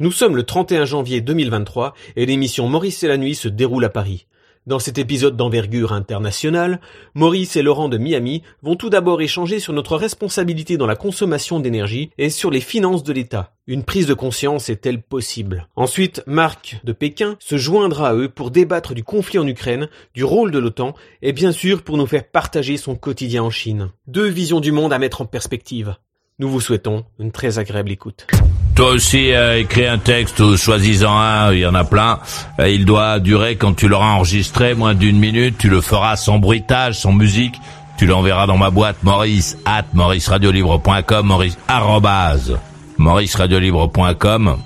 [0.00, 3.88] Nous sommes le 31 janvier 2023 et l'émission Maurice et la nuit se déroule à
[3.88, 4.26] Paris.
[4.66, 6.80] Dans cet épisode d'envergure internationale,
[7.14, 11.60] Maurice et Laurent de Miami vont tout d'abord échanger sur notre responsabilité dans la consommation
[11.60, 13.54] d'énergie et sur les finances de l'État.
[13.68, 15.68] Une prise de conscience est-elle possible?
[15.76, 20.24] Ensuite, Marc de Pékin se joindra à eux pour débattre du conflit en Ukraine, du
[20.24, 23.90] rôle de l'OTAN et bien sûr pour nous faire partager son quotidien en Chine.
[24.08, 25.94] Deux visions du monde à mettre en perspective.
[26.40, 28.26] Nous vous souhaitons une très agréable écoute.
[28.74, 32.18] Toi aussi, euh, écris un texte ou choisis-en un, il y en a plein.
[32.58, 35.56] Euh, il doit durer, quand tu l'auras enregistré, moins d'une minute.
[35.58, 37.60] Tu le feras sans bruitage, sans musique.
[37.96, 42.58] Tu l'enverras dans ma boîte maurice at mauriceradiolibre.com, maurice arrobase
[42.98, 44.56] mauriceradiolibre.com.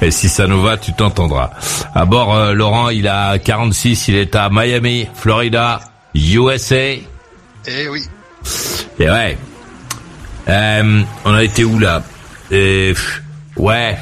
[0.00, 1.50] Et si ça nous va, tu t'entendras.
[1.94, 5.80] À bord, euh, Laurent, il a 46, il est à Miami, Florida,
[6.14, 6.94] USA.
[7.66, 8.02] Eh oui.
[8.98, 9.38] Et ouais.
[10.48, 12.02] Euh, on a été où là?
[12.52, 12.94] Et
[13.56, 13.96] ouais.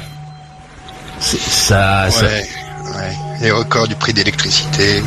[1.19, 2.25] Ça, ça.
[2.25, 2.47] Ouais.
[3.41, 5.01] Les records du prix d'électricité,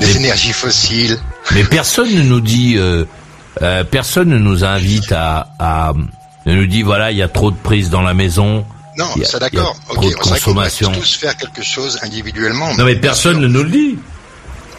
[0.00, 1.18] des énergies fossiles.
[1.52, 3.04] Mais personne ne nous dit, euh,
[3.62, 5.92] euh, personne ne nous invite à, à,
[6.46, 8.64] ne nous dit voilà, il y a trop de prises dans la maison.
[8.96, 9.76] Non, a- ça d'accord.
[9.90, 10.92] Ok, va consommation.
[10.92, 12.74] tous faire quelque chose individuellement.
[12.76, 13.98] Non mais personne ne nous le dit.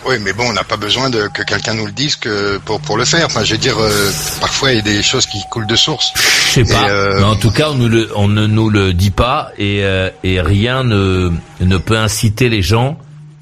[0.06, 2.80] Oui, mais bon, on n'a pas besoin de que quelqu'un nous le dise que pour
[2.80, 3.26] pour le faire.
[3.26, 6.14] Enfin, je veux dire, euh, parfois il y a des choses qui coulent de source.
[6.16, 6.90] Je sais pas.
[6.90, 9.84] Euh, Mais en tout cas, on, nous le, on ne nous le dit pas et,
[9.84, 12.98] euh, et rien ne, ne peut inciter les gens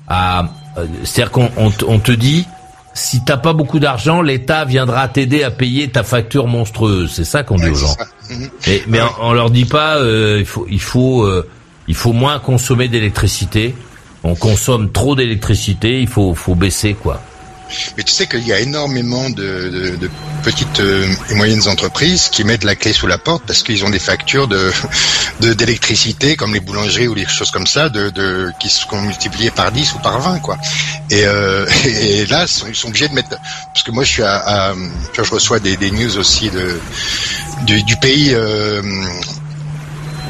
[0.07, 0.49] à.
[0.77, 2.47] euh, C'est-à-dire qu'on on te- on te dit,
[2.93, 7.11] si t'as pas beaucoup d'argent, l'État viendra t'aider à payer ta facture monstrueuse.
[7.15, 7.95] C'est ça qu'on dit ouais, aux gens.
[8.31, 8.49] Mhm.
[8.65, 9.07] Et, mais Ouais.
[9.21, 11.47] on, on leur dit pas, euh, il faut, il faut, euh,
[11.87, 13.75] il faut moins consommer d'électricité.
[14.27, 17.21] On consomme trop d'électricité, il faut, faut baisser quoi.
[17.95, 19.97] Mais tu sais qu'il y a énormément de,
[20.43, 23.89] petites euh, et moyennes entreprises qui mettent la clé sous la porte parce qu'ils ont
[23.89, 24.69] des factures de
[25.53, 29.93] d'électricité comme les boulangeries ou les choses comme ça de, qui sont multipliées par 10
[29.93, 30.57] ou par 20 quoi.
[31.09, 31.65] Et, euh,
[32.29, 34.73] là ils sont, obligés de mettre parce que moi je suis à,
[35.13, 36.77] je reçois des, news aussi de
[37.65, 38.81] du, du pays euh,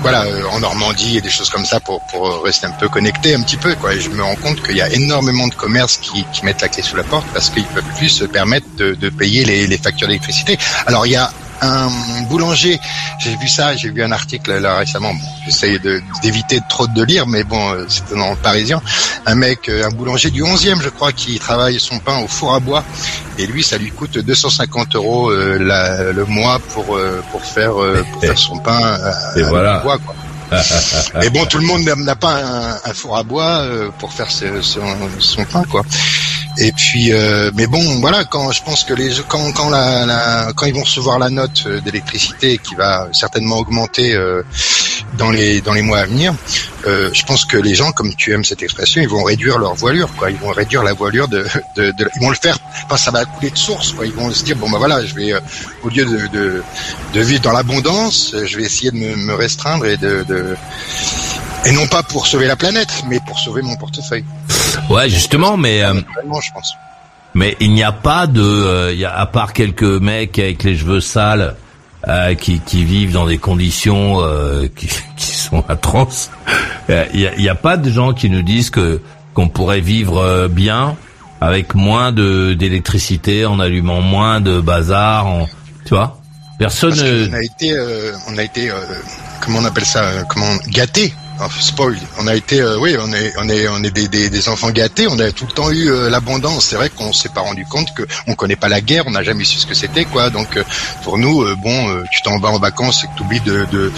[0.02, 3.36] voilà, euh, en Normandie et des choses comme ça pour, pour rester un peu connecté
[3.36, 3.94] un petit peu quoi.
[3.94, 6.70] Et je me rends compte qu'il y a énormément de commerces qui, qui mettent la
[6.70, 9.78] clé sous la porte parce qu'ils peuvent plus se permettre de, de payer les, les
[9.78, 10.58] factures d'électricité.
[10.86, 11.32] Alors il y a
[11.62, 11.90] un
[12.30, 12.80] boulanger,
[13.20, 15.14] j'ai vu ça, j'ai vu un article là récemment.
[15.14, 18.82] Bon, J'essaye de- d'éviter trop de lire, mais bon, euh, c'était dans le Parisien.
[19.26, 22.54] Un mec, euh, un boulanger du 11e, je crois, qui travaille son pain au four
[22.54, 22.84] à bois,
[23.38, 27.82] et lui, ça lui coûte 250 euros euh, la- le mois pour euh, pour faire
[27.82, 29.80] euh, pour faire son pain à, Et à voilà.
[29.80, 30.16] bois, quoi.
[31.20, 34.32] Mais bon, tout le monde n'a- pas un, un four à bois euh, pour faire
[34.32, 34.82] ce- son,
[35.20, 35.84] son pain, quoi.
[36.60, 40.48] Et puis, euh, mais bon, voilà, quand je pense que les quand quand la, la-
[40.56, 44.42] quand ils vont recevoir la note euh, d'électricité qui va certainement augmenter euh,
[45.18, 46.34] dans les dans les mois à venir,
[46.88, 49.76] euh, je pense que les gens, comme tu aimes cette expression, ils vont réduire leur
[49.76, 50.32] voilure, quoi.
[50.32, 51.46] Ils vont réduire la voilure de,
[51.76, 52.58] de, de- ils vont le faire.
[52.86, 54.06] Enfin, ça va couler de source, quoi.
[54.06, 55.40] Ils vont se dire bon bah voilà, je vais euh,
[55.84, 56.64] au lieu de, de
[57.14, 60.56] de vivre dans l'abondance, je vais essayer de me, me restreindre et de, de
[61.66, 64.26] et non pas pour sauver la planète, mais pour sauver mon portefeuille.
[64.90, 66.76] Ouais, justement, mais euh, je pense.
[67.38, 70.64] Mais il n'y a pas de, euh, il y a, à part quelques mecs avec
[70.64, 71.56] les cheveux sales
[72.08, 76.32] euh, qui, qui vivent dans des conditions euh, qui, qui sont atroces.
[77.14, 79.02] Il n'y a, pas de gens qui nous disent que
[79.36, 80.96] qu'on pourrait vivre bien
[81.40, 85.48] avec moins de d'électricité, en allumant moins de bazar, en,
[85.86, 86.20] tu vois.
[86.58, 86.90] Personne.
[86.90, 87.76] Parce qu'on a été,
[88.30, 88.72] on a été,
[89.42, 91.14] comment on appelle ça, comment gâté.
[91.60, 91.98] Spoil.
[92.20, 95.08] On a été, euh, oui, on est, on est, on est des, des, enfants gâtés.
[95.08, 96.66] On a tout le temps eu euh, l'abondance.
[96.66, 99.04] C'est vrai qu'on s'est pas rendu compte que on connaît pas la guerre.
[99.08, 100.30] On n'a jamais su ce que c'était, quoi.
[100.30, 100.64] Donc, euh,
[101.04, 103.92] pour nous, euh, bon, tu t'en vas en vacances et que tu oublies de, de,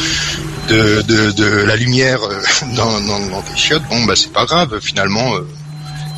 [1.02, 2.20] de, de, la lumière
[2.76, 3.84] dans, dans, dans tes chiottes.
[3.90, 4.80] Bon, bah c'est pas grave.
[4.82, 5.34] Finalement,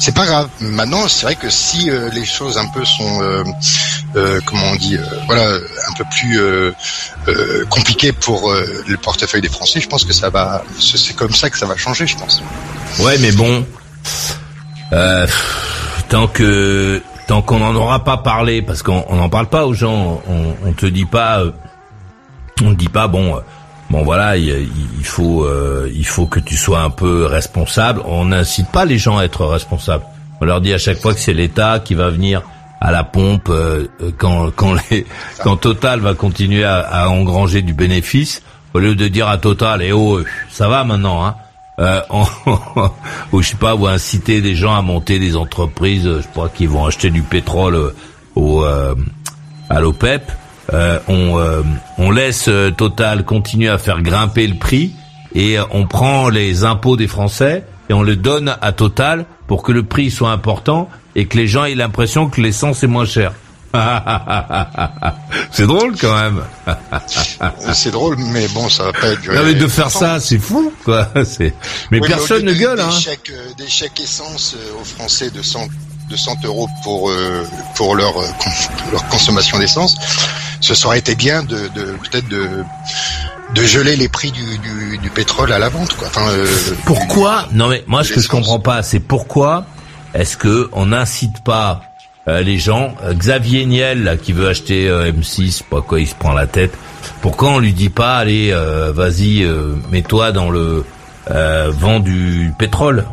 [0.02, 0.50] c'est pas grave.
[0.62, 3.44] Maintenant, c'est vrai que si euh, les choses un peu sont, euh,
[4.16, 6.42] euh, comment on dit, voilà, un peu plus
[7.70, 11.58] compliquées pour le portefeuille des Français, je pense que ça va, c'est comme ça que
[11.58, 12.42] ça va changer, je pense.
[13.00, 13.64] Ouais, mais bon,
[16.10, 19.76] tant que tant qu'on n'en aura pas parlé, parce qu'on on n'en parle pas aux
[19.76, 21.44] gens, on, on te dit pas,
[22.64, 23.40] on te dit pas, bon,
[23.92, 24.68] bon voilà, il,
[25.04, 25.48] faut
[25.94, 28.02] il faut que tu sois un peu responsable.
[28.06, 30.06] On n'incite pas les gens à être responsables.
[30.40, 32.42] On leur dit à chaque fois que c'est l'État qui va venir
[32.80, 33.52] à la pompe
[34.18, 35.06] quand quand les
[35.44, 38.42] quand Total va continuer à, à engranger du bénéfice
[38.74, 41.36] au lieu de dire à Total, eh oh, ça va maintenant, hein,
[41.80, 42.02] euh,
[43.32, 46.70] ou je sais pas, ou inciter des gens à monter des entreprises, je crois qu'ils
[46.70, 47.96] vont acheter du pétrole euh,
[48.36, 48.96] au euh,
[49.70, 50.32] à l'OPEP.
[50.74, 51.64] Euh, on, euh,
[51.98, 54.94] on laisse Total continuer à faire grimper le prix
[55.34, 59.72] et on prend les impôts des Français et on le donne à Total pour que
[59.72, 63.34] le prix soit important et que les gens aient l'impression que l'essence est moins chère.
[65.52, 66.44] c'est drôle quand même.
[67.74, 69.32] c'est drôle, mais bon, ça va pas être.
[69.32, 71.08] Non, mais de faire ça, c'est fou, quoi.
[71.26, 71.54] C'est.
[71.90, 72.92] Mais personne ne gueule, des hein.
[72.92, 75.68] Chèques, euh, des chèques essence euh, aux Français de 100,
[76.10, 78.14] de 100 euros pour euh, pour leur
[78.92, 79.96] leur consommation d'essence.
[80.62, 82.48] Ce serait été bien de, de peut-être de
[83.54, 86.08] de geler les prix du, du, du pétrole à la vente, quoi.
[86.08, 86.32] Enfin,
[86.86, 89.66] pourquoi Non, mais moi, ce que je comprends pas, c'est pourquoi
[90.14, 91.82] est-ce que on n'incite pas
[92.28, 92.96] euh, les gens.
[93.04, 96.72] Euh, Xavier Niel, qui veut acheter euh, M6, pas quoi il se prend la tête.
[97.22, 98.54] Pourquoi on lui dit pas, allez,
[98.94, 99.44] vas-y,
[99.92, 100.86] mets-toi dans le
[101.28, 103.06] vent du pétrole?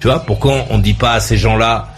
[0.00, 1.88] Tu vois Pourquoi on dit pas à ces gens-là,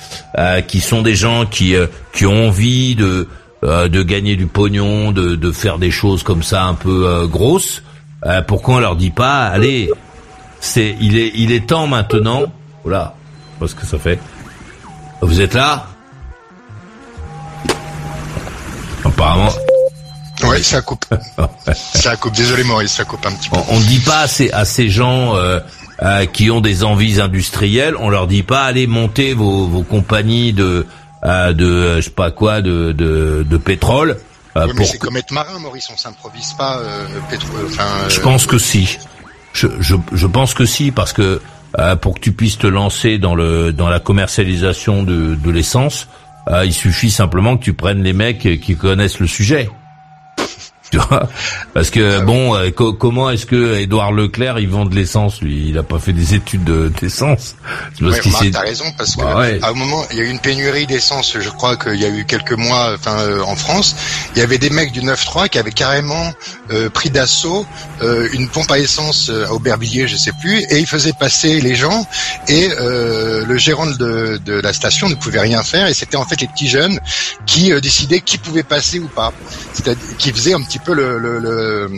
[0.69, 1.75] qui sont des gens qui
[2.13, 3.27] qui ont envie de
[3.63, 7.83] de gagner du pognon, de, de faire des choses comme ça un peu grosses,
[8.47, 9.91] pourquoi on leur dit pas, allez,
[10.61, 12.45] c'est il est il est temps maintenant.
[12.83, 13.15] Voilà,
[13.67, 14.19] ce que ça fait.
[15.21, 15.87] Vous êtes là?
[19.05, 19.53] Apparemment.
[20.45, 21.05] Oui, ça coupe.
[21.75, 22.35] ça coupe.
[22.35, 23.59] Désolé Maurice, ça coupe un petit peu.
[23.69, 25.61] On, ne dit pas à ces, à ces gens euh,
[26.03, 30.53] euh, qui ont des envies industrielles, on leur dit pas allez monter vos, vos compagnies
[30.53, 30.87] de
[31.25, 34.19] euh, de je sais pas quoi de de, de pétrole.
[34.57, 35.89] Euh, oui, mais c'est comme être marin, Maurice.
[35.93, 37.67] On s'improvise pas euh, pétrole.
[37.67, 38.99] Enfin, je pense que si.
[39.55, 41.41] Je, je, je pense que si parce que
[42.01, 46.09] pour que tu puisses te lancer dans le dans la commercialisation de, de l'essence,
[46.65, 49.71] il suffit simplement que tu prennes les mecs qui connaissent le sujet.
[50.93, 51.27] Tu vois.
[51.73, 55.71] Parce que ah bon, euh, comment est-ce que Édouard Leclerc il vend de l'essence lui?
[55.71, 56.65] Il a pas fait des études
[57.01, 57.57] d'essence.
[57.99, 60.39] De, ouais, t'as raison parce que bah à un moment il y a eu une
[60.39, 61.39] pénurie d'essence.
[61.41, 63.97] Je crois qu'il y a eu quelques mois, enfin euh, en France,
[64.35, 66.31] il y avait des mecs du 9-3 qui avaient carrément
[66.71, 67.67] euh, pris d'assaut
[68.33, 72.05] une pompe à essence à Aubervilliers, je sais plus, et ils faisaient passer les gens
[72.49, 76.41] et le gérant de, de, la station ne pouvait rien faire et c'était en fait
[76.41, 76.99] les petits jeunes
[77.47, 79.33] qui décidaient qui pouvait passer ou pas,
[79.73, 81.89] c'est-à-dire qui faisaient un petit peu le, le, le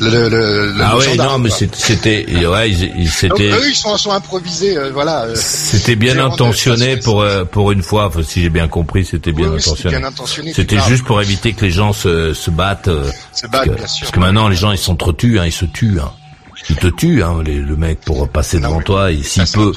[0.00, 4.76] le, le, ah oui non mais c'était ouais ils, c'était eux ils sont, sont improvisés
[4.76, 9.04] euh, voilà euh, c'était bien intentionné pour euh, pour une fois si j'ai bien compris
[9.04, 10.54] c'était bien, intentionné.
[10.54, 12.90] c'était juste pour éviter que les gens se se battent,
[13.32, 15.52] se battent parce, que, bien sûr, parce que maintenant les gens ils tués hein, ils
[15.52, 16.12] se tuent hein.
[16.70, 19.72] ils te tuent hein, les, le mec pour passer devant toi et s'il peut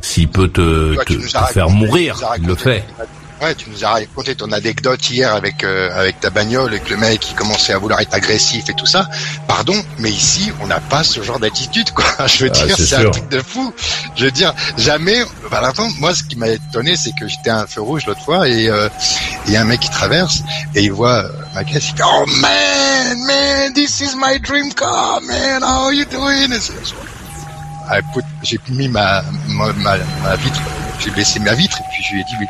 [0.00, 2.84] s'il peut te, te, te faire mourir il le fait
[3.44, 6.88] Ouais, tu nous as raconté ton anecdote hier avec euh, avec ta bagnole et que
[6.88, 9.06] le mec qui commençait à vouloir être agressif et tout ça.
[9.46, 12.06] Pardon, mais ici on n'a pas ce genre d'attitude quoi.
[12.26, 13.74] Je veux ah, dire, c'est un truc de fou.
[14.16, 15.24] Je veux dire, jamais.
[15.52, 18.48] La moi, ce qui m'a étonné, c'est que j'étais à un feu rouge l'autre fois
[18.48, 18.88] et euh,
[19.46, 20.42] il y a un mec qui traverse
[20.74, 21.90] et il voit euh, ma caisse.
[21.90, 25.62] Il dit Oh man, man, this is my dream car, man.
[25.62, 26.50] How are you doing?
[27.90, 27.98] Ah,
[28.42, 30.62] j'ai mis ma, ma, ma, ma vitre
[30.98, 32.48] j'ai baissé ma vitre et puis je lui ai dit mais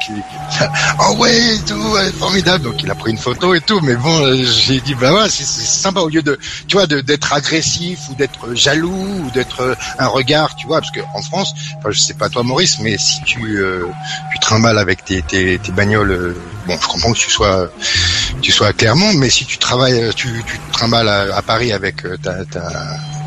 [1.01, 2.65] oh ouais tout formidable.
[2.65, 5.29] Donc il a pris une photo et tout mais bon euh, j'ai dit bah ouais
[5.29, 6.01] c'est sympa.
[6.01, 10.55] Au lieu de tu vois d'être agressif ou d'être jaloux ou d'être euh, un regard
[10.57, 13.59] tu vois parce que en France enfin je sais pas toi Maurice mais si tu
[13.59, 13.87] euh,
[14.33, 16.37] tu trimbales avec tes tes, tes bagnoles euh,
[16.67, 17.71] bon je comprends que tu sois
[18.41, 22.45] tu sois à mais si tu travailles tu tu trimbales à, à Paris avec ta,
[22.45, 22.63] ta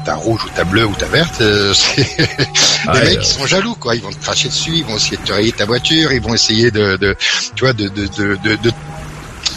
[0.08, 3.76] ta rouge ou ta bleue ou ta verte, euh, c'est des mecs qui sont jaloux,
[3.76, 3.94] quoi.
[3.94, 6.34] Ils vont te cracher dessus, ils vont essayer de te rayer ta voiture, ils vont
[6.34, 7.14] essayer de, de
[7.56, 8.72] tu vois, de, de, de, de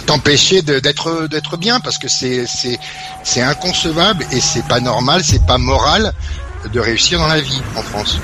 [0.07, 2.81] t'empêcher d'être d'être bien parce que c'est c'est
[3.23, 6.13] c'est inconcevable et c'est pas normal, c'est pas moral
[6.73, 8.19] de réussir dans la vie en France.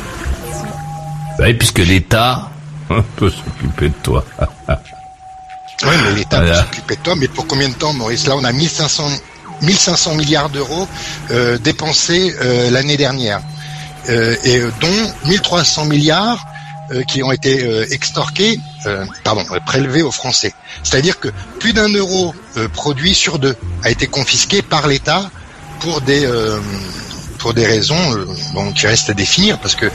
[1.38, 2.50] Oui, puisque l'État
[3.16, 4.24] peut s'occuper de toi.
[4.68, 8.26] oui, mais l'État peut s'occuper de toi, mais pour combien de temps, Maurice?
[8.26, 9.10] Là, on a 1500
[9.62, 10.88] 1500 milliards d'euros
[11.30, 13.40] euh, dépensés euh, l'année dernière,
[14.08, 16.44] euh, et dont 1300 milliards
[17.08, 18.60] qui ont été extorqués,
[19.24, 20.54] pardon, prélevés aux Français.
[20.84, 21.26] C'est-à-dire que
[21.58, 22.32] plus d'un euro
[22.74, 25.28] produit sur deux a été confisqué par l'État
[25.80, 26.24] pour des
[27.38, 27.98] pour des raisons
[28.54, 29.86] bon, qui restent à définir, parce que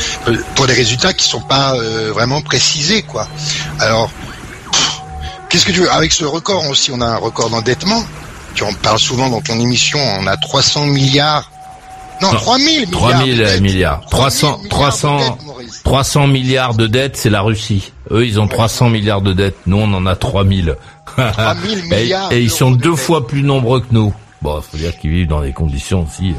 [0.55, 1.77] pour des résultats qui sont pas
[2.09, 3.25] vraiment précisés, quoi.
[3.79, 4.11] Alors,
[5.47, 5.91] qu'est-ce que tu veux?
[5.93, 8.03] Avec ce record aussi, on a un record d'endettement
[8.55, 11.49] tu en parles souvent dans ton émission, on a 300 milliards.
[12.21, 12.91] Non, Non, 3000 milliards.
[13.11, 13.61] 3000 de dettes.
[13.61, 14.01] milliards.
[14.11, 15.81] 300, 3000 300, milliards de dettes, Maurice.
[15.83, 17.91] 300 milliards de dettes, c'est la Russie.
[18.11, 19.57] Eux, ils ont 300 milliards de dettes.
[19.65, 20.75] Nous, on en a 3000.
[21.15, 24.13] 3000 et, milliards et ils sont de deux fois plus nombreux que nous.
[24.41, 26.31] Bon, faut dire qu'ils vivent dans des conditions aussi.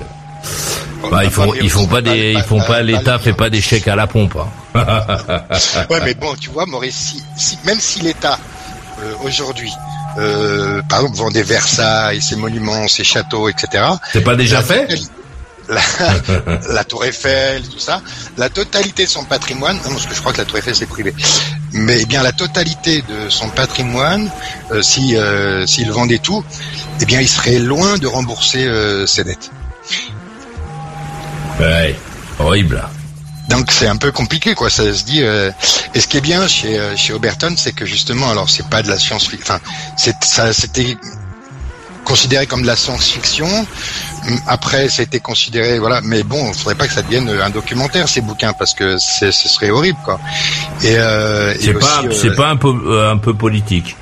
[1.05, 3.61] euh, Bah, ils font, ils font pas des, ils font pas, l'État fait pas des
[3.61, 4.37] chèques à la pompe.
[4.37, 4.49] hein.
[5.91, 8.39] Ouais, mais bon, tu vois, Maurice, si, si- même si l'État
[9.01, 9.73] euh, aujourd'hui,
[10.19, 13.85] euh, par exemple, vendait Versailles, ses monuments, ses châteaux, etc.
[14.13, 14.89] C'est pas déjà la fait
[16.71, 18.03] la Tour Eiffel, tout ça,
[18.37, 20.87] la totalité de son patrimoine, non, parce que je crois que la Tour Eiffel c'est
[20.87, 21.15] privé,
[21.73, 24.31] mais eh bien la totalité de son patrimoine,
[24.73, 26.45] euh, si euh, s'il vendait tout,
[27.01, 29.51] eh bien il serait loin de rembourser euh, ses dettes.
[31.61, 31.97] Ouais,
[32.39, 32.83] horrible.
[33.53, 34.71] Donc c'est un peu compliqué quoi.
[34.71, 35.23] Ça se dit.
[35.23, 35.51] euh,
[35.95, 38.83] Et ce qui est bien chez euh, chez Oberton, c'est que justement, alors c'est pas
[38.83, 39.43] de la science-fiction.
[39.55, 39.61] Enfin,
[39.97, 40.97] c'est ça, c'était
[42.05, 43.49] considéré comme de la science-fiction.
[44.47, 46.01] Après, ça a été considéré, voilà.
[46.03, 49.33] Mais bon, il faudrait pas que ça devienne un documentaire ces bouquins parce que c'est-
[49.33, 50.19] ce serait horrible quoi.
[50.83, 53.97] Et, euh, C'est pas, aussi, euh, c'est pas un peu, euh, un peu politique.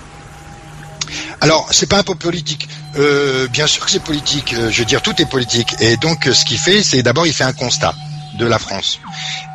[1.41, 2.69] Alors, c'est pas un peu politique.
[2.99, 4.55] Euh, bien sûr que c'est politique.
[4.55, 5.75] Euh, je veux dire, tout est politique.
[5.81, 7.95] Et donc, euh, ce qu'il fait, c'est d'abord, il fait un constat
[8.41, 8.99] de la France.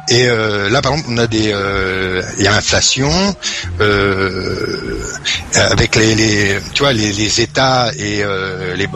[0.07, 2.47] Et euh, là, par exemple, on a des, euh, il y
[3.81, 4.99] euh,
[5.55, 8.23] avec les, tu vois, les, États et
[8.75, 8.87] les,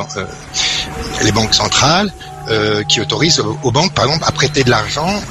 [1.23, 2.11] les banques centrales
[2.87, 5.21] qui autorisent aux, banques, par exemple, à prêter de l'argent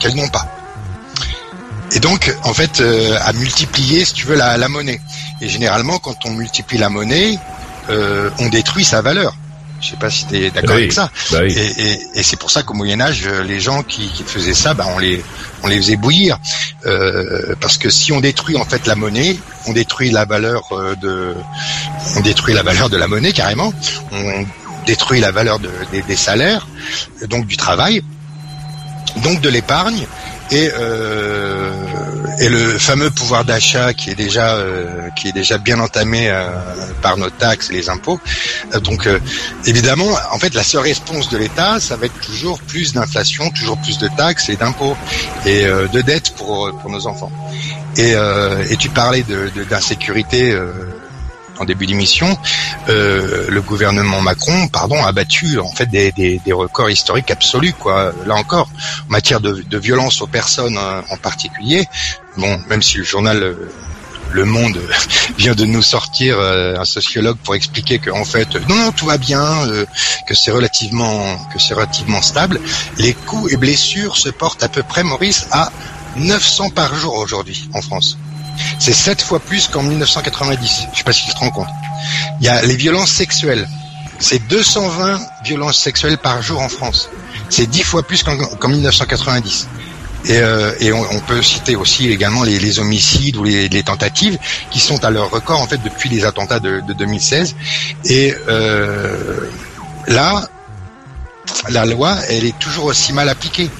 [0.00, 0.46] qu'elles n'ont pas.
[1.92, 2.82] Et donc, en fait,
[3.20, 5.00] à multiplier, si tu veux, la, monnaie.
[5.40, 7.38] Et généralement, quand on multiplie la monnaie,
[7.90, 9.34] on détruit sa valeur.
[9.80, 10.82] Je sais pas si tu es d'accord Oui.
[10.82, 11.10] avec ça.
[11.30, 11.52] Bah oui.
[11.56, 14.54] Et, et- et c'est pour ça qu'au Moyen Âge, euh, les gens qui, qui faisaient
[14.54, 15.22] ça, bah, on les
[15.62, 16.38] on les faisait bouillir,
[16.86, 20.94] Euh, parce que si on détruit en fait la monnaie, on détruit la valeur euh,
[20.96, 21.34] de,
[22.16, 23.72] on détruit la valeur de la monnaie carrément,
[24.12, 24.46] on
[24.86, 26.66] détruit la valeur de- des, des salaires,
[27.28, 28.02] donc du travail,
[29.24, 30.06] donc de l'épargne
[30.50, 31.70] et euh,
[32.40, 36.48] et le fameux pouvoir d'achat qui est déjà euh, qui est déjà bien entamé euh,
[37.02, 38.20] par nos taxes et les impôts.
[38.74, 39.18] Euh, donc euh,
[39.66, 43.78] évidemment, en fait, la seule réponse de l'État, ça va être toujours plus d'inflation, toujours
[43.78, 44.96] plus de taxes et d'impôts
[45.46, 47.32] et de dettes pour pour nos enfants.
[47.96, 48.12] Et,
[48.70, 50.52] et tu parlais de de- d'insécurité.
[50.52, 50.72] euh,
[51.58, 52.36] en début d'émission,
[52.88, 58.12] euh, le gouvernement Macron, pardon, a battu en fait des, records historiques absolus, quoi.
[58.26, 58.68] Là encore,
[59.08, 61.86] en matière de, de violence aux personnes euh, en particulier.
[62.36, 63.54] Bon, même si le journal euh,
[64.32, 64.78] Le Monde
[65.38, 69.06] vient de nous sortir euh, un sociologue pour expliquer que en fait, non, non, tout
[69.06, 69.46] va bien,
[70.26, 72.60] que c'est relativement, que c'est relativement stable.
[72.98, 75.70] Les coups et blessures se portent à peu près, Maurice, à
[76.16, 78.18] 900 par jour aujourd'hui en France.
[78.78, 80.88] C'est sept fois plus qu'en 1990.
[80.92, 81.68] Je sais pas si tu te rends compte.
[82.40, 83.68] Il y a les violences sexuelles.
[84.18, 87.08] C'est 220 violences sexuelles par jour en France.
[87.50, 89.68] C'est dix fois plus qu'en qu'en 1990.
[90.24, 94.36] Et, euh, et on, peut citer aussi également les, homicides ou les, tentatives
[94.70, 97.54] qui sont à leur record en fait depuis les attentats de, de 2016.
[98.04, 99.48] Et euh,
[100.08, 100.48] là,
[101.70, 103.70] la loi, elle est toujours aussi mal appliquée.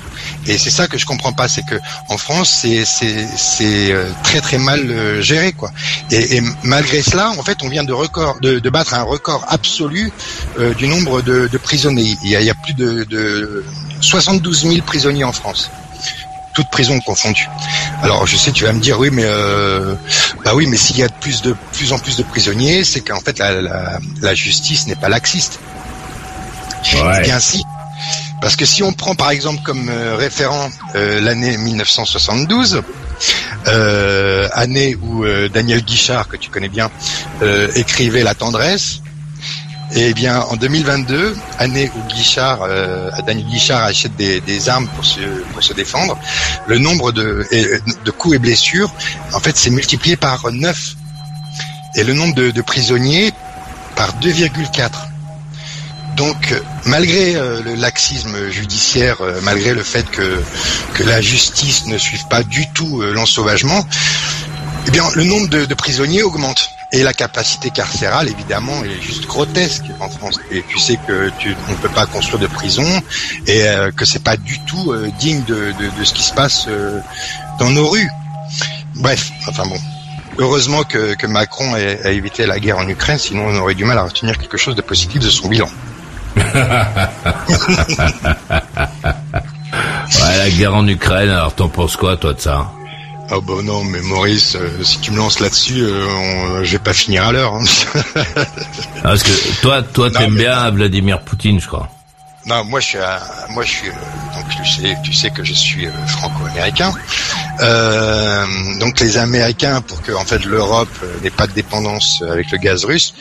[0.47, 1.75] Et c'est ça que je comprends pas, c'est que
[2.09, 5.71] en France, c'est c'est c'est euh, très très mal euh, géré quoi.
[6.11, 9.45] Et, et malgré cela, en fait, on vient de record de, de battre un record
[9.49, 10.11] absolu
[10.59, 12.17] euh, du nombre de, de prisonniers.
[12.23, 13.65] Il y, a, il y a plus de, de
[14.01, 15.71] 72 000 prisonniers en France,
[16.55, 17.49] toutes prisons confondues.
[18.03, 19.97] Alors je sais, tu vas me dire oui, mais euh,
[20.45, 23.01] bah oui, mais s'il y a de plus de plus en plus de prisonniers, c'est
[23.01, 25.59] qu'en fait la, la, la justice n'est pas laxiste.
[26.95, 27.01] Ouais.
[27.19, 27.63] Eh bien si.
[28.41, 32.83] Parce que si on prend par exemple comme euh, référent euh, l'année 1972,
[33.67, 36.91] euh, année où euh, Daniel Guichard, que tu connais bien,
[37.43, 39.01] euh, écrivait La tendresse,
[39.95, 45.05] et bien en 2022, année où Guichard, euh, Daniel Guichard achète des, des armes pour
[45.05, 45.21] se,
[45.53, 46.19] pour se défendre,
[46.67, 47.45] le nombre de,
[48.05, 48.93] de coups et blessures,
[49.33, 50.95] en fait, c'est multiplié par 9.
[51.97, 53.33] Et le nombre de, de prisonniers
[53.97, 55.08] par 2,4.
[56.19, 60.43] Donc, euh, malgré euh, le laxisme judiciaire, euh, malgré le fait que,
[61.05, 63.87] la justice ne suive pas du tout l'ensauvagement,
[64.89, 66.71] eh bien, le nombre de, prisonniers augmente.
[66.91, 70.41] Et la capacité carcérale, évidemment, est juste grotesque en France.
[70.51, 72.85] Et tu sais que tu on ne peut pas construire de prison
[73.47, 75.73] et que c'est pas du tout digne de,
[76.03, 76.67] ce qui se passe
[77.61, 78.11] dans nos rues.
[78.97, 79.79] Bref, enfin bon.
[80.39, 84.03] Heureusement que, Macron a évité la guerre en Ukraine, sinon on aurait du mal à
[84.03, 85.69] retenir quelque chose de positif de son bilan.
[90.15, 92.71] Ouais, la guerre en Ukraine, alors t'en penses quoi, toi, de ça
[93.31, 96.95] Ah bah non, mais Maurice, euh, si tu me lances là-dessus, euh, je vais pas
[96.95, 97.55] finir à l'heure.
[97.55, 97.65] Hein.
[98.17, 101.89] Ah, parce que toi, toi, t'aimes bien Vladimir Poutine, je crois.
[102.49, 102.99] Non, moi je suis,
[103.51, 106.95] moi je suis, euh, donc tu sais, tu sais que je suis euh, franco-américain.
[107.61, 108.47] Euh,
[108.81, 110.89] donc les Américains, pour que en fait l'Europe
[111.23, 113.13] n'ait pas de dépendance avec le gaz russe,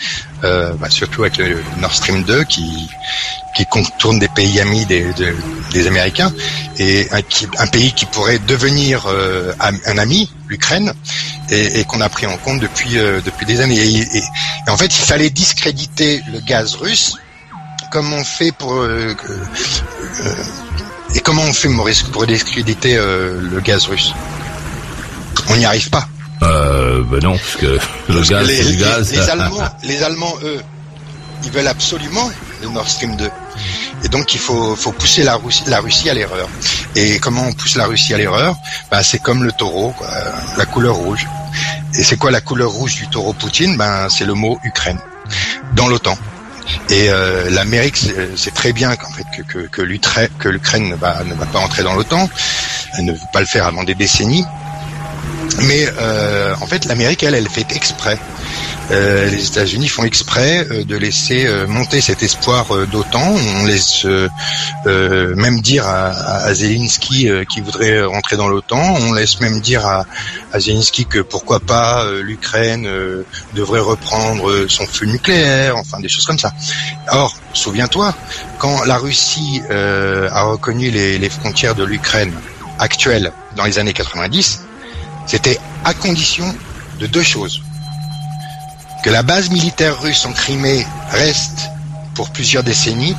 [0.42, 2.90] bah, surtout avec le Nord Stream 2 qui
[3.54, 5.08] qui contourne des pays amis des,
[5.74, 6.32] des Américains
[6.78, 7.22] et un,
[7.58, 9.08] un, pays qui pourrait devenir
[9.60, 10.94] un ami, l'Ukraine,
[11.50, 12.92] et, et qu'on a pris en compte depuis
[13.26, 13.78] depuis des années.
[13.80, 14.24] et
[14.70, 17.18] en fait, il fallait discréditer le gaz russe
[17.92, 20.44] comment on fait pour euh, euh,
[21.16, 24.14] et comment on fait Maurice pour discréditer euh, le gaz russe?
[25.50, 26.08] On n'y arrive pas.
[26.44, 27.80] Euh, ben non, parce que
[28.10, 29.12] le gaz, les, le gaz.
[29.12, 30.62] Les, Allemands, les Allemands, eux,
[31.44, 32.30] ils veulent absolument
[32.62, 33.30] le Nord Stream 2.
[34.04, 36.48] Et donc il faut, faut pousser la Russie, la Russie à l'erreur.
[36.96, 38.56] Et comment on pousse la Russie à l'erreur?
[38.92, 40.08] Ben, C'est comme le taureau, quoi,
[40.58, 41.26] la couleur rouge.
[41.96, 43.78] Et c'est quoi la couleur rouge du taureau Poutine?
[43.78, 45.00] Ben c'est le mot Ukraine
[45.76, 46.18] dans l'OTAN.
[46.90, 49.26] Et euh, l'Amérique sait très bien qu'en fait
[49.72, 52.30] que l'Ukraine ne va, ne va pas entrer dans l'OTAN,
[52.98, 54.46] elle ne veut pas le faire avant des décennies.
[55.64, 58.20] Mais euh, en fait, l'Amérique, elle, elle fait exprès.
[58.90, 63.36] Euh, les États-Unis font exprès euh, de laisser euh, monter cet espoir d'OTAN.
[63.58, 64.06] On laisse
[64.86, 68.96] même dire à, à Zelensky qui voudrait rentrer dans l'OTAN.
[69.02, 70.06] On laisse même dire à,
[70.54, 72.88] à Zelensky que pourquoi pas l'Ukraine
[73.54, 75.76] devrait reprendre son feu nucléaire.
[75.78, 76.54] Enfin, des choses comme ça.
[77.12, 78.14] Or, souviens-toi,
[78.58, 82.34] quand la Russie a reconnu les, les frontières de l'Ukraine
[82.80, 84.67] actuelle dans les années 90,
[85.28, 86.54] c'était à condition
[87.00, 87.62] de deux choses.
[89.04, 91.70] Que la base militaire russe en Crimée reste
[92.16, 93.16] pour plusieurs décennies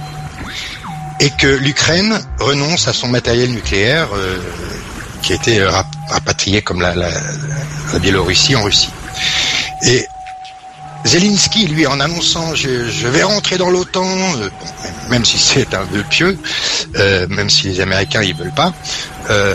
[1.21, 4.39] et que l'Ukraine renonce à son matériel nucléaire euh,
[5.23, 5.65] qui a été
[6.09, 7.11] rapatrié comme la, la,
[7.93, 8.91] la, Biélorussie en Russie.
[9.83, 10.07] Et
[11.05, 14.51] Zelensky, lui, en annonçant je, je vais rentrer dans l'OTAN, euh,
[15.11, 16.39] même si c'est un vœu pieux,
[16.97, 18.73] euh, même si les Américains ils veulent pas,
[19.31, 19.55] euh,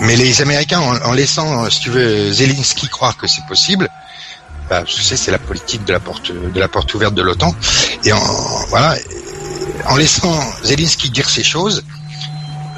[0.00, 3.88] mais les Américains, en, laissant, si tu veux, Zelensky croire que c'est possible,
[4.68, 7.54] bah, tu sais, c'est la politique de la porte de la porte ouverte de l'OTAN.
[8.04, 8.20] Et en
[8.68, 8.96] voilà,
[9.86, 11.84] en laissant Zelensky dire ces choses,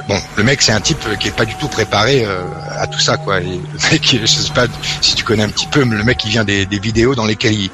[0.08, 2.42] bon, le mec c'est un type qui est pas du tout préparé euh,
[2.78, 3.40] à tout ça, quoi.
[3.40, 4.66] Et le mec, je sais pas
[5.00, 7.26] si tu connais un petit peu, mais le mec il vient des, des vidéos dans
[7.26, 7.70] lesquelles il,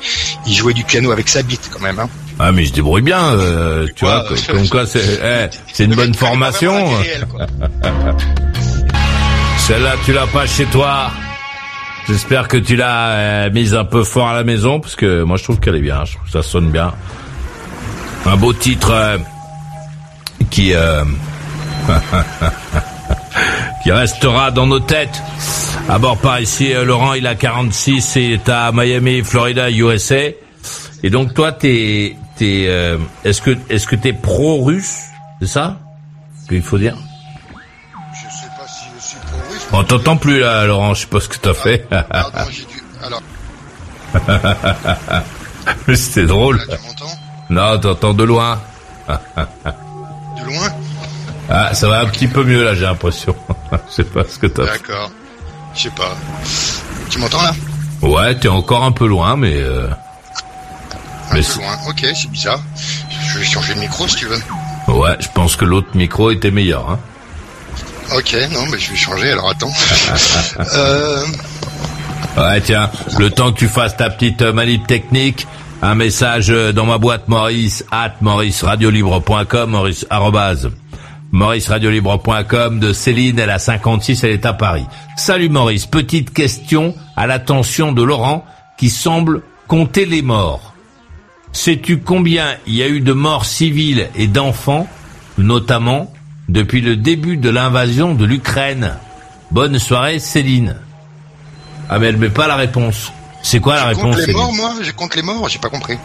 [0.47, 1.99] il, jouait du piano avec sa bite quand même.
[1.99, 2.09] Hein.
[2.39, 4.25] Ah mais il se débrouille bien, euh, tu vois.
[4.49, 6.91] Comme quoi c'est eh, c'est une bonne formation.
[9.67, 11.13] Celle-là, tu l'as pas chez toi.
[12.09, 15.37] J'espère que tu l'as euh, mise un peu fort à la maison, parce que moi
[15.37, 16.93] je trouve qu'elle est bien, je trouve que ça sonne bien.
[18.27, 19.19] Un beau titre euh,
[20.51, 21.05] qui euh,
[23.85, 25.23] qui restera dans nos têtes.
[25.89, 30.31] À bord par ici, Laurent, il a 46 et est à Miami, Florida, USA.
[31.05, 32.69] Et donc toi, t'es, t'es,
[33.25, 35.03] est-ce que, est-ce que t'es pro-russe,
[35.41, 35.79] c'est ça?
[36.49, 36.97] Qu'il faut dire?
[39.73, 41.89] On t'entend plus là, Laurent, je sais pas ce que t'as fait.
[41.89, 42.83] Pardon, j'ai dû...
[43.03, 43.23] Alors...
[45.87, 46.59] Mais c'était drôle.
[46.59, 47.19] Là, tu m'entends?
[47.51, 48.61] Non, t'entends de loin.
[49.09, 50.69] de loin?
[51.49, 53.35] Ah, ça va un petit peu mieux là, j'ai l'impression.
[53.73, 54.79] je sais pas ce que t'as fait.
[54.79, 55.11] D'accord.
[55.75, 56.17] Je sais pas.
[57.11, 57.53] Tu m'entends là?
[58.03, 59.55] Ouais, t'es encore un peu loin, mais...
[59.57, 59.89] Euh...
[61.31, 62.61] Un mais peu loin, ok, c'est bizarre.
[63.33, 64.41] Je vais changer de micro si tu veux.
[64.89, 66.91] Ouais, je pense que l'autre micro était meilleur.
[66.91, 66.99] Hein.
[68.15, 69.73] Ok, non, mais je vais changer, alors attends.
[70.75, 71.25] euh...
[72.37, 75.47] Ouais, tiens, le temps que tu fasses ta petite manip technique,
[75.83, 80.71] un message dans ma boîte Maurice, at mauriceradiolibre.com, maurice, arrobase,
[81.31, 84.87] mauriceradiolibre.com de Céline, elle a 56, elle est à Paris.
[85.17, 88.45] Salut Maurice, petite question à l'attention de Laurent,
[88.79, 90.75] qui semble compter les morts.
[91.53, 94.87] Sais-tu combien il y a eu de morts civiles et d'enfants,
[95.39, 96.12] notamment
[96.49, 98.97] depuis le début de l'invasion de l'Ukraine.
[99.51, 100.77] Bonne soirée, Céline.
[101.89, 103.13] Ah mais elle met pas la réponse.
[103.43, 105.99] C'est quoi la réponse compte les morts, moi Je compte les morts, j'ai pas compris.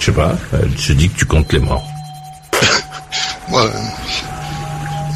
[0.00, 1.86] Je sais pas, elle se dit que tu comptes les morts.
[3.50, 3.62] ouais,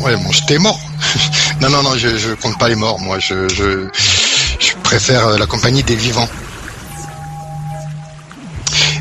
[0.03, 0.79] ouais, bon, j'étais mort.
[1.61, 3.19] non, non, non, je, je compte pas les morts, moi.
[3.19, 3.89] Je, je,
[4.61, 6.29] je préfère euh, la compagnie des vivants.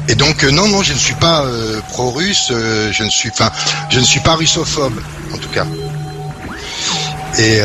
[0.10, 3.32] Et donc euh, non, non, je ne suis pas euh, pro-russe, euh, je ne suis,
[3.90, 5.00] je ne suis pas russophobe
[5.34, 5.66] en tout cas.
[7.40, 7.62] Et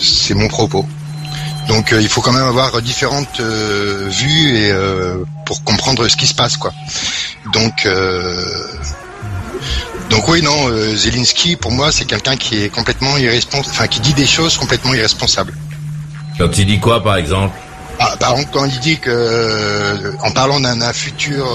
[0.00, 0.86] c'est mon propos.
[1.68, 4.72] Donc il faut quand même avoir différentes vues et
[5.44, 6.72] pour comprendre ce qui se passe, quoi.
[7.52, 7.86] Donc
[10.08, 14.14] Donc oui, non, Zelensky, pour moi, c'est quelqu'un qui est complètement irresponsable, enfin, qui dit
[14.14, 15.52] des choses complètement irresponsables.
[16.38, 17.54] Quand il dit quoi, par exemple?
[17.98, 20.60] Ah, par exemple, quand il dit que, en parlant
[20.92, 21.46] futur,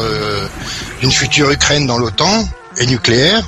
[1.01, 2.47] d'une future Ukraine dans l'OTAN
[2.77, 3.43] et nucléaire,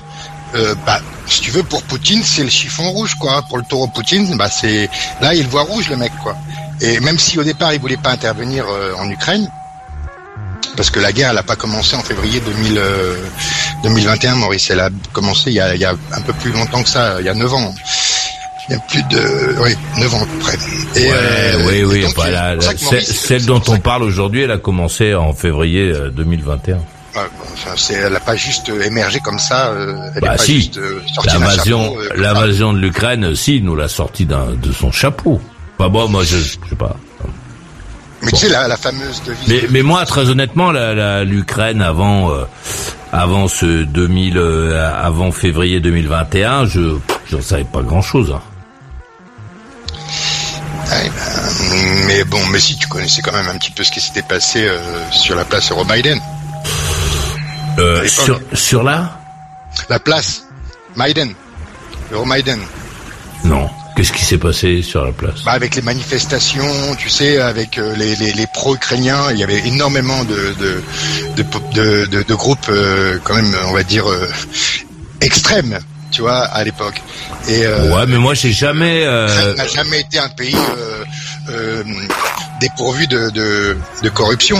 [0.85, 3.43] bah, si tu veux, pour Poutine, c'est le chiffon rouge, quoi.
[3.43, 4.89] Pour le taureau Poutine, bah, c'est
[5.21, 6.35] là, il voit rouge, le mec, quoi.
[6.81, 8.65] Et même si au départ, il voulait pas intervenir
[8.97, 9.49] en Ukraine,
[10.75, 12.81] parce que la guerre, elle n'a pas commencé en février 2000,
[13.83, 14.69] 2021, Maurice.
[14.69, 17.17] Elle a commencé il y a, il y a, un peu plus longtemps que ça,
[17.19, 17.75] il y a 9 ans.
[18.69, 20.57] Il y a plus de, oui, 9 ans près.
[20.95, 22.55] Et, euh, oui, oui, la,
[23.01, 26.77] celle dont on parle aujourd'hui, elle a commencé en février 2021.
[27.15, 29.73] Enfin, elle n'a pas juste émergé comme ça.
[30.15, 30.61] Elle bah pas si.
[30.61, 30.79] juste
[31.25, 35.41] l'invasion, l'invasion de l'Ukraine, si, nous l'a sorti de son chapeau.
[35.79, 36.95] Pas bon, moi, je, je sais pas.
[38.21, 39.47] Mais tu sais la, la fameuse devise.
[39.47, 40.71] Mais, mais moi, très honnêtement,
[41.23, 42.43] l'Ukraine avant, euh,
[43.11, 46.97] avant ce 2000, euh, avant février 2021, je,
[47.29, 48.33] j'en savais pas grand chose.
[48.35, 48.41] Hein.
[50.91, 54.01] Eh ben, mais bon, mais si tu connaissais quand même un petit peu ce qui
[54.01, 54.77] s'était passé euh,
[55.11, 56.19] sur la place Euromaiden.
[57.77, 59.19] Euh, sur, sur la
[59.89, 60.43] La place
[60.95, 61.33] Maiden,
[62.11, 62.59] Euromaiden.
[63.45, 63.69] Non.
[63.95, 65.43] Qu'est-ce qui s'est passé sur la place?
[65.43, 69.67] Bah Avec les manifestations, tu sais, avec euh, les, les, les pro-ukrainiens, il y avait
[69.67, 70.81] énormément de, de,
[71.35, 74.25] de, de, de groupes, euh, quand même, on va dire, euh,
[75.19, 75.79] extrêmes,
[76.11, 77.01] tu vois, à l'époque.
[77.47, 79.03] Et ouais, mais moi, j'ai jamais.
[79.05, 79.55] Euh...
[79.55, 80.55] n'a jamais été un pays
[81.49, 81.83] euh,
[82.59, 84.57] dépourvu de, de, de, corruption.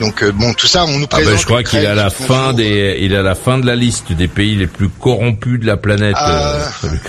[0.00, 1.28] Donc bon, tout ça, on nous présente.
[1.28, 3.58] Ah ben, je crois qu'il est à la fin des, il est à la fin
[3.58, 6.16] de la liste des pays les plus corrompus de la planète.
[6.20, 6.60] Euh,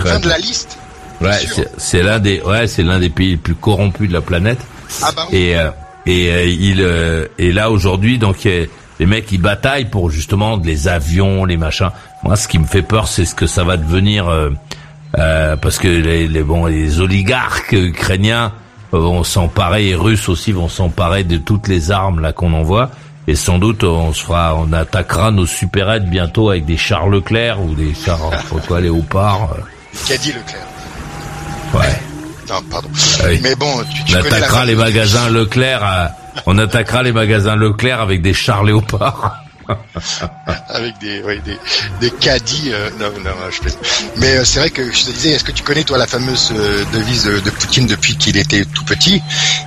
[0.04, 0.78] fin de la liste.
[1.22, 1.38] Ouais,
[1.78, 4.58] c'est l'un des ouais, c'est l'un des pays les plus corrompus de la planète.
[5.02, 5.38] Ah bah oui.
[5.38, 5.70] Et euh,
[6.04, 10.88] et euh, il euh, est là aujourd'hui donc les mecs ils bataillent pour justement les
[10.88, 11.90] avions, les machins.
[12.22, 14.30] Moi ce qui me fait peur c'est ce que ça va devenir
[15.12, 18.52] parce que les, les bon les oligarques ukrainiens
[18.92, 22.90] vont s'emparer et russes aussi vont s'emparer de toutes les armes là qu'on envoie
[23.26, 27.60] et sans doute on se fera on attaquera nos supérettes bientôt avec des chars Leclerc
[27.62, 28.30] ou des chars
[28.66, 29.56] quoi léopards.
[30.06, 30.66] Qu'a dit Leclerc
[31.74, 32.00] Ouais.
[32.48, 32.88] Non, pardon.
[33.20, 33.40] Ah oui.
[33.42, 35.82] Mais bon, tu, tu on attaquera les magasins Leclerc.
[35.82, 36.10] À...
[36.46, 39.36] On attaquera les magasins Leclerc avec des chars léopards.
[40.68, 41.58] avec des, oui, des,
[42.00, 42.70] des caddies.
[42.72, 43.68] Euh, non, non, je.
[44.16, 46.52] Mais euh, c'est vrai que je te disais, est-ce que tu connais toi la fameuse
[46.52, 49.22] euh, devise de, Poutine depuis qu'il était tout petit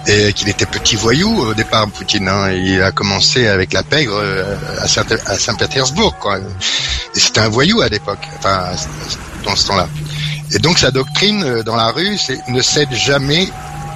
[0.08, 2.28] et qu'il était petit voyou au départ, Poutine.
[2.28, 6.40] Hein, il a commencé avec la pègre euh, à Saint-Pétersbourg, quoi.
[6.40, 8.72] Et c'était un voyou à l'époque, enfin
[9.46, 9.88] dans ce temps-là.
[10.52, 13.48] Et donc sa doctrine euh, dans la rue, c'est ne cède jamais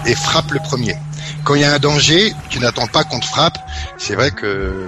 [0.05, 0.95] et frappe le premier.
[1.43, 3.57] Quand il y a un danger, tu n'attends pas qu'on te frappe.
[3.97, 4.87] C'est vrai que,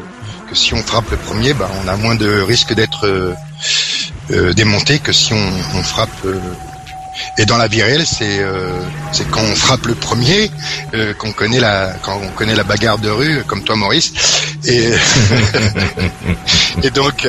[0.52, 3.34] que si on frappe le premier, bah, on a moins de risque d'être euh,
[4.32, 6.10] euh, démonté que si on, on frappe.
[6.26, 6.38] Euh,
[7.38, 8.72] et dans la vie réelle, c'est euh,
[9.14, 10.50] c'est quand on frappe le premier
[11.20, 14.14] qu'on connaît la quand on connaît la bagarre de rue, comme toi Maurice.
[14.66, 14.90] Et
[16.84, 17.28] et donc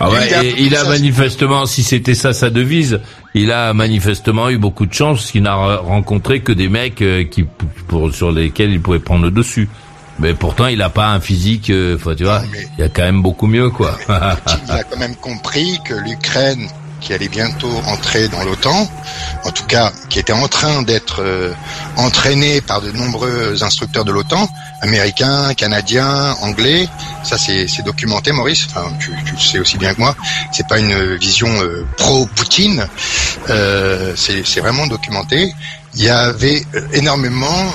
[0.00, 3.00] ah ouais, et il a ça, manifestement, si c'était ça sa devise,
[3.34, 7.44] il a manifestement eu beaucoup de chance parce qu'il n'a rencontré que des mecs qui
[7.88, 9.68] pour sur lesquels il pouvait prendre le dessus.
[10.18, 11.70] Mais pourtant, il n'a pas un physique.
[11.70, 12.42] Euh, tu vois,
[12.78, 13.98] il y a quand même beaucoup mieux, quoi.
[14.08, 16.68] il a quand même compris que l'Ukraine
[17.04, 18.90] qui allait bientôt entrer dans l'OTAN,
[19.44, 21.52] en tout cas qui était en train d'être euh,
[21.96, 24.48] entraîné par de nombreux instructeurs de l'OTAN,
[24.80, 26.88] américains, canadiens, anglais.
[27.22, 28.66] Ça c'est documenté, Maurice.
[28.70, 30.16] Enfin, tu, tu, le sais aussi bien que moi.
[30.52, 32.86] C'est pas une vision euh, pro-Poutine.
[33.50, 35.52] Euh, c'est vraiment documenté.
[35.94, 37.72] Il y avait énormément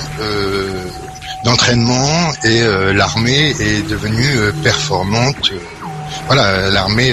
[1.44, 5.52] d'entraînement et l'armée est devenue performante.
[6.26, 7.12] Voilà, l'armée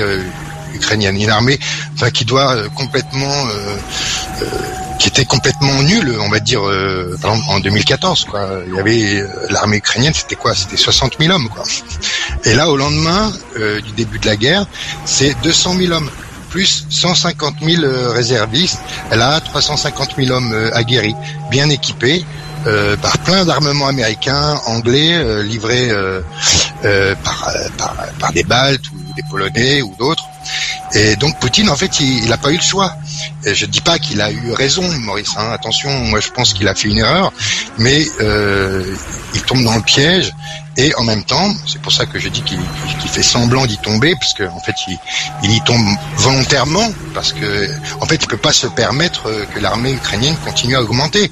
[0.77, 1.59] ukrainienne, une armée
[1.95, 3.77] enfin qui doit euh, complètement euh,
[4.41, 4.45] euh,
[4.99, 8.25] qui était complètement nulle, on va dire, euh, par exemple, en 2014.
[8.25, 8.49] Quoi.
[8.67, 10.55] Il y avait l'armée ukrainienne, c'était quoi?
[10.55, 11.49] C'était 60 000 hommes.
[11.49, 11.63] Quoi.
[12.45, 14.65] Et là, au lendemain euh, du début de la guerre,
[15.05, 16.09] c'est 200 000 hommes
[16.49, 18.79] plus 150 000 réservistes.
[19.11, 21.15] Elle a 350 000 hommes aguerris,
[21.51, 22.25] bien équipés.
[22.67, 26.21] Euh, par plein d'armements américains, anglais, euh, livrés euh,
[27.23, 30.25] par, par, par des Baltes ou des Polonais ou d'autres.
[30.93, 32.93] Et donc Poutine, en fait, il n'a pas eu le choix.
[33.43, 35.33] Je dis pas qu'il a eu raison, Maurice.
[35.37, 35.51] Hein.
[35.51, 37.31] Attention, moi je pense qu'il a fait une erreur,
[37.77, 38.95] mais euh,
[39.33, 40.33] il tombe dans le piège
[40.79, 42.59] et en même temps, c'est pour ça que je dis qu'il
[43.09, 44.75] fait semblant d'y tomber, parce qu'en en fait,
[45.41, 45.83] il, y tombe
[46.17, 47.67] volontairement, parce que
[47.99, 49.23] en fait, il peut pas se permettre
[49.55, 51.31] que l'armée ukrainienne continue à augmenter,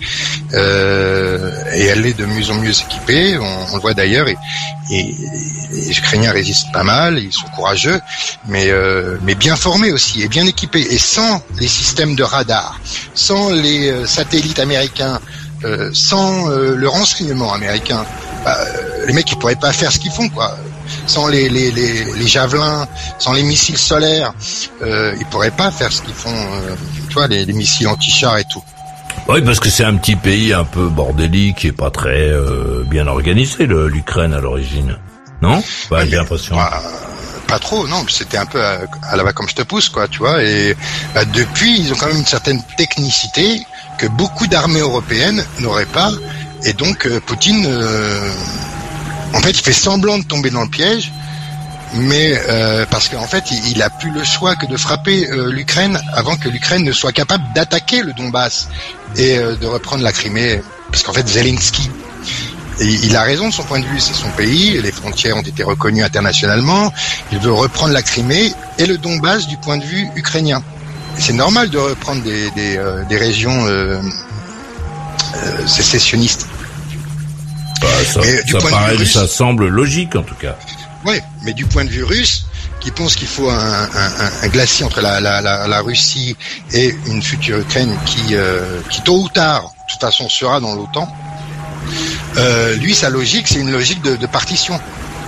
[0.54, 3.38] euh, et elle est de mieux en mieux équipée.
[3.38, 4.36] On, le voit d'ailleurs, et,
[4.90, 8.00] les Ukrainiens résistent pas mal, ils sont courageux,
[8.48, 10.88] mais euh, mais bien formés aussi et bien équipés.
[10.92, 12.80] Et sans les systèmes de radar,
[13.14, 15.20] sans les euh, satellites américains,
[15.64, 18.06] euh, sans euh, le renseignement américain,
[18.44, 18.58] bah,
[19.08, 20.58] les mecs ils pourraient pas faire ce qu'ils font quoi.
[21.08, 24.34] Sans les, les, les, les, javelins, sans les missiles solaires,
[24.84, 26.36] euh, ils pourraient pas faire ce qu'ils font.
[27.08, 28.64] tu vois, les, les missiles anti-chars et tout.
[29.28, 32.32] Oui, parce que c'est un petit pays un peu bordélique et pas très
[32.88, 34.98] bien organisé, l'Ukraine à l'origine.
[35.42, 35.64] Non?
[35.90, 36.56] Bah, J'ai l'impression.
[36.56, 36.82] Bah,
[37.46, 38.06] pas trop, non.
[38.10, 40.44] C'était un peu à, la va comme je te pousse, quoi, tu vois.
[40.44, 40.76] Et
[41.14, 43.66] bah, depuis, ils ont quand même une certaine technicité
[43.98, 46.12] que beaucoup d'armées européennes n'auraient pas.
[46.64, 48.32] Et donc, euh, Poutine, euh,
[49.34, 51.12] en fait, il fait semblant de tomber dans le piège,
[51.94, 56.36] mais euh, parce qu'en fait, il, a plus le choix que de frapper l'Ukraine avant
[56.36, 58.68] que l'Ukraine ne soit capable d'attaquer le Donbass
[59.16, 60.62] et de reprendre la Crimée.
[60.92, 61.90] Parce qu'en fait, Zelensky,
[62.80, 65.64] il a raison de son point de vue, c'est son pays, les frontières ont été
[65.64, 66.92] reconnues internationalement,
[67.32, 70.62] il veut reprendre la Crimée et le Donbass du point de vue ukrainien.
[71.18, 74.02] C'est normal de reprendre des, des, euh, régions euh,
[75.36, 76.48] euh, sécessionnistes.
[77.82, 78.22] Bah, ça,
[79.06, 80.58] ça semble logique en tout cas.
[81.06, 82.48] Oui, mais du point de vue russe,
[82.82, 83.88] qui pense qu'il faut un,
[84.48, 86.36] glacier entre la, la, Russie
[86.74, 88.36] et une future Ukraine qui,
[88.90, 91.08] qui tôt ou tard, de toute façon, sera dans l'OTAN,
[92.38, 94.80] euh, lui, sa logique, c'est une logique de, de, partition.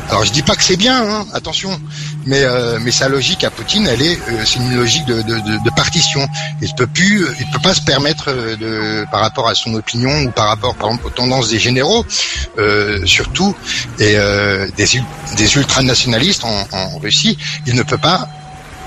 [0.10, 1.78] Alors je dis pas que c'est bien, hein, attention,
[2.26, 5.39] mais euh, mais sa logique à Poutine, elle est, euh, c'est une logique de, de,
[5.39, 6.26] de, partition.
[6.62, 10.32] Il peut plus, il peut pas se permettre de, par rapport à son opinion ou
[10.32, 12.06] par rapport, par exemple, aux tendances des généraux,
[13.04, 13.54] surtout
[14.00, 14.15] et
[14.78, 15.02] des
[15.36, 18.30] des ultranationalistes en, en Russie, il ne peut pas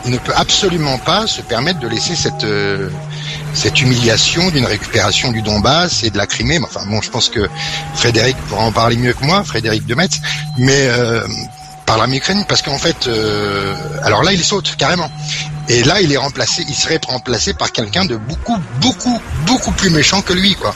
[0.06, 2.46] il ne peut absolument pas se permettre de laisser cette
[3.54, 6.60] cette humiliation d'une récupération du Donbass et de la Crimée.
[6.62, 7.48] Enfin bon, je pense que
[7.94, 10.20] Frédéric pourra en parler mieux que moi, Frédéric de Metz,
[10.58, 11.26] mais euh,
[11.86, 15.10] par la Ukraine, parce qu'en fait, euh, alors là, il saute carrément.
[15.68, 19.90] Et là, il est remplacé, il serait remplacé par quelqu'un de beaucoup, beaucoup, beaucoup plus
[19.90, 20.74] méchant que lui, quoi.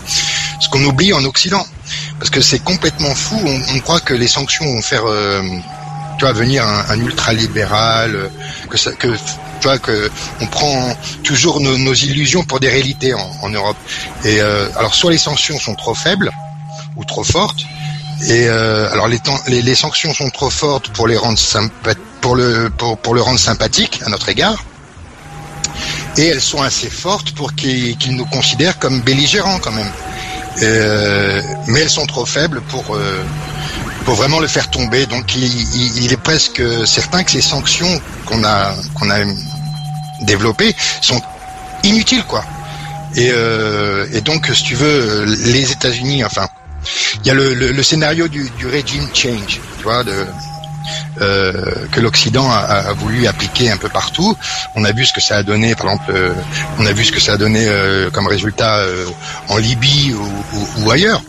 [0.60, 1.64] Ce qu'on oublie en Occident,
[2.18, 3.40] parce que c'est complètement fou.
[3.44, 5.42] On, croit que les sanctions vont faire, euh,
[6.18, 8.30] tu vois, venir un, un ultralibéral,
[8.68, 9.14] que ça, que
[9.60, 13.76] tu vois que on prend toujours nos, illusions pour des réalités en, Europe.
[14.24, 16.30] Et euh, alors soit les sanctions sont trop faibles
[16.96, 17.64] ou trop fortes,
[18.28, 21.38] et euh, alors les, sanctions sont trop fortes pour les rendre
[22.20, 24.64] pour le pour, le rendre sympathique à notre égard,
[26.16, 29.92] et elles sont assez fortes pour qu'ils nous considèrent comme belligérants quand même.
[30.62, 32.96] Euh, mais elles sont trop faibles pour
[34.04, 35.06] pour vraiment le faire tomber.
[35.06, 39.18] Donc il, est presque certain que ces sanctions qu'on a qu'on a
[40.22, 41.20] développées sont
[41.82, 42.44] inutiles, quoi.
[43.16, 46.48] Et, euh, et donc, si tu veux, les États-Unis, enfin,
[47.22, 50.02] il y a le, le, scénario du, du regime change, tu vois,
[51.20, 51.52] euh,
[51.92, 54.36] que l'Occident a, voulu appliquer un peu partout.
[54.74, 56.32] On a vu ce que ça a donné, par exemple, euh,
[56.78, 58.84] on a vu ce que ça a donné euh, comme résultat
[59.48, 60.14] en Libye
[60.78, 61.22] ou ailleurs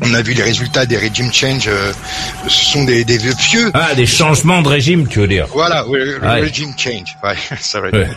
[0.00, 1.68] on a vu les résultats des régime change.
[1.68, 1.92] Euh,
[2.46, 3.70] ce sont des, des vieux pieux.
[3.74, 7.16] Ah, des changements de régime, tu veux dire Voilà, oui, le régime change.
[7.22, 7.88] Ouais, ça va.
[7.90, 8.08] Ouais.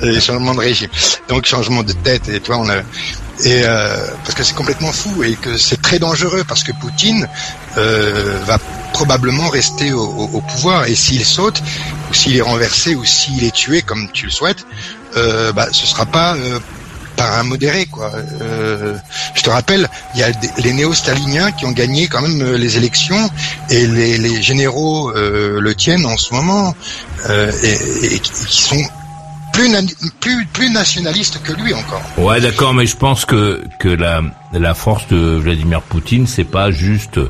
[0.00, 0.90] des changements de régime.
[1.28, 2.82] Donc changement de tête et toi, on a
[3.44, 7.26] et euh, parce que c'est complètement fou et que c'est très dangereux parce que Poutine
[7.78, 8.58] euh, va
[8.92, 11.62] probablement rester au, au, pouvoir et s'il saute
[12.10, 14.66] ou s'il est renversé ou s'il est tué comme tu le souhaites,
[15.16, 16.58] euh, bah, ce sera pas euh,
[17.20, 18.10] un modéré quoi.
[18.40, 18.96] Euh,
[19.34, 22.76] je te rappelle, il y a les néo-staliniens qui ont gagné quand même euh, les
[22.76, 23.30] élections
[23.68, 26.74] et les, généraux euh, le tiennent en ce moment
[27.28, 28.82] et, qui sont
[29.52, 29.70] plus,
[30.20, 32.02] plus, plus nationalistes que lui encore.
[32.16, 36.70] Ouais, d'accord, mais je pense que que la la force de Vladimir Poutine, c'est pas
[36.70, 37.20] juste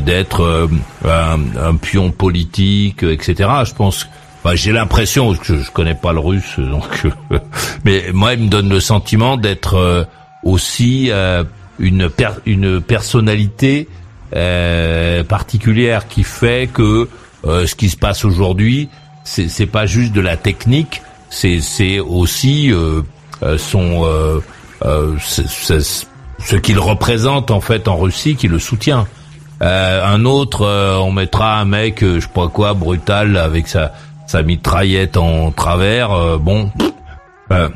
[0.00, 0.68] d'être
[1.04, 3.48] un, un, pion politique, etc.
[3.66, 4.06] Je pense
[4.52, 7.06] j'ai l'impression que je, connais pas le russe, donc,
[7.84, 10.04] mais moi, il me donne le sentiment d'être euh,
[10.42, 11.44] aussi euh,
[11.78, 12.10] une
[12.44, 13.88] une personnalité
[14.36, 17.08] euh, particulière qui fait que
[17.44, 18.88] ce qui se passe aujourd'hui,
[19.24, 22.72] c'est c'est pas juste de la technique, c'est c'est aussi
[23.58, 24.06] son
[24.80, 29.06] ce qu'il représente en fait en Russie qui le soutient.
[29.60, 30.64] un autre,
[31.00, 33.92] on mettra un mec, je sais pas quoi, brutal avec sa
[34.34, 36.68] sa mitraillette en travers, euh, bon,
[37.52, 37.68] euh,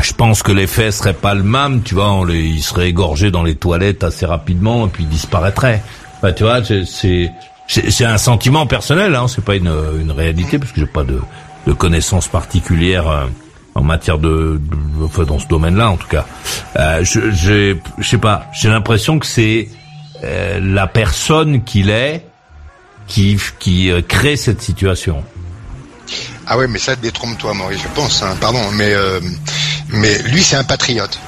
[0.00, 3.54] je pense que l'effet serait pas le même, tu vois, il serait égorgé dans les
[3.54, 5.84] toilettes assez rapidement et puis disparaîtrait.
[6.20, 7.30] Bah, tu vois, c'est
[7.68, 11.20] c'est un sentiment personnel, hein, c'est pas une, une réalité parce que j'ai pas de,
[11.68, 13.26] de connaissances particulières euh,
[13.76, 14.60] en matière de,
[15.04, 16.26] enfin dans ce domaine-là en tout cas.
[17.02, 19.68] Je, je, sais pas, j'ai l'impression que c'est
[20.22, 22.26] la personne qu'il est
[23.06, 25.22] qui qui crée cette situation.
[26.46, 28.22] Ah ouais, mais ça détrompe-toi, Maurice, je pense.
[28.22, 29.20] Hein, pardon, mais euh,
[29.88, 31.18] mais lui, c'est un patriote.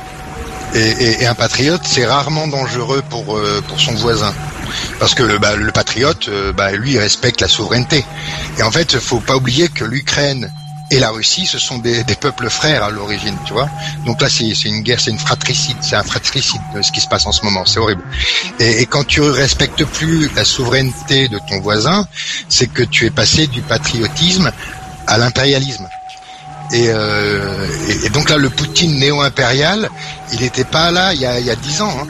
[0.75, 4.35] Et, un patriote, c'est rarement dangereux pour euh, son voisin,
[5.01, 8.05] parce que le, bah, patriote, euh, bah, lui, il respecte la souveraineté.
[8.59, 10.53] Et en fait, faut pas oublier que l'Ukraine
[10.91, 13.69] et la Russie, ce sont des, des peuples frères à l'origine, tu vois.
[14.07, 17.27] Donc là, c'est une guerre, c'est une fratricide, c'est un fratricide ce qui se passe
[17.27, 18.03] en ce moment, c'est horrible.
[18.59, 22.07] Et, et, quand tu respectes plus la souveraineté de ton voisin,
[22.49, 24.51] c'est que tu es passé du patriotisme
[25.07, 25.89] à l'impérialisme.
[26.73, 27.67] Et, euh,
[28.05, 29.89] et, donc là, le Poutine néo-impérial,
[30.33, 31.97] il n'était pas là il y a, 10 ans.
[32.03, 32.07] Hein.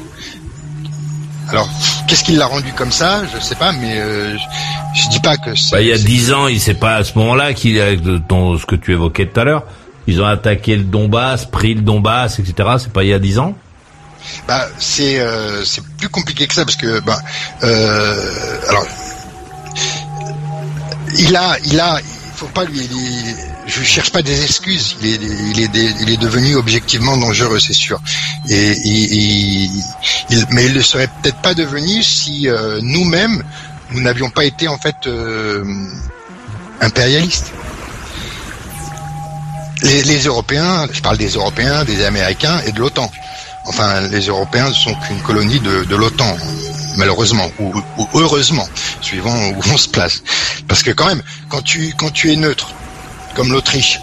[1.51, 1.69] Alors,
[2.07, 3.23] qu'est-ce qui l'a rendu comme ça?
[3.35, 5.51] Je sais pas, mais euh, je, je dis pas que.
[5.73, 8.67] Bah, il y a 10 ans, il c'est pas à ce moment-là qu'il a ce
[8.67, 9.65] que tu évoquais tout à l'heure.
[10.07, 12.77] Ils ont attaqué le Donbass, pris le Donbass, etc.
[12.79, 13.55] C'est pas il y a 10 ans?
[14.47, 17.19] Bah, c'est euh, c'est plus compliqué que ça parce que bah,
[17.63, 18.87] euh, alors
[21.19, 22.01] il a il a
[22.35, 23.37] faut pas lui il,
[23.69, 24.97] je cherche pas des excuses.
[25.03, 28.01] Il est, devenu objectivement dangereux, c'est sûr.
[28.49, 33.43] Mais il ne serait peut-être pas devenu si euh, nous-mêmes
[33.91, 35.65] nous n'avions pas été en fait euh,
[36.81, 37.53] impérialistes.
[39.83, 43.11] Les, Européens, je parle des Européens, des Américains et de l'OTAN.
[43.67, 46.37] Enfin, les Européens ne sont qu'une colonie de, l'OTAN,
[46.97, 47.73] malheureusement ou,
[48.15, 48.67] heureusement,
[49.03, 50.23] suivant où on se place.
[50.67, 52.75] Parce que quand même, quand tu es neutre,
[53.39, 54.01] comme l'Autriche.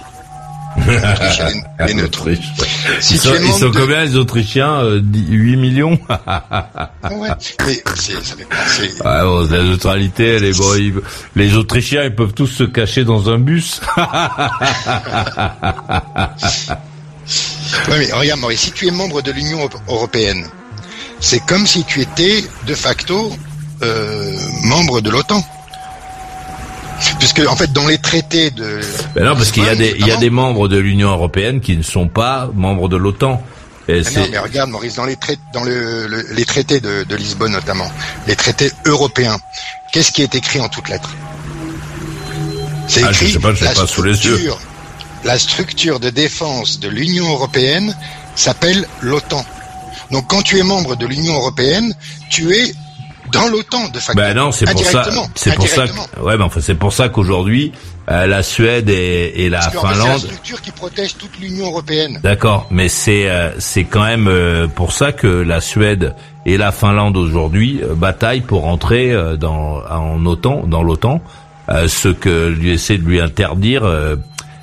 [3.01, 3.77] Si ils, sont, ils sont de...
[3.79, 5.99] combien les Autrichiens euh, 8 millions
[7.11, 7.29] ouais,
[7.65, 8.93] mais ça fait penser...
[9.03, 10.73] ah, bon, La neutralité, elle est bon.
[10.75, 10.93] Ils,
[11.35, 13.81] les Autrichiens, ils peuvent tous se cacher dans un bus.
[13.97, 14.03] ouais,
[17.89, 20.45] mais regarde, Maurice, si tu es membre de l'Union européenne,
[21.19, 23.33] c'est comme si tu étais de facto
[23.83, 25.43] euh, membre de l'OTAN.
[27.19, 28.79] Puisque en fait dans les traités de
[29.15, 31.59] ben non parce qu'il y a des il y a des membres de l'Union européenne
[31.59, 33.43] qui ne sont pas membres de l'OTAN.
[33.87, 37.15] Et non, mais regarde Maurice dans les traités dans le, le, les traités de, de,
[37.15, 37.91] Lisbonne notamment,
[38.25, 39.37] les traités européens,
[39.91, 41.13] qu'est-ce qui est écrit en toutes lettres
[42.87, 44.51] C'est ah, écrit je sais pas, je sais pas sous les yeux.
[45.23, 47.95] La structure de défense de l'Union européenne
[48.35, 49.45] s'appelle l'OTAN.
[50.11, 51.93] Donc quand tu es membre de l'Union européenne,
[52.29, 52.73] tu es
[53.31, 54.21] dans l'OTAN de facto.
[54.21, 55.05] Ben non, c'est pour ça.
[55.35, 55.87] C'est pour ça.
[55.87, 57.71] Que, ouais, mais enfin, c'est pour ça qu'aujourd'hui,
[58.09, 59.97] euh, la Suède et, et la Parce Finlande.
[59.97, 62.19] C'est la structure qui protège toute l'Union européenne.
[62.23, 66.13] D'accord, mais c'est euh, c'est quand même euh, pour ça que la Suède
[66.45, 71.21] et la Finlande aujourd'hui euh, bataillent pour rentrer euh, dans en OTAN, dans l'OTAN,
[71.87, 73.83] ce que lui essaie de lui interdire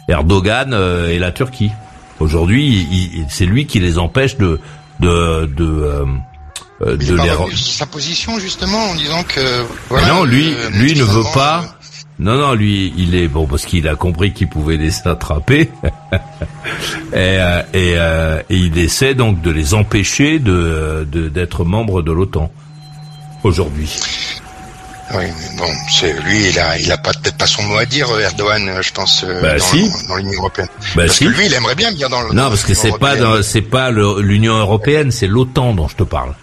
[0.08, 0.72] Erdogan
[1.08, 1.72] et la Turquie.
[2.20, 4.60] Aujourd'hui, c'est lui qui les empêche de
[5.00, 6.06] de, de
[6.84, 7.56] euh, de les...
[7.56, 11.64] sa position justement en disant que voilà, non lui euh, lui ne veut pas
[12.18, 17.14] non non lui il est bon parce qu'il a compris qu'il pouvait les attraper et,
[17.14, 22.50] euh, et, euh, et, il essaie donc de les empêcher de d'être membre de l'OTAN
[23.44, 23.96] aujourd'hui
[25.14, 27.84] oui, mais bon, c'est lui, il a, il a pas peut-être pas son mot à
[27.84, 29.90] dire, Erdogan, je pense, bah, dans, si.
[30.08, 30.68] dans l'Union européenne.
[30.96, 31.26] Bah, parce si.
[31.26, 32.32] que lui, il aimerait bien bien dans le.
[32.32, 36.34] Non, parce que c'est pas, c'est pas l'Union européenne, c'est l'OTAN dont je te parle.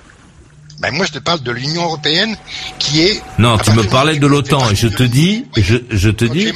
[0.79, 2.35] Ben moi, je te parle de l'Union européenne
[2.77, 3.21] qui est.
[3.37, 6.47] Non, tu me parlais de l'OTAN et je te dis, je, je te dis,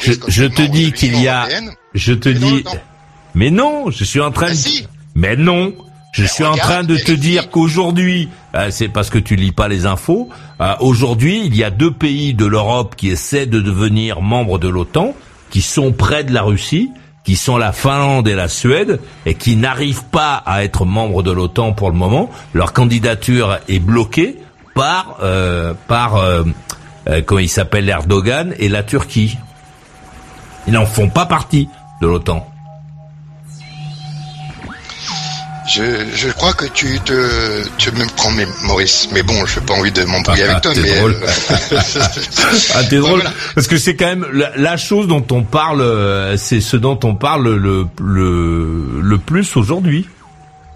[0.00, 1.48] je, je te dis qu'il y a,
[1.94, 2.64] je te dis,
[3.34, 5.72] mais non, je suis en train ben de, mais non,
[6.12, 9.52] je Ben suis en train de te dire qu'aujourd'hui, euh, c'est parce que tu lis
[9.52, 10.28] pas les infos.
[10.60, 14.68] euh, aujourd'hui, il y a deux pays de l'Europe qui essaient de devenir membres de
[14.68, 15.14] l'OTAN,
[15.50, 16.90] qui sont près de la Russie,
[17.24, 21.30] qui sont la Finlande et la Suède, et qui n'arrivent pas à être membres de
[21.30, 22.30] l'OTAN pour le moment.
[22.52, 24.38] Leur candidature est bloquée
[24.74, 26.42] par euh, par euh,
[27.08, 29.38] euh, comment il s'appelle Erdogan et la Turquie.
[30.66, 31.68] Ils n'en font pas partie
[32.00, 32.51] de l'OTAN.
[35.68, 39.08] Je, je crois que tu te, tu me prends, mais, Maurice.
[39.12, 40.74] Mais bon, je n'ai pas envie de m'embrouiller avec toi.
[40.74, 41.16] T'es mais drôle.
[41.22, 41.78] euh,
[42.74, 43.20] Ah, t'es drôle.
[43.20, 43.32] voilà.
[43.54, 46.98] Parce que c'est quand même la, la chose dont on parle, euh, c'est ce dont
[47.04, 50.08] on parle le, le, le plus aujourd'hui.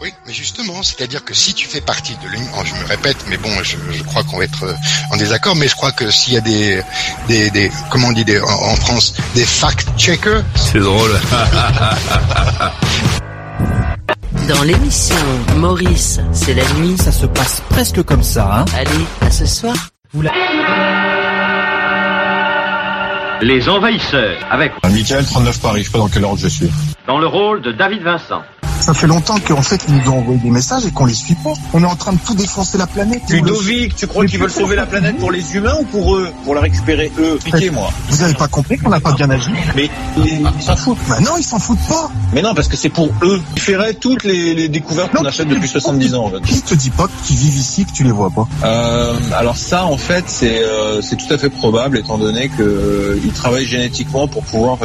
[0.01, 3.39] Oui, mais justement, c'est-à-dire que si tu fais partie de l'Union, je me répète, mais
[3.39, 4.75] bon, je, je crois qu'on va être euh,
[5.11, 6.81] en désaccord, mais je crois que s'il y a des,
[7.29, 11.11] des, des comment on dit des, en, en France, des fact-checkers, C'est drôle.
[14.49, 15.17] Dans l'émission
[15.57, 16.97] Maurice, c'est la nuit.
[16.97, 19.75] Ça se passe presque comme ça, hein Allez, à ce soir.
[23.43, 26.71] Les Envahisseurs, avec Michael, 39 Paris, je sais pas dans quel ordre je suis.
[27.07, 28.43] dans le rôle de David Vincent.
[28.81, 31.35] Ça fait longtemps qu'en fait, ils nous ont envoyé des messages et qu'on les suit
[31.35, 31.53] pas.
[31.73, 33.23] On est en train de tout défoncer la planète.
[33.29, 36.55] Ludovic, tu crois qu'ils veulent sauver la planète pour les humains ou pour eux Pour
[36.55, 37.91] la récupérer eux Expliquez-moi.
[38.09, 40.99] Vous avez pas compris qu'on n'a pas bien agi Mais ils s'en foutent.
[41.09, 42.11] Bah non, ils s'en foutent pas.
[42.33, 43.41] Mais non, parce que c'est pour eux.
[43.57, 46.27] Ils feraient toutes les, les découvertes qu'on a faites depuis 70 ans.
[46.27, 46.41] En fait.
[46.43, 48.47] Qui te dit pas qu'ils vivent ici, que tu les vois pas?
[48.65, 52.63] Euh, alors ça, en fait, c'est euh, c'est tout à fait probable, étant donné que
[52.63, 54.79] euh, ils travaillent génétiquement pour pouvoir,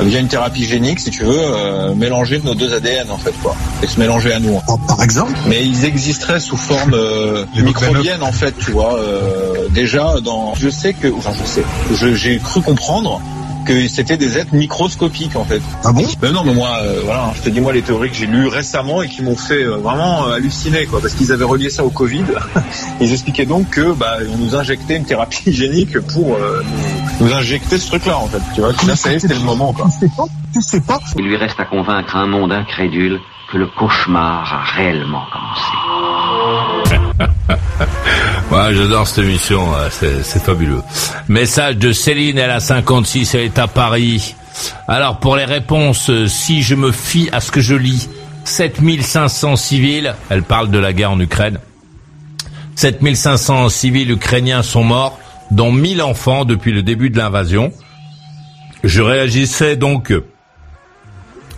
[0.00, 3.86] via une thérapie génique, si tu veux, mélanger nos deux ADN, en fait, quoi, et
[3.86, 4.58] se mélanger à nous.
[4.66, 8.94] Par- Par exemple Mais ils existeraient sous forme euh, microbienne en fait, tu vois.
[8.98, 11.62] euh, déjà dans, je sais que, enfin je sais,
[11.94, 13.20] je- j'ai cru comprendre
[13.66, 15.62] que c'était des êtres microscopiques en fait.
[15.84, 16.04] Ah bon?
[16.20, 18.46] Ben non, mais moi, euh, voilà, je te dis moi les théories que j'ai lues
[18.46, 21.82] récemment et qui m'ont fait euh, vraiment euh, halluciner quoi, parce qu'ils avaient relié ça
[21.82, 22.24] au Covid.
[23.00, 26.62] Ils expliquaient donc que bah on nous injectait une thérapie génique pour euh,
[27.20, 28.40] nous injecter ce truc-là en fait.
[28.54, 29.86] Tu vois, là ça y est, c'était le moment quoi.
[29.86, 33.20] Tu sais pas Tu sais pas Il lui reste à convaincre un monde incrédule
[33.52, 35.62] que le cauchemar a réellement commencé.
[38.50, 40.82] Ouais, j'adore cette émission, c'est fabuleux.
[41.28, 44.34] Message de Céline, elle a 56, elle est à Paris.
[44.86, 48.08] Alors pour les réponses, euh, si je me fie à ce que je lis,
[48.44, 51.58] 7500 civils, elle parle de la guerre en Ukraine,
[52.76, 55.18] 7500 civils ukrainiens sont morts,
[55.50, 57.72] dont 1000 enfants depuis le début de l'invasion.
[58.82, 60.12] Je réagissais donc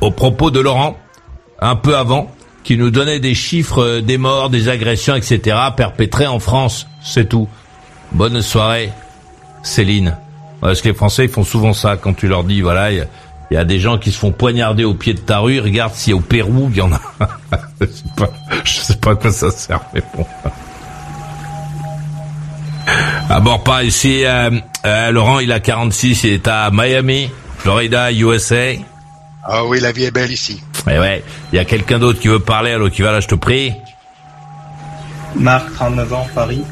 [0.00, 0.96] aux propos de Laurent,
[1.60, 2.30] un peu avant,
[2.64, 5.56] qui nous donnait des chiffres euh, des morts, des agressions, etc.
[5.76, 6.86] perpétrées en France.
[7.02, 7.48] C'est tout.
[8.12, 8.90] Bonne soirée,
[9.62, 10.16] Céline.
[10.60, 13.00] Parce que les Français ils font souvent ça quand tu leur dis, voilà, il y
[13.00, 13.06] a-
[13.52, 15.60] il y, a des gens qui se font poignarder au pied de ta rue.
[15.60, 17.00] Regarde si au Pérou il y en a.
[17.80, 18.30] je sais pas,
[18.64, 20.26] je sais pas à quoi ça sert, mais bon.
[23.28, 24.24] À bord pas ici.
[24.24, 24.50] euh,
[24.84, 28.72] euh, Laurent, il a 46, il est à Miami, Florida, USA.
[29.44, 30.62] Ah oui, la vie est belle ici.
[30.90, 31.22] Et ouais,
[31.52, 33.72] il y a quelqu'un d'autre qui veut parler, alors qui va là, je te prie?
[35.34, 36.62] Marc, 39 ans, Paris.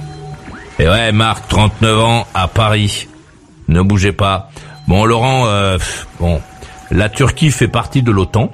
[0.79, 3.09] Et ouais, Marc, 39 ans, à Paris.
[3.69, 4.51] Ne bougez pas.
[4.89, 5.79] Bon, Laurent, euh,
[6.21, 6.41] bon,
[6.91, 8.51] la Turquie fait partie de l'OTAN.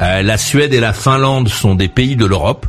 [0.00, 2.66] Euh, la Suède et la Finlande sont des pays de l'Europe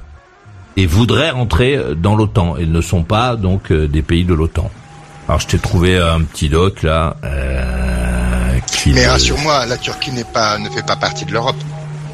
[0.78, 2.56] et voudraient rentrer euh, dans l'OTAN.
[2.60, 4.70] Ils ne sont pas donc euh, des pays de l'OTAN.
[5.28, 7.16] Alors, je t'ai trouvé un petit doc là.
[7.24, 11.56] Euh, qui Mais rassure-moi, la Turquie n'est pas, ne fait pas partie de l'Europe.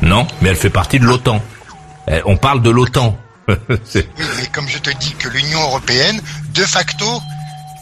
[0.01, 1.41] Non, mais elle fait partie de l'OTAN.
[2.10, 3.18] Eh, On parle de l'OTAN.
[3.47, 4.03] Oui,
[4.39, 6.20] mais comme je te dis que l'Union européenne,
[6.56, 7.06] de facto,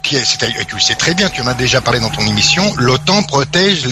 [0.04, 2.26] qui est, c'est- tu le sais très bien, tu en as déjà parlé dans ton
[2.26, 3.86] émission, l'OTAN protège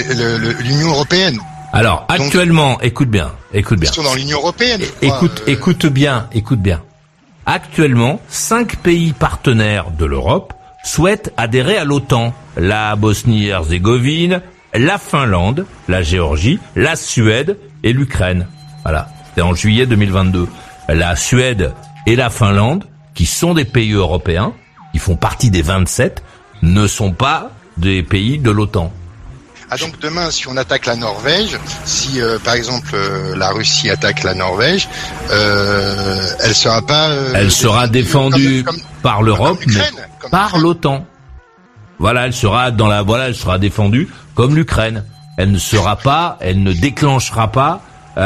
[0.59, 1.39] l'Union européenne.
[1.73, 3.89] Alors, Donc- actuellement, écoute bien, écoute bien.
[3.89, 4.81] Ils sont dans l'Union européenne.
[4.81, 6.81] je crois, Écoute, euh, écoute bien, écoute bien.
[7.45, 10.53] Actuellement, cinq pays partenaires de l'Europe
[10.83, 12.33] souhaitent adhérer à l'OTAN.
[12.57, 14.41] La Bosnie-Herzégovine,
[14.73, 18.47] la Finlande, la Géorgie, la Suède et l'Ukraine.
[18.83, 19.09] Voilà.
[19.29, 20.47] C'était en juillet 2022.
[20.89, 21.73] La Suède
[22.05, 24.53] et la Finlande, qui sont des pays européens,
[24.91, 26.21] qui font partie des 27,
[26.61, 28.91] ne sont pas des pays de l'OTAN.
[29.73, 33.89] Ah donc demain, si on attaque la Norvège, si euh, par exemple euh, la Russie
[33.89, 34.89] attaque la Norvège,
[35.31, 37.09] euh, elle sera pas.
[37.35, 41.05] Elle sera défendue comme- comme- par l'Europe, mais par l'OTAN.
[41.99, 45.05] Voilà, elle sera dans la, voilà, elle sera défendue comme l'Ukraine.
[45.37, 47.81] Elle ne sera pas, elle ne déclenchera pas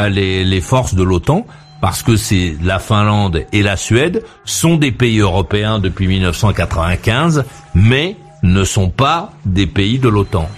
[0.09, 1.45] les, les forces de l'OTAN
[1.79, 7.43] parce que c'est la Finlande et la Suède sont des pays européens depuis 1995,
[7.75, 10.49] mais ne sont pas des pays de l'OTAN.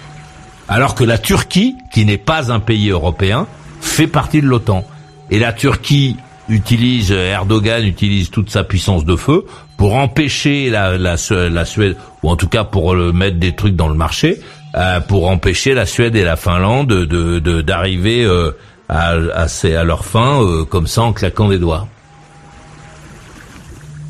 [0.70, 3.47] Alors que la Turquie, qui n'est pas un pays européen,
[3.82, 4.84] fait partie de l'OTAN.
[5.30, 6.18] Et la Turquie
[6.49, 9.45] utilise, Erdogan utilise toute sa puissance de feu
[9.78, 13.76] pour empêcher la, la, Su- la Suède, ou en tout cas pour mettre des trucs
[13.76, 14.41] dans le marché,
[14.76, 18.51] euh, pour empêcher la Suède et la Finlande de de- d'arriver euh,
[18.89, 21.88] à, à, leur fin euh, comme ça en claquant des doigts.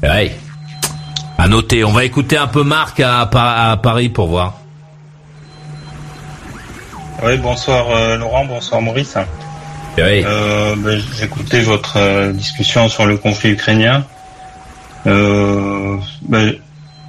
[0.04, 0.36] Ouais.
[1.40, 1.84] À noter.
[1.84, 3.26] On va écouter un peu Marc à
[3.82, 4.60] Paris pour voir.
[7.24, 9.16] Oui, bonsoir euh, Laurent, bonsoir Maurice.
[9.98, 10.24] Ouais.
[10.26, 14.06] Euh, ben, J'écoutais votre euh, discussion sur le conflit ukrainien.
[15.08, 16.54] Euh, ben,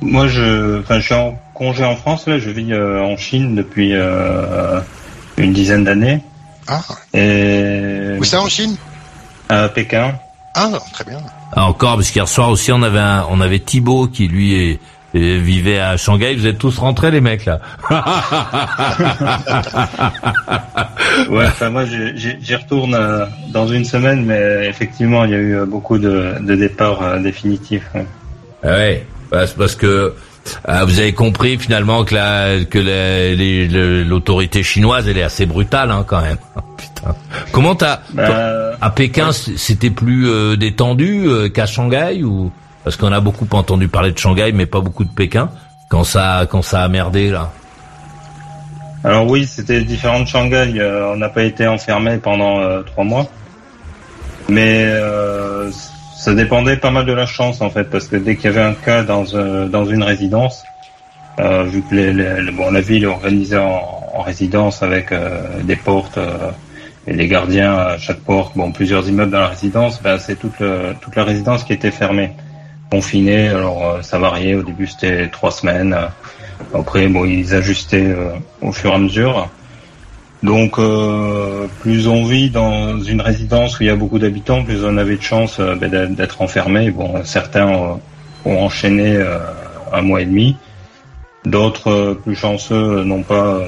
[0.01, 2.27] moi, je, enfin, je suis en congé en France.
[2.27, 4.81] Là, je vis euh, en Chine depuis euh,
[5.37, 6.23] une dizaine d'années.
[6.67, 6.81] Ah,
[7.15, 8.77] Et où ça en Chine?
[9.49, 10.15] À Pékin.
[10.55, 11.19] Ah, très bien.
[11.53, 14.81] Ah, encore, parce qu'hier soir aussi, on avait un, on avait Thibaut qui lui est,
[15.19, 16.35] est- vivait à Shanghai.
[16.35, 17.61] Vous êtes tous rentrés, les mecs, là.
[21.31, 25.67] Ouais, enfin moi j'y retourne euh, dans une semaine, mais effectivement il y a eu
[25.67, 27.89] beaucoup de, de départs euh, définitifs.
[27.95, 28.07] Ouais,
[29.33, 30.15] ah ouais parce que
[30.69, 32.79] euh, vous avez compris finalement que la que
[34.05, 36.39] l'autorité chinoise elle est assez brutale hein, quand même.
[36.77, 37.15] putain.
[37.53, 42.51] Comment t'as bah, à Pékin c'était plus détendu qu'à Shanghai ou?
[42.89, 45.51] Parce qu'on a beaucoup entendu parler de Shanghai mais pas beaucoup de Pékin
[45.91, 47.53] quand ça quand ça a merdé là.
[49.05, 50.73] Alors oui, c'était différent de Shanghai.
[50.79, 53.27] Euh, on n'a pas été enfermé pendant euh, trois mois,
[54.49, 55.71] mais euh,
[56.17, 58.63] ça dépendait pas mal de la chance en fait, parce que dès qu'il y avait
[58.63, 60.65] un cas dans une résidence,
[61.39, 65.13] vu que la ville est organisée en, résidence avec
[65.63, 66.19] des portes
[67.07, 70.59] et des gardiens à chaque porte, bon plusieurs immeubles dans la résidence, ben, c'est toute
[70.61, 72.33] la résidence qui était fermée,
[72.91, 73.49] confinée.
[73.49, 74.55] Alors ça variait.
[74.55, 75.97] Au début c'était trois semaines.
[76.75, 79.49] Après, bon, ils ajustaient euh, au fur et à mesure.
[80.43, 84.85] Donc, euh, plus on vit dans une résidence où il y a beaucoup d'habitants, plus
[84.85, 86.91] on avait de chance euh, ben, d'être enfermé.
[86.91, 88.01] Bon, certains ont
[88.45, 89.21] enchaîné
[89.93, 90.57] un mois et demi.
[91.45, 93.61] D'autres, plus chanceux, n'ont pas,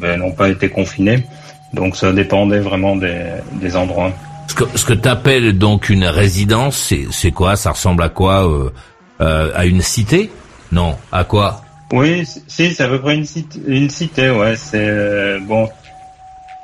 [0.00, 1.26] ben, n'ont pas été confinés.
[1.74, 4.12] Donc, ça dépendait vraiment des endroits.
[4.48, 7.56] Ce que, ce que tu appelles donc une résidence, c'est quoi?
[7.56, 8.72] Ça ressemble à quoi
[9.20, 10.30] À une cité?
[10.72, 11.62] Non, à quoi?
[11.92, 14.56] Oui, si, c'est à peu près une, cité, une cité, ouais.
[14.56, 15.68] C'est euh, bon.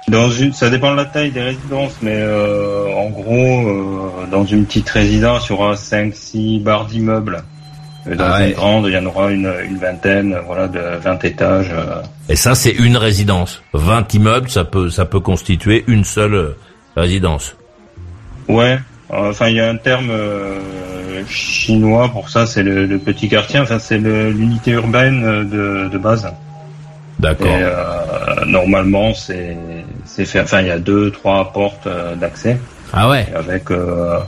[0.09, 4.45] Dans une, ça dépend de la taille des résidences, mais euh, en gros, euh, dans
[4.45, 7.45] une petite résidence, il y aura 5-6 barres d'immeubles.
[8.05, 11.71] Dans ah une grande, il y en aura une, une vingtaine, voilà, de 20 étages.
[12.29, 13.63] Et ça, c'est une résidence.
[13.75, 16.57] 20 immeubles, ça peut, ça peut constituer une seule
[16.97, 17.55] résidence.
[18.49, 18.79] Ouais.
[19.11, 20.11] Enfin, il y a un terme
[21.29, 23.61] chinois pour ça, c'est le, petit quartier.
[23.61, 26.27] Enfin, c'est l'unité urbaine de, de base.
[27.23, 27.47] D'accord.
[27.49, 29.57] Euh, normalement, c'est
[30.05, 30.41] c'est fait.
[30.41, 32.59] Enfin, il y a deux, trois portes euh, d'accès.
[32.93, 33.27] Ah ouais.
[33.35, 33.71] Avec.
[33.71, 34.19] Euh,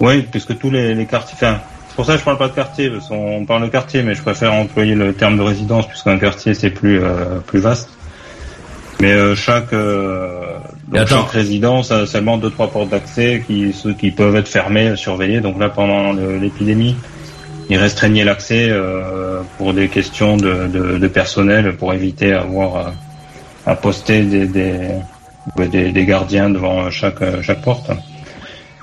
[0.00, 1.34] oui, puisque tous les, les quartiers.
[1.34, 4.02] Enfin, c'est pour ça que je parle pas de quartier, parce qu'on parle de quartier,
[4.02, 7.00] mais je préfère employer le terme de résidence, puisqu'un quartier c'est plus
[7.46, 7.90] plus vaste.
[9.00, 9.72] Mais chaque
[10.88, 14.96] donc chaque résidence a seulement deux trois portes d'accès qui ceux qui peuvent être fermées,
[14.96, 15.40] surveillées.
[15.40, 16.96] Donc là pendant l'épidémie,
[17.70, 22.76] ils restreignaient l'accès euh, pour des questions de, de, de, personnel pour éviter avoir
[23.66, 24.90] à, à poster des, des,
[25.56, 27.90] des, des, gardiens devant chaque chaque porte.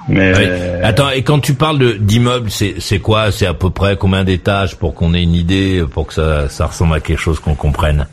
[0.08, 0.34] Mais
[0.82, 3.32] attends et quand tu parles d'immeubles, c'est c'est quoi?
[3.32, 6.66] C'est à peu près combien d'étages pour qu'on ait une idée pour que ça ça
[6.66, 8.08] ressemble à quelque chose qu'on comprenne?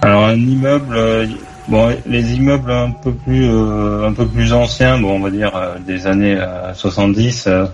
[0.00, 1.26] Alors un immeuble euh,
[1.68, 5.56] Bon, les immeubles un peu plus euh, un peu plus anciens, bon, on va dire
[5.56, 6.38] euh, des années
[6.74, 7.66] 70, euh,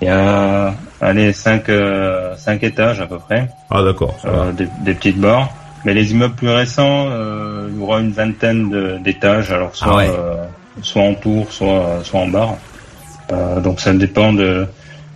[0.00, 1.70] il y a allez cinq
[2.36, 3.50] cinq étages à peu près.
[3.70, 4.16] Ah d'accord.
[4.56, 5.50] Des, des, petites barres.
[5.84, 7.08] Mais les immeubles plus récents,
[7.68, 10.46] il y aura une vingtaine d'étages, alors soit ah
[10.82, 12.56] soit en tour, soit soit en barre.
[13.62, 14.66] donc ça dépend de.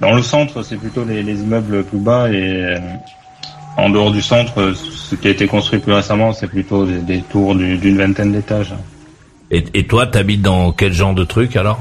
[0.00, 2.76] Dans le centre, c'est plutôt les, les immeubles plus bas et
[3.76, 7.54] en dehors du centre, ce qui a été construit plus récemment, c'est plutôt des, tours
[7.54, 8.74] d'une vingtaine d'étages.
[9.50, 11.80] Et, et toi, t'habites dans quel genre de truc alors?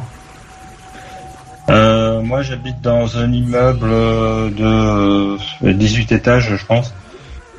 [1.70, 5.38] Euh, Moi, j'habite dans un immeuble de
[5.72, 6.94] 18 euh, étages, je pense.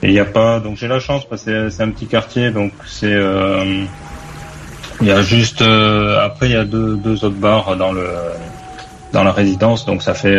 [0.02, 2.50] Et il n'y a pas, donc j'ai la chance parce que c'est un petit quartier,
[2.50, 3.84] donc c'est, euh,
[5.00, 8.06] il y a juste, après il y a deux, deux autres bars dans le,
[9.12, 10.38] dans la résidence, donc ça fait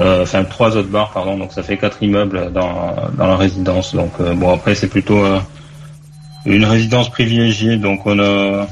[0.00, 3.94] enfin trois autres bars pardon donc ça fait quatre immeubles dans, dans la résidence.
[3.94, 5.38] Donc euh, bon après c'est plutôt euh,
[6.46, 7.76] une résidence privilégiée.
[7.76, 8.66] Donc on a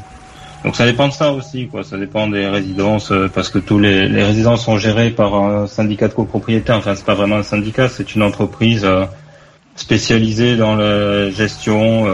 [0.65, 1.85] donc ça dépend de ça aussi quoi.
[1.85, 6.09] Ça dépend des résidences parce que tous les, les résidences sont gérées par un syndicat
[6.09, 6.77] de copropriétaires.
[6.77, 8.87] Enfin c'est pas vraiment un syndicat c'est une entreprise
[9.75, 12.07] spécialisée dans la gestion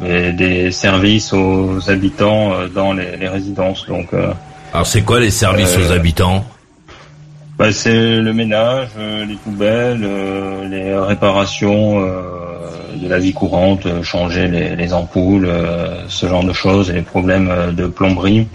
[0.00, 3.86] des, des, services aux habitants dans les, les résidences.
[3.86, 4.08] Donc
[4.72, 6.44] alors c'est quoi les services aux habitants?
[7.58, 12.22] Bah, c'est le ménage, euh, les poubelles, euh, les réparations euh,
[12.96, 15.48] de la vie courante, changer les, les ampoules,
[16.08, 18.48] ce genre de choses, et les problèmes de plomberie.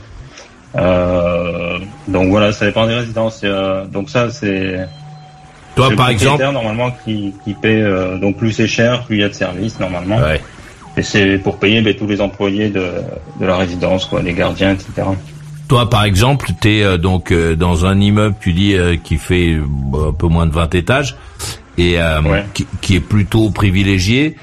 [0.75, 3.43] donc voilà, ça dépend des résidences.
[3.91, 4.87] donc ça, c'est
[5.75, 7.83] toi par exemple normalement qui, qui paie
[8.19, 10.17] donc plus c'est cher, plus il y a de services normalement.
[10.17, 10.41] Ouais.
[10.97, 12.91] Et c'est pour payer ben, tous les employés de,
[13.39, 15.07] de la résidence, quoi, les gardiens, etc.
[15.69, 19.17] Toi, par exemple, tu es euh, donc euh, dans un immeuble, tu dis, euh, qui
[19.17, 21.15] fait un peu moins de 20 étages
[21.77, 21.97] et
[22.81, 24.35] qui, est plutôt privilégié.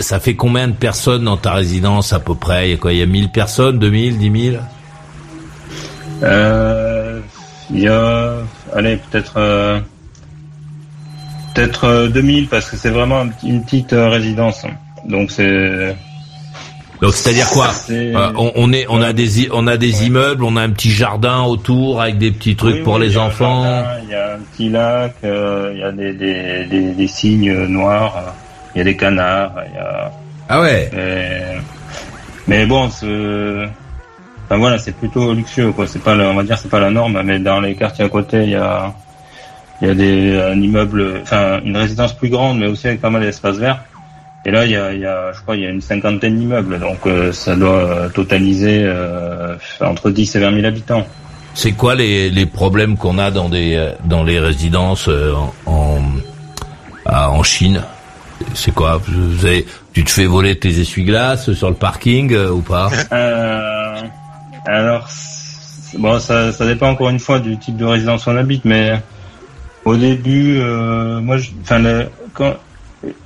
[0.00, 2.68] ça fait combien de personnes dans ta résidence à peu près?
[2.68, 2.92] Il y a quoi?
[2.92, 4.62] Il y a 1000 personnes, 2000, 10 000
[7.70, 8.34] Il y a,
[8.74, 9.82] allez, peut-être
[11.54, 14.66] peut-être 2000 parce que c'est vraiment une petite résidence.
[15.08, 15.96] Donc c'est
[17.02, 20.56] Donc c'est-à-dire quoi euh, on, on, est, on a des, on a des immeubles, on
[20.56, 23.64] a un petit jardin autour avec des petits trucs pour les enfants.
[24.02, 27.66] Il y a un petit lac, euh, il y a des, des, des, des cygnes
[27.66, 28.34] noirs,
[28.74, 30.10] il y a des canards, il y a.
[30.48, 30.90] Ah ouais.
[32.46, 35.86] mais bon, enfin voilà, c'est plutôt luxueux quoi.
[35.86, 38.44] C'est pas, on va dire, c'est pas la norme, mais dans les quartiers à côté,
[38.44, 38.94] il y a,
[39.82, 43.10] il y a des, un immeuble, enfin une résidence plus grande, mais aussi avec pas
[43.10, 43.80] mal d'espace vert.
[44.46, 46.38] Et là, il y a, il y a, je crois, il y a une cinquantaine
[46.38, 51.04] d'immeubles, donc euh, ça doit euh, totaliser euh, entre 10 et 20 000 habitants.
[51.52, 55.10] C'est quoi les, les problèmes qu'on a dans des dans les résidences
[55.66, 56.02] en
[57.06, 57.82] en, Chine?
[58.54, 59.00] C'est quoi?
[59.08, 62.90] Vous avez, Tu te fais voler tes essuie-glaces sur le parking ou pas?
[64.66, 65.08] Alors,
[65.98, 69.00] bon, ça, ça dépend encore une fois du type de résidence où on habite, mais
[69.84, 71.82] au début, moi, enfin,
[72.34, 72.54] quand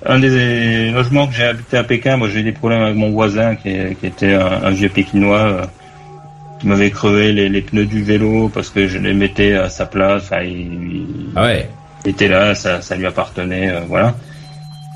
[0.04, 3.10] un des logements que j'ai habité à Pékin, moi j'ai eu des problèmes avec mon
[3.10, 5.64] voisin qui, était un, vieux pékinois euh,
[6.58, 10.30] qui m'avait crevé les, pneus du vélo parce que je les mettais à sa place.
[10.42, 11.06] il,
[11.36, 11.68] ah ouais.
[12.04, 14.14] était là, ça, lui appartenait, euh, voilà.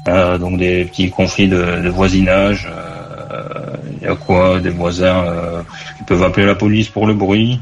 [0.09, 2.69] Euh, donc des petits conflits de, voisinage.
[4.01, 5.25] Il y a quoi Des voisins
[5.97, 7.59] qui peuvent appeler la police pour le bruit.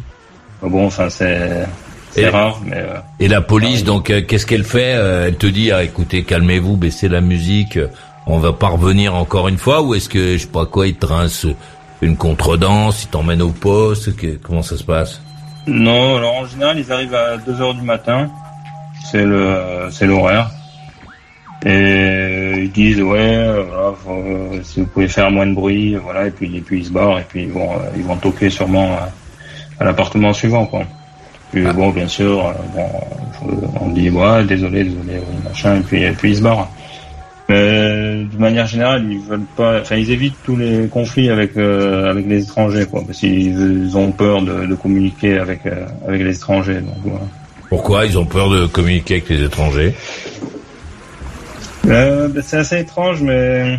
[0.60, 1.66] Bon, enfin c'est
[2.12, 2.76] c'est rare, mais.
[2.76, 6.24] Euh, et la police, donc, euh, qu'est-ce qu'elle fait euh, Elle te dit, ah, écoutez,
[6.24, 7.78] calmez-vous, baissez la musique,
[8.26, 10.94] on va pas revenir encore une fois, ou est-ce que, je sais pas quoi, ils
[10.94, 11.06] te
[12.02, 14.10] une contredanse, ils t'emmènent au poste,
[14.42, 15.22] comment ça se passe?
[15.66, 18.28] Non, alors en général, ils arrivent à 2 heures du matin,
[19.10, 20.50] c'est le, c'est l'horaire.
[21.64, 23.94] Et ils disent ouais, voilà,
[24.64, 27.20] si vous pouvez faire moins de bruit, voilà, et puis et puis ils se barrent
[27.20, 29.10] et puis ils vont ils vont toquer sûrement à,
[29.78, 30.84] à l'appartement suivant quoi.
[31.52, 32.86] Puis bon, bien sûr, euh, bon,
[33.78, 36.70] on dit ouais, désolé, désolé, machin, et puis, et puis ils se barrent.
[37.48, 42.10] Mais de manière générale, ils veulent pas, enfin, ils évitent tous les conflits avec euh,
[42.10, 46.34] avec les étrangers, quoi, parce qu'ils ont peur de, de communiquer avec euh, avec les
[46.34, 46.80] étrangers.
[46.80, 47.26] Donc, voilà.
[47.68, 49.94] Pourquoi ils ont peur de communiquer avec les étrangers?
[51.84, 53.78] Ben, C'est assez étrange, mais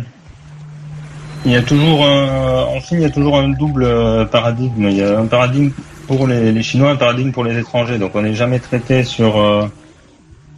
[1.44, 3.88] il y a toujours un, en Chine, il y a toujours un double
[4.30, 4.88] paradigme.
[4.90, 5.70] Il y a un paradigme
[6.06, 7.98] pour les, Chinois, un paradigme pour les étrangers.
[7.98, 9.66] Donc on n'est jamais traité sur euh,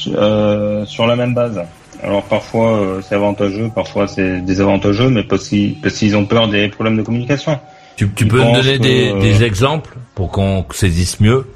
[0.09, 1.61] euh, sur la même base.
[2.03, 6.97] Alors parfois euh, c'est avantageux, parfois c'est désavantageux, mais parce qu'ils ont peur des problèmes
[6.97, 7.59] de communication.
[7.97, 11.47] Tu, tu peux me donner des, des, exemples pour qu'on saisisse mieux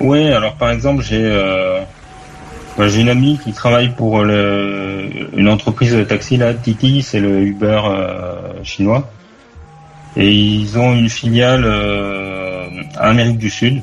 [0.00, 1.32] Oui, alors par exemple j'ai
[2.80, 7.40] j'ai une amie qui travaille pour le, une entreprise de taxi là, Titi, c'est le
[7.40, 7.80] Uber
[8.64, 9.08] chinois.
[10.16, 13.82] Et ils ont une filiale euh, en Amérique du Sud.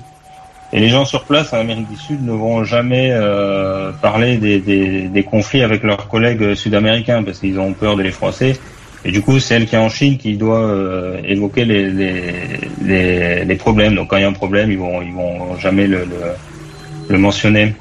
[0.73, 5.23] Et les gens sur place en Amérique du Sud ne vont jamais euh, parler des,
[5.23, 8.59] conflits avec leurs collègues sud-américains parce qu'ils ont peur de les froisser.
[9.05, 13.95] Et du coup, c'est elle qui est en Chine qui doit euh, évoquer les, problèmes.
[13.95, 16.05] Donc quand il y a un problème, ils vont vont jamais le,
[17.09, 17.73] mentionner.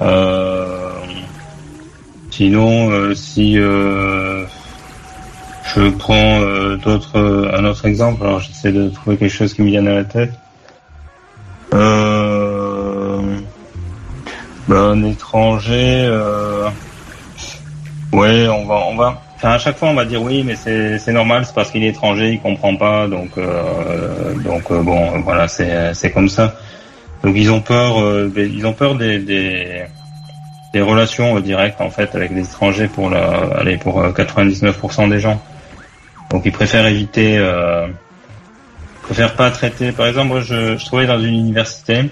[0.00, 0.90] Euh,
[2.30, 3.56] sinon, si
[5.76, 8.22] je prends euh, d'autres, euh, un autre exemple.
[8.22, 10.32] Alors j'essaie de trouver quelque chose qui me vienne à la tête.
[11.72, 13.20] Euh,
[14.68, 16.08] ben, un étranger.
[18.12, 19.20] Ouais, on va, on va.
[19.36, 21.88] Enfin, à chaque fois, on va dire oui, mais c'est, normal, c'est parce qu'il est
[21.88, 23.32] étranger, il comprend pas, donc,
[24.44, 26.54] donc bon, voilà, c'est, comme ça.
[27.24, 27.96] Donc ils ont peur,
[28.36, 33.50] ils ont peur des, des, relations directes en fait avec les étrangers pour la,
[33.80, 35.42] pour 99% des gens.
[36.34, 37.86] Donc ils préfèrent éviter, euh,
[39.02, 39.92] préfèrent pas traiter.
[39.92, 42.10] Par exemple, je, je travaille dans une université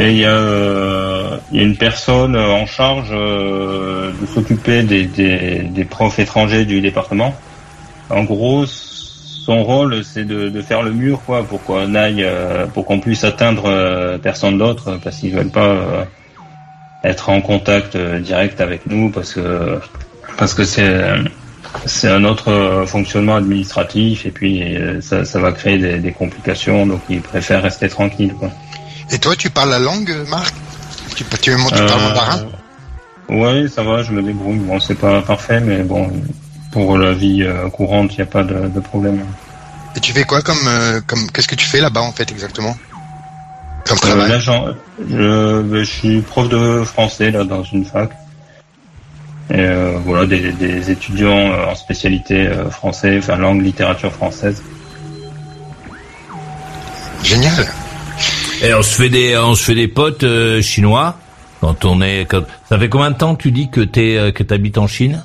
[0.00, 5.84] et il y a, euh, une personne en charge euh, de s'occuper des, des, des,
[5.84, 7.36] profs étrangers du département.
[8.10, 12.28] En gros, son rôle, c'est de, de, faire le mur, quoi, pour qu'on aille,
[12.74, 16.04] pour qu'on puisse atteindre personne d'autre, parce qu'ils veulent pas
[17.04, 19.78] être en contact direct avec nous, parce que
[20.36, 21.00] parce que c'est
[21.86, 26.12] c'est un autre euh, fonctionnement administratif et puis euh, ça, ça va créer des, des,
[26.12, 28.34] complications, donc ils préfèrent rester tranquilles.
[28.34, 28.50] Quoi.
[29.10, 30.54] Et toi, tu parles la langue, Marc?
[31.14, 32.46] Tu, tu, tu parles euh, mandarin
[33.28, 34.58] Oui, ça va, je me débrouille.
[34.58, 36.10] Bon, c'est pas parfait, mais bon,
[36.72, 39.24] pour la vie courante, il n'y a pas de, de, problème.
[39.96, 40.68] Et tu fais quoi comme,
[41.06, 42.76] comme qu'est-ce que tu fais là-bas en fait exactement?
[43.86, 44.30] Comme travail?
[44.30, 48.10] là, je, je suis prof de français là dans une fac.
[49.50, 54.62] Et euh, voilà, des, des, étudiants euh, en spécialité euh, français, enfin langue, littérature française.
[57.22, 57.66] Génial.
[58.62, 60.24] Et on se fait des, on se fait des potes
[60.62, 61.16] chinois
[61.60, 62.26] quand on est.
[62.26, 62.42] Quand...
[62.68, 65.22] Ça fait combien de temps tu dis que t'es que t'habites en Chine?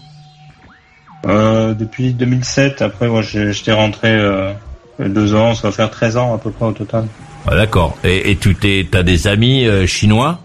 [1.27, 2.81] Euh, depuis 2007.
[2.81, 4.53] Après, moi, j'étais rentré euh,
[4.99, 5.53] deux ans.
[5.53, 7.07] Ça va faire 13 ans à peu près au total.
[7.47, 7.97] Ah, D'accord.
[8.03, 10.39] Et, et tu t'es, t'as des amis euh, chinois?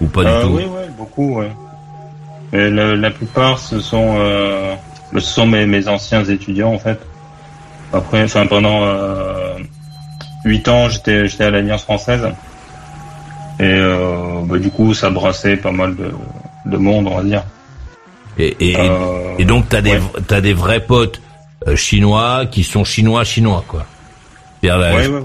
[0.00, 0.54] Ou pas Euh, du tout?
[0.56, 1.50] Oui, oui, beaucoup, ouais.
[2.52, 4.74] La, la plupart, ce sont, euh,
[5.12, 6.98] ce sont mes, mes anciens étudiants, en fait.
[7.92, 9.54] Après, enfin, pendant euh,
[10.44, 12.26] 8 ans, j'étais, j'étais à l'Alliance française.
[13.60, 16.10] Et euh, bah, du coup, ça brassait pas mal de,
[16.66, 17.42] de monde, on va dire.
[18.38, 20.00] Et, Euh, et donc t'as des ouais.
[20.28, 21.20] t'as des vrais potes
[21.74, 23.84] chinois qui sont chinois chinois quoi.
[24.62, 25.22] Là, Ouais, ouais.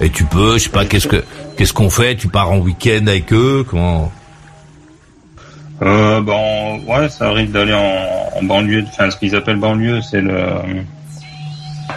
[0.00, 1.22] Et tu peux, je sais pas, qu'est-ce que
[1.56, 2.16] qu'est-ce qu'on fait?
[2.16, 3.64] Tu pars en week-end avec eux?
[3.68, 4.10] Comment?
[5.84, 10.22] Euh, bon, ouais, ça arrive d'aller en, en banlieue, enfin ce qu'ils appellent banlieue, c'est
[10.22, 10.38] le,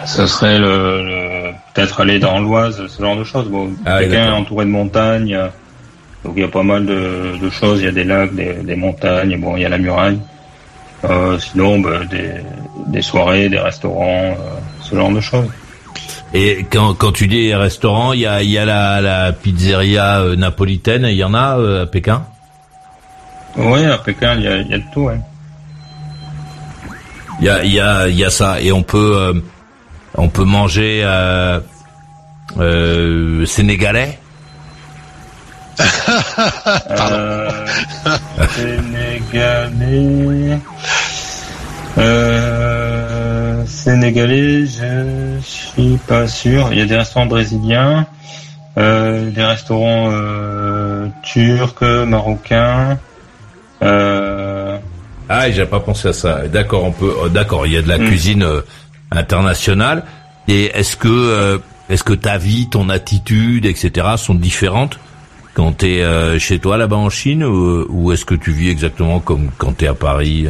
[0.04, 3.48] ce serait le, le- peut-être aller dans l'Oise, ce genre de choses.
[3.48, 4.38] Bon, Ah oui, quelqu'un d'accord.
[4.40, 5.48] entouré de montagnes, euh,
[6.24, 7.80] donc il y a pas mal de, de choses.
[7.80, 10.18] Il y a des lacs, des, des montagnes, bon, il y a la muraille.
[11.04, 12.32] Euh, sinon, bah, des,
[12.88, 15.46] des soirées, des restaurants, euh, ce genre de choses.
[16.34, 20.22] Et quand quand tu dis restaurant, il y a il y a la la pizzeria
[20.36, 22.24] napolitaine, il y en a euh, à Pékin?
[23.56, 25.02] Oui, à Pékin, il y a, il y a de tout.
[25.02, 25.18] Ouais.
[27.40, 29.32] Il y a il y a il y a ça et on peut euh,
[30.14, 31.60] on peut manger euh,
[32.58, 34.18] euh, sénégalais?
[38.54, 40.58] Sénégalais.
[41.98, 46.68] Euh, Sénégalais, je suis pas sûr.
[46.72, 48.06] Il y a des restaurants brésiliens,
[48.78, 52.98] euh, des restaurants euh, turcs, marocains.
[53.82, 54.78] Euh,
[55.28, 56.48] Ah, j'ai pas pensé à ça.
[56.48, 57.12] D'accord, on peut.
[57.24, 58.06] euh, D'accord, il y a de la Mm.
[58.06, 58.60] cuisine euh,
[59.10, 60.04] internationale.
[60.48, 61.58] Et est-ce que euh,
[61.90, 64.06] est-ce que ta vie, ton attitude, etc.
[64.16, 64.98] sont différentes
[65.54, 69.20] quand t'es euh, chez toi là-bas en Chine ou, ou est-ce que tu vis exactement
[69.20, 70.46] comme quand t'es à Paris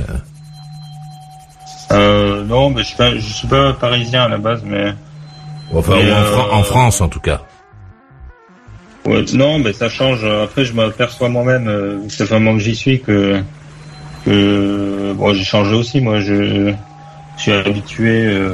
[1.90, 4.94] non, mais je suis pas, je suis pas parisien à la base, mais
[5.74, 7.42] Enfin, Mais, ou en, Fran- en France en tout cas.
[9.08, 10.22] Ouais, non, mais ça change.
[10.24, 13.40] Après, je m'aperçois moi-même, euh, ça fait un moment que j'y suis, que,
[14.26, 16.00] que bon, j'ai changé aussi.
[16.02, 16.72] Moi, je,
[17.36, 18.50] je suis habitué euh,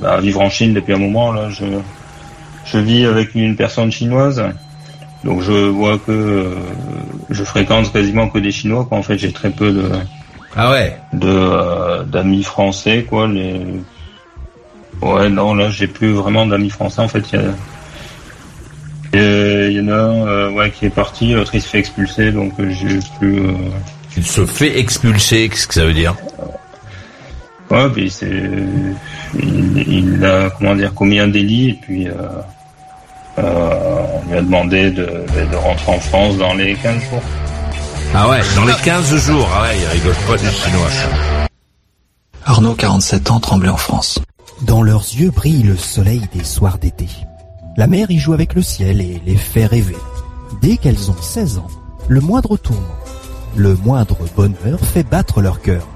[0.00, 1.32] bah, à vivre en Chine depuis un moment.
[1.32, 1.64] Là, je,
[2.66, 4.42] je vis avec une personne chinoise,
[5.24, 6.54] donc je vois que euh,
[7.30, 8.84] je fréquente quasiment que des Chinois.
[8.84, 8.98] Quoi.
[8.98, 9.90] En fait, j'ai très peu de,
[10.54, 10.98] Ah ouais?
[11.14, 13.26] de euh, d'amis français, quoi.
[13.26, 13.58] Les,
[15.00, 17.00] ouais, non, là, j'ai plus vraiment d'amis français.
[17.00, 17.71] En fait, il y a et
[19.14, 22.32] Il y en a un euh, ouais, qui est parti, l'autre il se fait expulser,
[22.32, 23.40] donc euh, j'ai plus.
[23.40, 23.52] Euh...
[24.16, 26.14] Il se fait expulser, qu'est-ce que ça veut dire?
[27.70, 28.42] Ouais, mais c'est,
[29.38, 32.12] il, il a comment dire commis un délit et puis euh,
[33.38, 35.24] euh, on lui a demandé de,
[35.56, 37.22] rentrer en France dans les 15 jours.
[38.14, 39.48] Ah ouais, dans les 15 jours.
[39.54, 41.48] Ah ouais, il rigole pas les Chinois.
[42.44, 44.18] Arnaud, 47 ans, tremblait en France.
[44.62, 47.08] Dans leurs yeux brille le soleil des soirs d'été.
[47.76, 49.96] La mer y joue avec le ciel et les fait rêver.
[50.60, 51.68] Dès qu'elles ont 16 ans,
[52.08, 52.82] le moindre tourment,
[53.56, 55.88] le moindre bonheur fait battre leur cœur.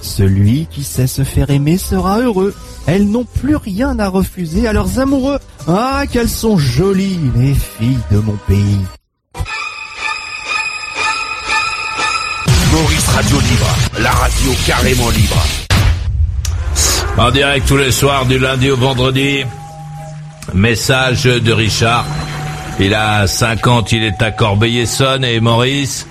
[0.00, 2.54] Celui qui sait se faire aimer sera heureux.
[2.86, 5.38] Elles n'ont plus rien à refuser à leurs amoureux.
[5.66, 8.80] Ah, qu'elles sont jolies, les filles de mon pays.
[12.70, 15.42] Maurice Radio Libre, la radio carrément libre.
[17.16, 19.44] En direct tous les soirs du lundi au vendredi.
[20.52, 22.04] Message de Richard.
[22.78, 26.06] Il a 50, il est à Corbeil-Essonne et Maurice,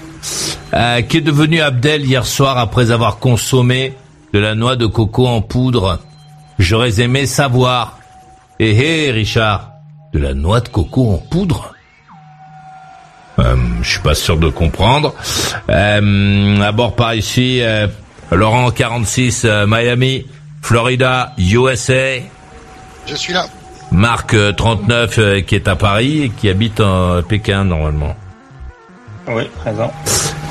[0.74, 3.94] euh, qui est devenu Abdel hier soir après avoir consommé
[4.34, 6.00] de la noix de coco en poudre.
[6.58, 8.00] J'aurais aimé savoir.
[8.60, 9.72] Eh hé Richard,
[10.14, 11.74] de la noix de coco en poudre?
[13.40, 15.14] Euh, je suis pas sûr de comprendre.
[15.70, 17.88] Euh, à bord par ici, euh,
[18.32, 20.26] Laurent 46, euh, Miami,
[20.62, 22.20] Florida, USA.
[23.06, 23.48] Je suis là.
[23.94, 28.16] Marc euh, 39 euh, qui est à Paris et qui habite en Pékin normalement.
[29.28, 29.92] Oui, présent.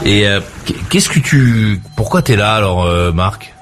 [0.05, 0.41] Et euh,
[0.91, 3.53] qu'est-ce que tu, pourquoi t'es là alors, euh, Marc?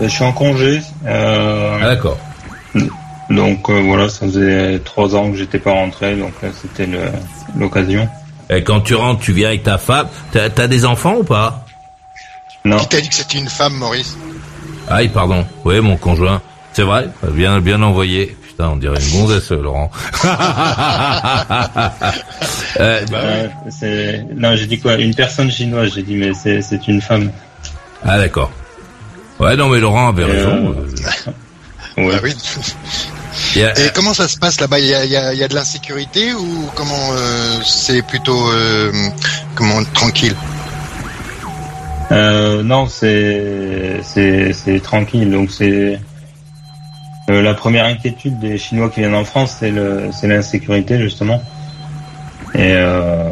[0.00, 0.82] Je suis en congé.
[1.06, 2.18] Euh, Ah d'accord.
[3.30, 7.10] Donc euh, voilà, ça faisait trois ans que j'étais pas rentré, donc là c'était le-
[7.56, 8.08] l'occasion.
[8.50, 10.08] Et quand tu rentres, tu viens avec ta femme.
[10.32, 11.64] T'as as des enfants ou pas?
[12.64, 12.78] Non.
[12.78, 14.16] Qui t'a dit que c'était une femme, Maurice?
[14.88, 15.44] Aïe, pardon.
[15.64, 16.40] Oui, mon conjoint.
[16.78, 18.36] C'est vrai, bien, bien envoyé.
[18.46, 19.90] Putain, on dirait une gonzesse, Laurent.
[22.78, 24.94] Euh, Euh, c'est- non, j'ai dit quoi?
[24.94, 27.32] Une personne chinoise, j'ai dit, mais c'est c'est une femme.
[28.04, 28.52] Ah d'accord.
[29.40, 30.76] Ouais, non mais Laurent avait Euh, raison.
[31.96, 32.12] Ouais.
[32.14, 32.32] Ah oui.
[33.56, 34.78] Et comment ça se passe là-bas?
[34.78, 38.52] Il y a, il y a- y a de l'insécurité ou comment euh, c'est plutôt
[38.52, 38.92] euh,
[39.56, 40.36] comment tranquille?
[42.12, 45.28] Euh, non, c'est c'est c'est tranquille.
[45.28, 45.98] Donc c'est
[47.30, 51.42] euh, la première inquiétude des Chinois qui viennent en France, c'est le c'est l'insécurité justement.
[52.54, 53.28] Et euh,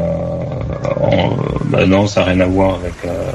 [1.01, 1.35] on-
[1.65, 3.31] bah non, ça n'a rien à voir avec euh,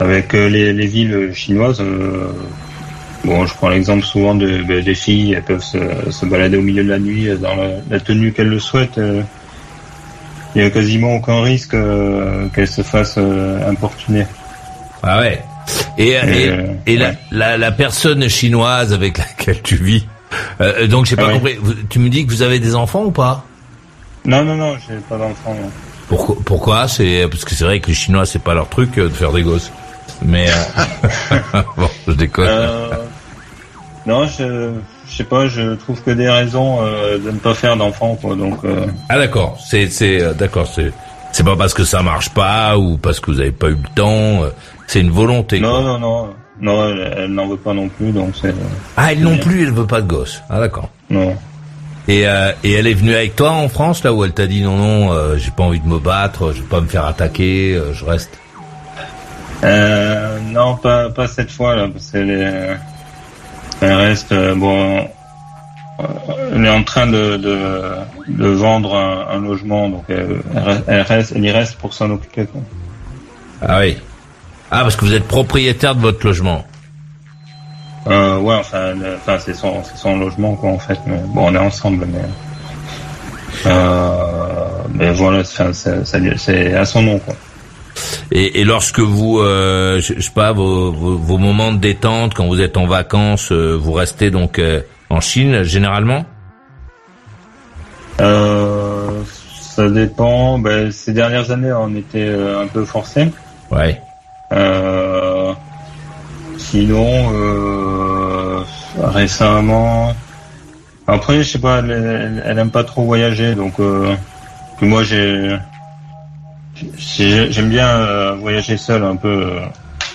[0.00, 1.82] avec les, les villes chinoises.
[3.24, 6.84] bon, je prends l'exemple souvent de, bah, des filles, elles peuvent se, balader au milieu
[6.84, 9.00] de la nuit dans la, la tenue qu'elles le souhaitent.
[10.54, 11.76] Il n'y a quasiment aucun risque
[12.54, 13.18] qu'elles se fassent
[13.68, 14.26] importuner.
[15.02, 15.42] Ah ouais.
[15.98, 20.06] Et, et, Euh, et la, la, la personne chinoise avec laquelle tu vis,
[20.60, 21.54] euh, donc j'ai pas Ah ouais.
[21.56, 21.58] compris,
[21.88, 23.44] tu me dis que vous avez des enfants ou pas?
[24.24, 25.54] Non, non, non, j'ai pas d'enfant.
[25.54, 25.70] non.
[26.08, 26.88] Pourquoi, pourquoi?
[26.88, 29.32] C'est parce que c'est vrai que les Chinois c'est pas leur truc euh, de faire
[29.32, 29.70] des gosses.
[30.22, 31.36] Mais euh,
[31.76, 32.46] bon, je déconne.
[32.48, 32.88] Euh,
[34.06, 34.70] non, je,
[35.08, 38.36] je sais pas, je trouve que des raisons euh, de ne pas faire d'enfants, quoi.
[38.36, 40.92] Donc, euh, Ah d'accord, c'est c'est euh, d'accord, c'est
[41.32, 43.88] c'est pas parce que ça marche pas ou parce que vous avez pas eu le
[43.94, 44.50] temps, euh,
[44.86, 45.60] c'est une volonté.
[45.60, 45.82] non, quoi.
[45.82, 48.54] non, non, non, elle, elle n'en veut pas non plus, donc c'est.
[48.96, 50.42] Ah elle non plus, elle veut pas de gosse.
[50.50, 50.88] Ah d'accord.
[51.10, 51.36] Non.
[52.06, 54.62] Et euh, et elle est venue avec toi en France là où elle t'a dit
[54.62, 57.74] non non, euh, j'ai pas envie de me battre, je vais pas me faire attaquer,
[57.74, 58.38] euh, je reste?
[59.62, 62.76] Euh, non, pas, pas cette fois là, parce qu'elle est,
[63.80, 65.08] elle reste bon.
[66.52, 67.58] Elle est en train de, de,
[68.28, 72.46] de vendre un, un logement, donc elle reste, elle y reste pour s'en occuper.
[72.46, 72.60] Quoi.
[73.62, 73.96] Ah oui.
[74.70, 76.64] Ah parce que vous êtes propriétaire de votre logement.
[78.06, 80.98] Euh, ouais, enfin, le- enfin c'est son, c'est son logement quoi en fait.
[81.06, 82.20] Mais, bon, on est ensemble, mais
[83.66, 84.10] euh,
[84.92, 87.34] mais voilà, c'est, à son nom quoi.
[88.32, 92.34] Et, et lorsque vous, euh, je, je sais pas, vos, vos, vos moments de détente,
[92.34, 96.24] quand vous êtes en vacances, euh, vous restez donc euh, en Chine généralement?
[98.20, 99.22] Euh,
[99.60, 100.58] ça dépend.
[100.58, 103.30] Ben, ces dernières années, on était euh, un peu forcé.
[103.70, 104.00] Ouais.
[104.54, 105.52] Euh,
[106.58, 108.60] sinon, euh,
[109.02, 110.14] récemment.
[111.06, 114.14] Après, je sais pas, elle, elle, elle aime pas trop voyager, donc euh,
[114.80, 115.56] moi j'ai
[116.96, 119.28] j'ai- j'aime bien euh, voyager seul un peu.
[119.28, 119.60] euh,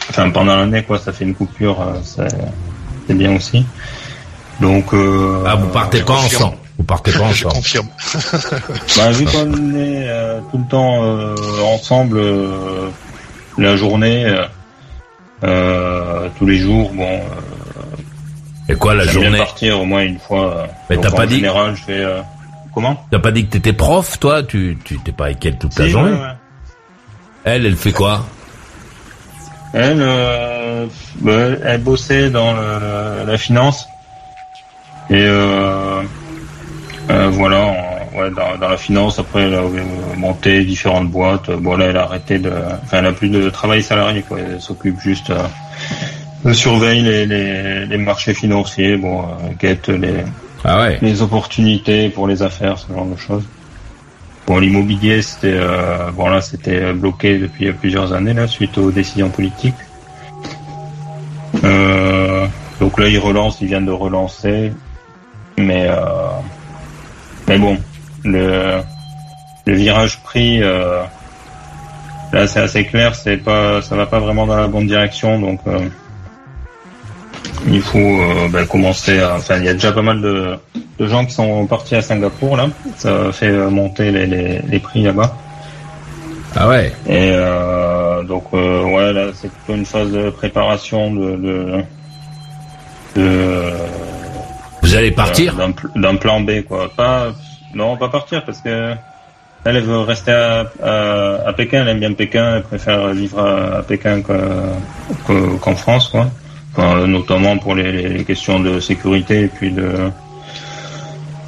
[0.10, 1.94] enfin, pendant l'année, quoi, ça fait une coupure, euh,
[3.08, 3.66] c'est bien aussi.
[4.60, 4.94] Donc.
[4.94, 6.44] Euh, Ah, vous partez pas confirme.
[6.44, 6.58] ensemble?
[6.78, 7.54] Vous partez pas Je ensemble?
[7.54, 7.88] confirme.
[8.98, 11.36] Bah, vu qu'on est euh, tout le temps euh,
[11.74, 12.90] ensemble euh,
[13.62, 14.46] la journée, euh,
[15.44, 17.08] euh, tous les jours, bon.
[17.08, 20.68] euh, Et quoi la journée partir au moins une fois.
[20.90, 22.00] Mais t'as pas en dit- général, je fais.
[22.00, 22.22] euh,
[22.74, 23.04] Comment?
[23.12, 24.44] T'as pas dit que t'étais prof, toi?
[24.44, 26.12] Tu tu t'es pas avec elle toute la journée?
[26.12, 26.34] ouais, ouais.
[27.46, 28.26] Elle, elle fait quoi?
[29.74, 30.86] Elle, euh,
[31.22, 31.32] bah,
[31.64, 33.88] elle bossait dans le- la finance
[35.10, 36.02] et euh,
[37.10, 37.74] euh, voilà,
[38.20, 39.20] ouais, dans, dans la finance.
[39.20, 39.84] Après, elle a euh,
[40.18, 41.50] monté différentes boîtes.
[41.52, 42.52] Bon, là, elle a arrêté de,
[42.84, 44.22] enfin, elle a plus de travail salarié.
[44.28, 44.40] Quoi.
[44.40, 45.44] Elle s'occupe juste euh,
[46.46, 48.98] de surveiller les, les, les marchés financiers.
[48.98, 49.26] Bon, euh,
[49.60, 50.24] guette les
[50.64, 50.98] Ah ouais.
[51.02, 53.46] les opportunités pour les affaires, ce genre de choses.
[54.48, 59.30] Bon, l'immobilier, c'était euh, bon là, c'était bloqué depuis plusieurs années là, suite aux décisions
[59.30, 59.76] politiques.
[61.64, 62.48] Euh,
[62.80, 64.74] donc là, ils relancent, ils viennent de relancer,
[65.58, 66.30] mais euh,
[67.48, 67.78] mais bon,
[68.24, 68.82] le
[69.66, 71.02] le virage pris, euh,
[72.34, 75.60] là, c'est assez clair, c'est pas, ça va pas vraiment dans la bonne direction, donc.
[75.68, 75.80] euh,
[77.68, 79.36] il faut euh, ben, commencer à...
[79.36, 80.58] Enfin, il y a déjà pas mal de,
[80.98, 82.68] de gens qui sont partis à Singapour, là.
[82.96, 85.36] Ça fait monter les, les, les prix là-bas.
[86.56, 86.94] Ah ouais.
[87.06, 91.36] Et euh, donc, euh, ouais, là, c'est plutôt une phase de préparation de...
[91.36, 91.84] de,
[93.18, 93.72] de
[94.82, 95.56] Vous allez partir?
[95.96, 96.90] d'un plan B, quoi.
[96.96, 97.34] Pas...
[97.74, 98.94] Non, pas partir, parce que...
[99.66, 104.74] Elle, veut rester à, Pékin, elle aime bien Pékin, elle préfère vivre à, Pékin que-
[105.28, 106.28] que- qu'en France, quoi.
[107.06, 110.12] Notamment pour les, questions de sécurité et puis de,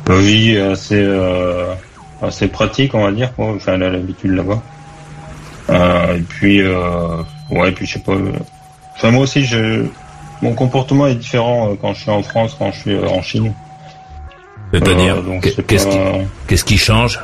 [0.09, 1.73] vie assez, euh,
[2.21, 3.53] assez pratique, on va dire, quoi.
[3.55, 4.61] Enfin, elle a l'habitude là-bas.
[5.69, 8.13] Euh, et puis, euh, ouais, et puis je sais pas.
[8.95, 9.85] Enfin, moi aussi, je,
[10.41, 13.53] mon comportement est différent quand je suis en France, quand je suis en Chine.
[14.71, 15.65] C'est-à-dire, Euh, donc qu'est- c'est
[16.47, 17.19] qu'est-ce qui, change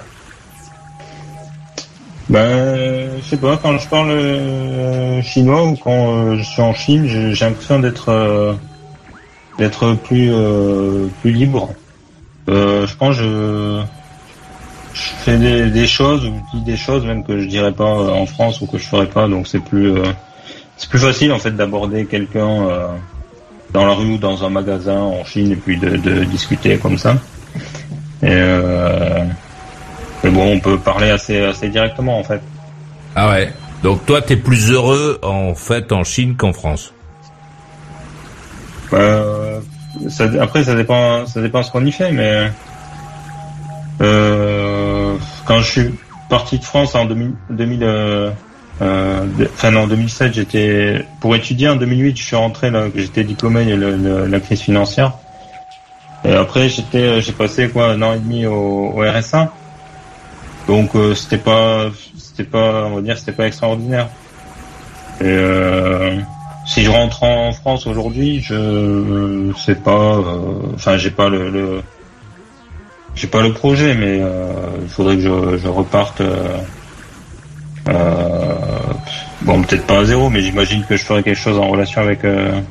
[2.30, 6.74] Ben, je sais pas, quand je parle euh, chinois ou quand euh, je suis en
[6.74, 8.54] Chine, j'ai l'impression d'être euh,
[9.58, 11.70] d'être plus euh, plus libre.
[12.50, 13.82] Euh, je pense que je
[14.93, 18.10] je fais des, des choses ou dis des choses même que je dirais pas euh,
[18.12, 20.04] en France ou que je ferais pas, donc c'est plus euh,
[20.76, 22.88] c'est plus facile en fait d'aborder quelqu'un euh,
[23.72, 26.98] dans la rue ou dans un magasin en Chine et puis de, de discuter comme
[26.98, 27.16] ça.
[28.24, 29.24] Et euh,
[30.24, 32.41] mais bon, on peut parler assez, assez directement en fait.
[33.16, 33.53] Ah ouais.
[33.84, 36.93] Donc toi, t'es plus heureux en fait en Chine qu'en France?
[38.93, 39.60] Euh,
[40.10, 42.51] ça, après, ça dépend, ça dépend ce qu'on y fait, mais
[44.01, 45.95] euh, quand je suis
[46.30, 48.32] parti de France en 2000, 2000 euh,
[49.53, 51.70] enfin en 2007, j'étais pour étudier.
[51.70, 54.62] En 2008, je suis rentré là, j'étais diplômé il y a le, le, la crise
[54.62, 55.14] financière.
[56.26, 59.53] Et après, j'étais, j'ai passé quoi un an et demi au, RSA.
[60.68, 61.86] Donc euh, c'était pas,
[62.18, 64.09] c'était pas, on va dire, c'était pas extraordinaire.
[65.22, 66.18] Et euh,
[66.65, 71.82] si je rentre en France aujourd'hui, je sais pas, euh, enfin j'ai pas le,
[73.18, 74.51] j'ai pas le projet, mais euh,
[74.84, 76.22] il faudrait que je, reparte.
[76.22, 76.57] Euh,
[77.89, 78.55] euh,
[79.41, 82.24] bon, peut-être pas à zéro, mais j'imagine que je ferai quelque chose en relation avec
[82.24, 82.61] euh,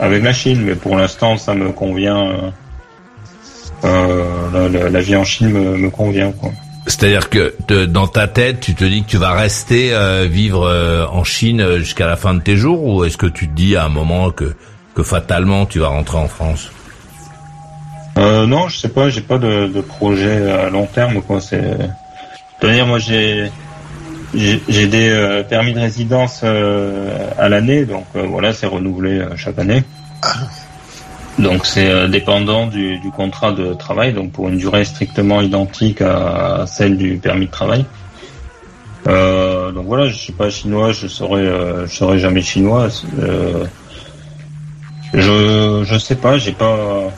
[0.00, 0.62] avec la Chine.
[0.64, 2.54] Mais pour l'instant, ça me convient.
[3.84, 6.32] Euh, la, la- la vie en Chine me, me convient.
[6.32, 6.50] Quoi.
[6.86, 10.66] C'est-à-dire que te- dans ta tête, tu te dis que tu vas rester euh, vivre
[10.66, 13.76] euh, en Chine jusqu'à la fin de tes jours, ou est-ce que tu te dis
[13.76, 14.54] à un moment que
[14.94, 16.70] que fatalement tu vas rentrer en France?
[18.16, 21.20] Euh, non, je sais pas, j'ai pas de, de projet à long terme.
[21.20, 21.40] Quoi.
[21.40, 21.62] C'est,
[22.60, 23.50] c'est-à-dire, moi, j'ai
[24.34, 29.18] j'ai j'ai des euh, permis de résidence euh, à l'année, donc euh, voilà, c'est renouvelé
[29.18, 29.82] euh, chaque année.
[31.38, 36.00] Donc c'est euh, dépendant du, du contrat de travail, donc pour une durée strictement identique
[36.00, 37.84] à celle du permis de travail.
[39.06, 42.88] Euh, donc voilà, je suis pas chinois, je serai, euh, je serai jamais chinois.
[43.18, 43.64] Euh,
[45.12, 47.10] je, je sais pas, j'ai pas,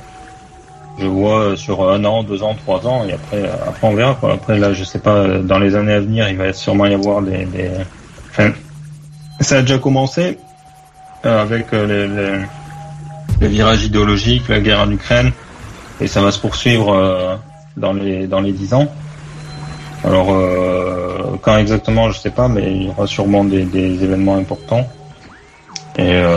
[0.99, 4.33] je vois sur un an, deux ans, trois ans, et après, après on verra quoi.
[4.33, 7.23] Après là, je sais pas, dans les années à venir, il va sûrement y avoir
[7.23, 7.71] des, des...
[8.31, 8.51] Enfin,
[9.41, 10.39] ça a déjà commencé
[11.25, 12.45] euh, avec euh, les, les,
[13.41, 15.33] les virages idéologiques, la guerre en Ukraine,
[16.01, 17.37] et ça va se poursuivre euh,
[17.77, 18.87] dans les dans les dix ans.
[20.05, 24.37] Alors euh, quand exactement, je sais pas, mais il y aura sûrement des, des événements
[24.37, 24.87] importants.
[25.99, 26.37] Et euh,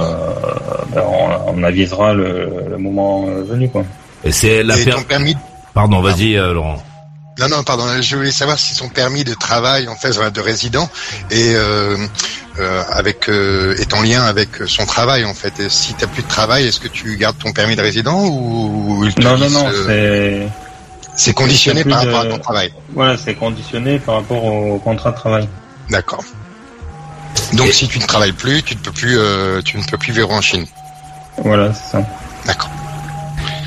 [0.94, 3.84] ben, on, on avisera le, le moment venu quoi.
[4.24, 5.36] Et c'est la per- permis
[5.74, 6.78] Pardon, vas-y, euh, Laurent.
[7.40, 7.86] Non, non, pardon.
[8.02, 10.90] Je voulais savoir si son permis de travail, en fait, de résident,
[11.32, 11.98] est euh,
[12.60, 15.60] euh, avec euh, est en lien avec son travail, en fait.
[15.60, 19.08] Et si t'as plus de travail, est-ce que tu gardes ton permis de résident ou
[19.10, 20.48] te Non, non, non, c'est
[21.16, 22.74] c'est conditionné par rapport de- à ton travail.
[22.94, 25.48] Voilà, c'est conditionné par rapport au contrat de travail.
[25.90, 26.24] D'accord.
[27.54, 29.18] Donc, si tu ne travailles plus, tu ne peux plus,
[29.64, 30.66] tu ne peux plus vivre en Chine.
[31.38, 32.04] Voilà, c'est ça.
[32.46, 32.70] D'accord.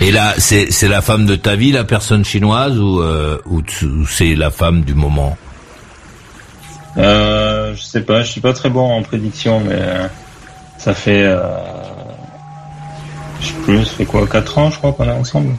[0.03, 3.62] Et là, c'est la femme de ta vie, la personne chinoise, ou euh, ou,
[4.09, 5.36] c'est la femme du moment?
[6.96, 10.09] Euh, je sais pas, je suis pas très bon en prédiction, mais euh,
[10.76, 11.40] ça fait, euh,
[13.40, 15.55] je sais plus, ça fait quoi, 4 ans, je crois, qu'on est ensemble?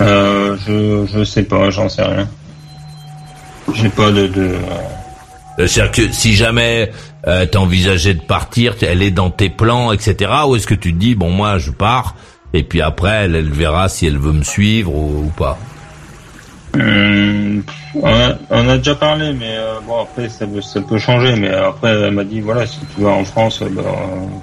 [0.00, 2.28] Euh, je, je sais pas, j'en sais rien.
[3.74, 4.52] J'ai pas de, de
[5.58, 6.92] C'est-à-dire que si jamais
[7.26, 10.30] euh, t'envisageais de partir, elle est dans tes plans, etc.
[10.46, 12.14] Ou est-ce que tu te dis bon moi je pars
[12.58, 15.58] et puis après elle, elle verra si elle veut me suivre ou, ou pas.
[16.74, 17.62] Hum,
[17.94, 21.34] on, a, on a déjà parlé, mais euh, bon après ça, peut- ça peut changer.
[21.36, 23.68] Mais après elle m'a dit voilà si tu vas en France, euh,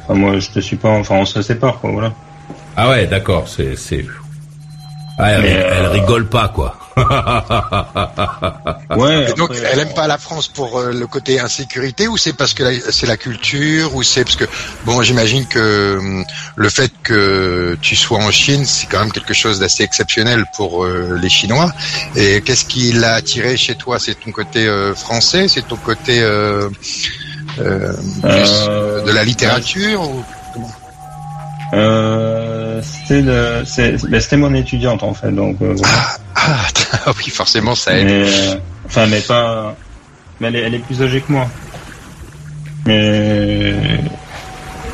[0.04, 2.12] enfin moi je te suis pas, enfin on se sépare quoi, voilà.
[2.76, 4.06] Ah ouais, d'accord, c'est c'est.
[5.18, 6.78] Ah, elle, euh, rigole pas quoi.
[8.96, 9.30] Ouais.
[9.30, 12.34] Et donc, après, elle aime pas la France pour euh, le côté insécurité ou c'est
[12.34, 14.46] parce que c'est la culture ou c'est parce que
[14.86, 16.24] bon, j'imagine que hum,
[16.56, 20.86] le fait que tu sois en Chine, c'est quand même quelque chose d'assez exceptionnel pour
[20.86, 21.72] euh, les Chinois.
[22.16, 23.98] Et qu'est-ce qui l'a attiré chez toi?
[24.00, 26.70] C'est ton côté euh, français, c'est ton côté euh,
[27.60, 27.94] euh,
[28.24, 30.24] Euh, de la littérature ou
[31.74, 35.58] Euh, c'était ben, c'était mon étudiante en fait, donc.
[35.62, 35.94] euh, voilà.
[37.06, 38.06] ah oui, forcément ça aide.
[38.06, 38.56] Mais, euh,
[38.86, 39.76] enfin, mais pas.
[40.40, 41.48] Mais elle est, elle est plus âgée que moi.
[42.86, 43.74] Mais.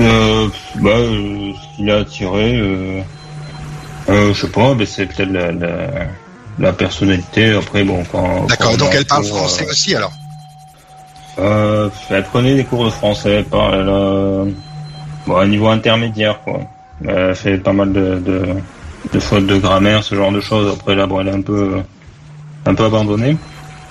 [0.02, 3.04] Euh, bah, euh, ce qui l'a attiré,
[4.08, 5.88] je sais pas, mais c'est peut-être la, la,
[6.60, 7.52] la personnalité.
[7.54, 8.46] Après, bon, quand.
[8.48, 8.78] D'accord.
[8.78, 10.14] Donc on elle parle français aussi alors?
[11.40, 14.44] Euh, elle prenait des cours de français, par, elle a,
[15.30, 16.60] bon, à niveau intermédiaire, quoi.
[17.08, 18.46] Elle fait pas mal de, de,
[19.14, 20.76] de fautes de grammaire, ce genre de choses.
[20.78, 21.82] Après, là, bon, elle est un peu,
[22.66, 23.38] un peu abandonnée.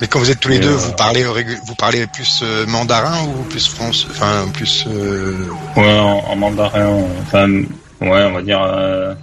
[0.01, 2.67] Mais quand vous êtes tous les Et, deux, euh, vous parlez vous parlez plus euh,
[2.67, 4.85] mandarin ou plus France, enfin plus.
[4.87, 9.15] euh, Ouais, en, en mandarin, enfin, ouais, on va dire, euh,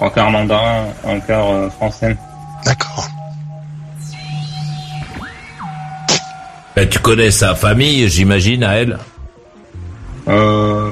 [0.00, 2.16] un quart mandarin, un quart euh, français.
[2.64, 3.08] D'accord.
[6.76, 8.98] Ben, tu connais sa famille, j'imagine à elle?
[10.28, 10.90] Euh,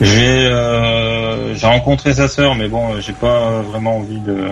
[0.00, 4.46] j'ai, euh, j'ai rencontré sa sœur, mais bon, j'ai pas vraiment envie de,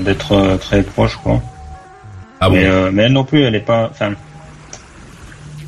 [0.00, 1.40] d'être très proche, quoi.
[2.40, 3.88] Ah bon mais, euh, mais elle non plus, elle est pas.
[3.90, 4.12] Enfin,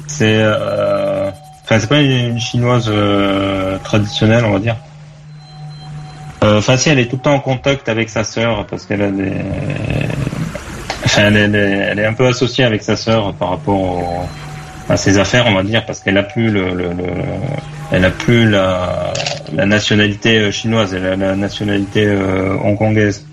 [0.06, 0.36] c'est.
[0.38, 1.30] euh,
[1.64, 4.76] Enfin, c'est pas une chinoise euh, traditionnelle, on va dire.
[6.40, 9.10] Enfin, si, elle est tout le temps en contact avec sa sœur parce qu'elle a
[9.10, 9.32] des.
[11.04, 11.58] Enfin, elle, elle est,
[11.90, 14.28] elle est un peu associée avec sa sœur par rapport au-
[14.88, 17.04] à ses affaires, on va dire, parce qu'elle a plus le, le- le-
[17.92, 19.12] elle a plus la,
[19.54, 23.24] la nationalité euh, chinoise, elle a la nationalité euh, hongkongaise.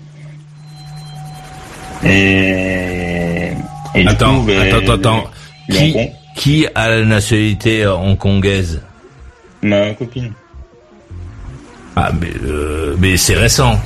[2.04, 3.52] Et,
[3.94, 5.24] et du Attends, coup, ben, attends, attends.
[5.68, 8.82] le Qui, Hong Kong- qui a la nationalité euh, hongkongaise?
[9.62, 10.32] Ma copine.
[11.96, 13.80] Ah, mais, euh, mais c'est récent.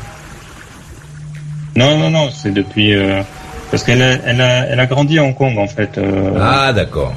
[1.76, 3.22] Non, non, non, c'est depuis euh,
[3.70, 5.98] parce qu'elle a, elle a, elle a grandi à Hong Kong en fait.
[6.40, 7.14] Ah, d'accord.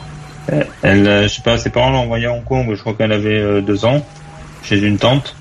[0.50, 2.68] Elle, elle, euh, je sais pas, ses parents l'ont envoyée à Hong Kong.
[2.74, 4.02] Je crois qu'elle avait euh, deux ans
[4.64, 5.36] chez une tante.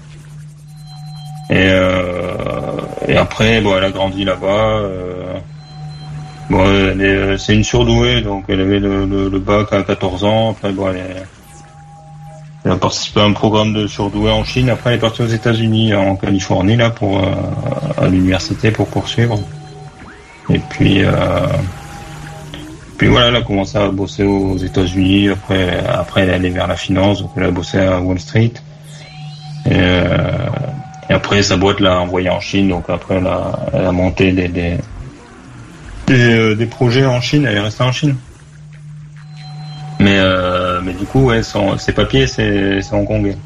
[1.50, 2.76] Et, euh,
[3.09, 4.46] et après, bon, elle a grandi là-bas.
[4.78, 5.24] euh,
[6.50, 10.50] bon, euh, c'est une surdouée, donc elle avait le, le, le bac à 14 ans.
[10.53, 11.22] Après, bon, elle, est-
[12.64, 14.70] elle a participé à un programme de surdouée en Chine.
[14.70, 17.22] Après, elle est partie aux États-Unis, en Californie, là, pour euh,
[17.98, 19.38] à l'université pour poursuivre.
[20.48, 21.03] Et puis.
[21.05, 21.11] Euh,
[23.09, 25.30] voilà, elle a commencé à bosser aux États-Unis.
[25.30, 28.53] Après, après, elle est allée vers la finance, donc elle a bossé à Wall Street.
[29.66, 30.38] Et, euh,
[31.09, 32.68] après, sa boîte l'a envoyée en Chine.
[32.68, 34.78] Donc après, elle a, elle a monté des des,
[36.11, 37.46] euh, projets en Chine.
[37.46, 38.16] Elle est restée en Chine.
[39.98, 43.36] Mais euh, mais du coup, ouais, son, ses papiers, c'est hongkongais.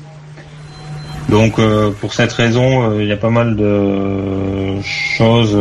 [1.29, 1.61] Donc
[2.01, 5.59] pour cette raison, il y a pas mal de choses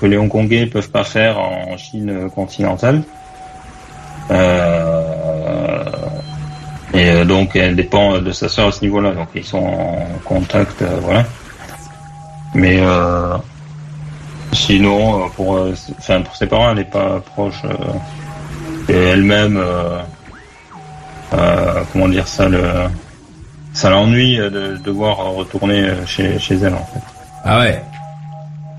[0.00, 3.02] que les Hongkongais peuvent pas faire en Chine continentale.
[4.30, 5.84] Euh,
[6.94, 9.12] et euh, donc elle dépend de sa sœur à ce niveau-là.
[9.12, 11.24] Donc ils sont en contact, euh, voilà.
[12.54, 12.82] Mais
[14.52, 15.66] sinon, pour,
[15.98, 17.62] enfin pour ses parents, elle n'est pas proche.
[18.90, 19.58] et elle-même,
[21.92, 22.62] comment dire ça, le
[23.72, 27.00] ça l'ennuie de devoir retourner chez, chez elle en fait.
[27.42, 27.82] Ah ouais.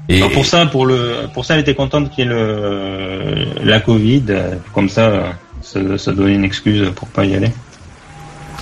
[0.09, 3.79] Et pour ça, pour le, pour ça, elle était contente qu'il y ait le la
[3.79, 4.23] Covid,
[4.73, 7.51] comme ça, ça, ça donnait une excuse pour pas y aller.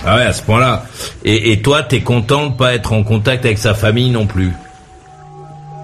[0.06, 0.84] Ah ouais, à ce point-là.
[1.24, 4.52] Et, et toi, t'es content de pas être en contact avec sa famille non plus?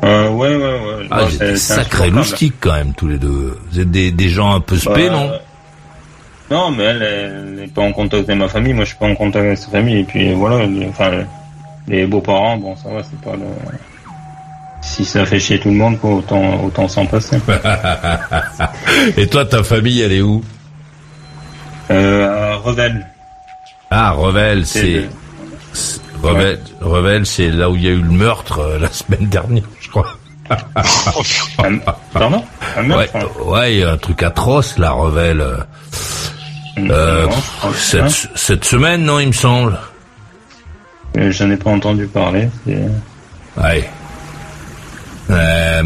[0.05, 1.07] Euh, ouais, ouais, ouais.
[1.11, 2.17] Ah, c'est- insupportable.
[2.17, 3.59] loustiques quand même, tous les deux.
[3.71, 5.31] Vous êtes des, des gens un peu spé, Bah, non?
[6.51, 8.73] Non, mais elle, elle n'est pas en contact avec ma famille.
[8.73, 9.99] Moi, je suis pas en contact avec sa famille.
[9.99, 11.11] Et puis voilà, les, enfin,
[11.89, 13.43] les beaux-parents, bon, ça va, c'est pas le.
[14.81, 17.39] Si ça fait chier tout le monde, quoi, autant, autant s'en passer.
[19.17, 20.43] Et toi, ta famille, elle est où?
[21.91, 23.07] Euh, à Revel.
[23.91, 25.09] Ah, Revel, c'est...
[26.23, 29.63] Revel, Revel, c'est là où il y a eu le meurtre euh, la semaine dernière,
[29.81, 30.07] je crois.
[31.59, 31.79] Un-
[32.13, 32.43] Pardon?
[32.77, 33.51] Un meurtre, ouais, hein.
[33.51, 35.41] ouais, un truc atroce, là, Revel.
[35.41, 35.57] euh,
[36.79, 37.33] euh, Non,
[37.65, 38.09] hein.
[38.35, 39.79] cette, semaine, non, il me semble.
[41.17, 42.49] Euh, J'en ai pas entendu parler.
[43.57, 43.89] Ouais.
[45.31, 45.83] Euh,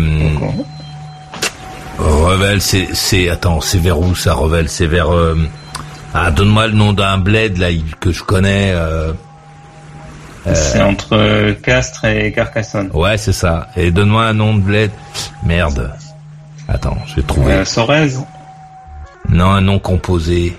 [1.99, 4.69] Revel, c'est, c'est, attends, c'est vers où ça, Revel?
[4.69, 5.37] C'est vers, euh,
[6.15, 7.69] ah, donne-moi le nom d'un bled, là,
[8.01, 9.13] que je connais, euh,
[10.55, 12.91] C'est entre Castres et Carcassonne.
[12.95, 13.69] ouais, c'est ça.
[13.77, 14.91] Et donne-moi un nom de bled.
[15.45, 15.93] Merde.
[16.69, 17.53] Attends, je vais trouver.
[17.53, 18.09] Euh, Sorez,
[19.29, 20.57] Non, un nom composé.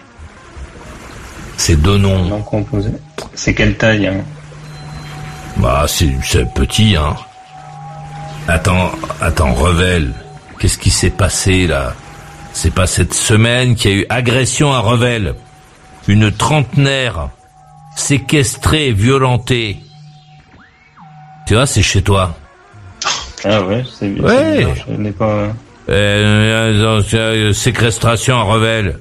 [1.57, 2.25] C'est deux noms.
[2.25, 2.91] non composé.
[3.35, 4.21] C'est quelle taille hein?
[5.57, 7.15] Bah, c'est, c'est petit, hein.
[8.47, 8.91] Attends,
[9.21, 10.11] attends, Revel.
[10.59, 11.93] Qu'est-ce qui s'est passé, là?
[12.53, 15.35] C'est pas cette semaine qu'il y a eu agression à Revel.
[16.07, 17.29] Une trentenaire
[17.95, 19.77] séquestrée, violentée.
[21.47, 22.35] Tu vois, c'est chez toi.
[23.45, 24.57] Ah ouais, c'est Ouais.
[24.65, 25.25] bizarre, Je n'ai pas.
[25.25, 25.51] Euh,
[25.89, 28.99] euh, euh, séquestration à Revel.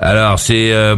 [0.00, 0.96] Alors, c'est euh,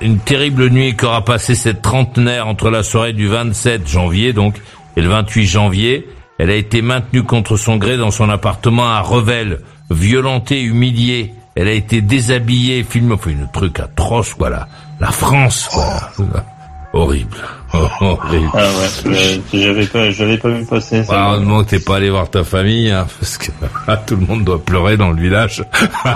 [0.00, 4.56] une terrible nuit qu'aura passé cette trentenaire entre la soirée du 27 janvier, donc,
[4.96, 6.06] et le 28 janvier.
[6.38, 9.60] Elle a été maintenue contre son gré dans son appartement à Revel,
[9.90, 11.32] violentée, humiliée.
[11.54, 14.68] Elle a été déshabillée, filmée, enfin, une truc atroce, voilà.
[15.00, 16.44] La France, voilà.
[16.92, 17.36] Horrible.
[18.00, 18.50] Horrible.
[18.54, 18.68] Ah
[19.06, 21.12] ouais, j'avais pas, j'avais pas vu passer ça.
[21.14, 23.50] Ah, heureusement que t'es pas allé voir ta famille, hein, parce que
[23.86, 25.62] ah, tout le monde doit pleurer dans le village.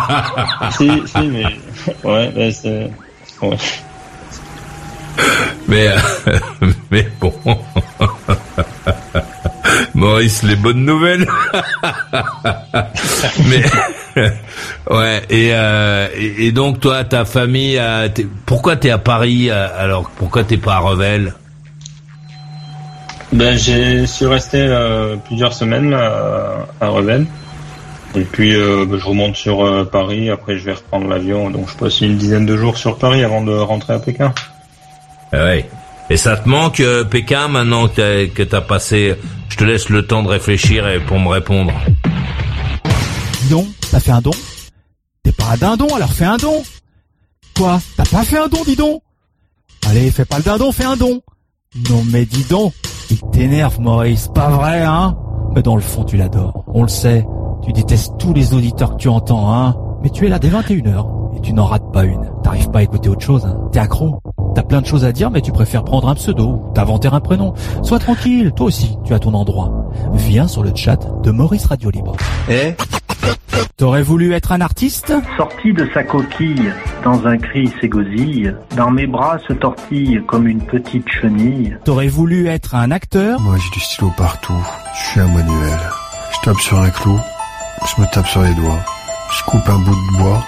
[0.76, 1.44] si, si, mais
[2.04, 2.90] ouais, bah, c'est.
[3.42, 3.56] Ouais.
[5.68, 6.38] Mais, euh,
[6.90, 7.32] mais bon.
[9.94, 11.26] Maurice, les bonnes nouvelles.
[13.48, 13.62] mais
[14.90, 15.22] ouais.
[15.30, 18.08] Et, euh, et, et donc toi, ta famille, euh,
[18.46, 20.10] pourquoi t'es à Paris euh, alors?
[20.16, 21.34] Pourquoi t'es pas à Revel?
[23.32, 27.26] Ben, je suis resté euh, plusieurs semaines à Revel.
[28.16, 32.00] Et puis bah, je remonte sur Paris, après je vais reprendre l'avion, donc je passe
[32.00, 34.34] une dizaine de jours sur Paris avant de rentrer à Pékin.
[35.32, 35.70] Ah ouais.
[36.10, 39.14] Et ça te manque euh, Pékin maintenant que t'as, passé
[39.48, 41.72] Je te laisse le temps de réfléchir et pour me répondre.
[43.44, 43.54] Dis
[43.92, 44.32] t'as fait un don?
[45.22, 46.64] T'es pas un dindon, alors fais un don.
[47.56, 49.02] Quoi T'as pas fait un don, dis donc.
[49.88, 51.22] Allez, fais pas le dindon, fais un don.
[51.88, 52.74] Non mais dis donc
[53.10, 55.16] Il t'énerve, Maurice, pas vrai, hein?
[55.54, 57.24] Mais dans le fond, tu l'adores, on le sait.
[57.64, 59.76] Tu détestes tous les auditeurs que tu entends, hein.
[60.02, 62.30] Mais tu es là dès 21h, et tu n'en rates pas une.
[62.42, 64.20] T'arrives pas à écouter autre chose, hein T'es accro
[64.54, 67.20] T'as plein de choses à dire, mais tu préfères prendre un pseudo, ou t'inventer un
[67.20, 67.54] prénom.
[67.82, 69.90] Sois tranquille, toi aussi, tu as ton endroit.
[70.12, 72.16] Viens sur le chat de Maurice Radio Libre.
[72.48, 72.74] Eh
[73.76, 75.12] T'aurais voulu être un artiste?
[75.36, 76.70] Sorti de sa coquille,
[77.02, 81.78] dans un cri s'égosille, dans mes bras se tortille comme une petite chenille.
[81.84, 83.40] T'aurais voulu être un acteur?
[83.40, 84.52] Moi j'ai du stylo partout,
[84.94, 85.78] je suis un manuel.
[86.32, 87.18] Je tape sur un clou,
[87.86, 88.80] je me tape sur les doigts.
[89.30, 90.42] Je coupe un bout de bois,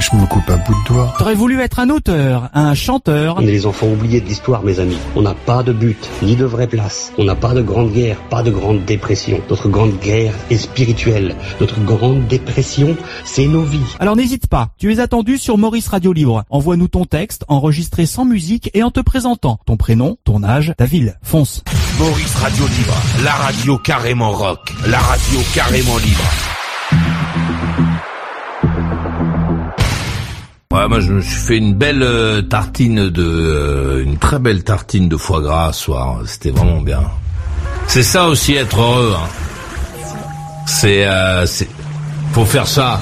[0.00, 1.14] je me coupe un bout de doigt.
[1.18, 4.80] T'aurais voulu être un auteur, un chanteur On est les enfants oubliés de l'histoire, mes
[4.80, 4.96] amis.
[5.14, 7.12] On n'a pas de but, ni de vraie place.
[7.18, 9.40] On n'a pas de grande guerre, pas de grande dépression.
[9.50, 11.34] Notre grande guerre est spirituelle.
[11.60, 13.80] Notre grande dépression, c'est nos vies.
[13.98, 16.44] Alors n'hésite pas, tu es attendu sur Maurice Radio Libre.
[16.50, 19.60] Envoie-nous ton texte, enregistré sans musique et en te présentant.
[19.66, 21.18] Ton prénom, ton âge, ta ville.
[21.22, 21.62] Fonce.
[21.98, 22.94] Maurice Radio Libre,
[23.24, 26.24] la radio carrément rock, la radio carrément libre.
[30.72, 34.62] Ouais, moi je me suis fait une belle euh, tartine de, euh, une très belle
[34.62, 36.20] tartine de foie gras ce soir.
[36.26, 37.02] C'était vraiment bien.
[37.88, 39.16] C'est ça aussi être heureux.
[39.18, 39.26] Hein.
[40.66, 41.68] C'est, euh, c'est,
[42.30, 43.00] faut faire ça.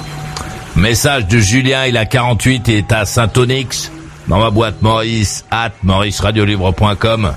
[0.75, 3.91] Message de Julien, il a 48 et est à Saint-Onyx.
[4.27, 7.33] Dans ma boîte Maurice at mauriceradiolibre.com.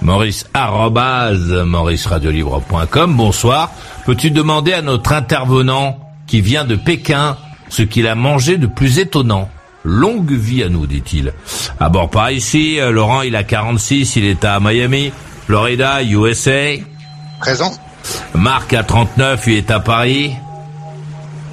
[0.00, 3.16] Maurice arrobase mauriceradiolibre.com.
[3.16, 3.72] Bonsoir.
[4.06, 5.98] Peux-tu demander à notre intervenant
[6.28, 7.36] qui vient de Pékin
[7.68, 9.50] ce qu'il a mangé de plus étonnant?
[9.84, 11.32] Longue vie à nous, dit-il.
[11.80, 15.12] À bord par ici, euh, Laurent, il a 46, il est à Miami,
[15.46, 16.76] Florida, USA.
[17.40, 17.72] Présent.
[18.34, 20.32] Marc a 39, il est à Paris.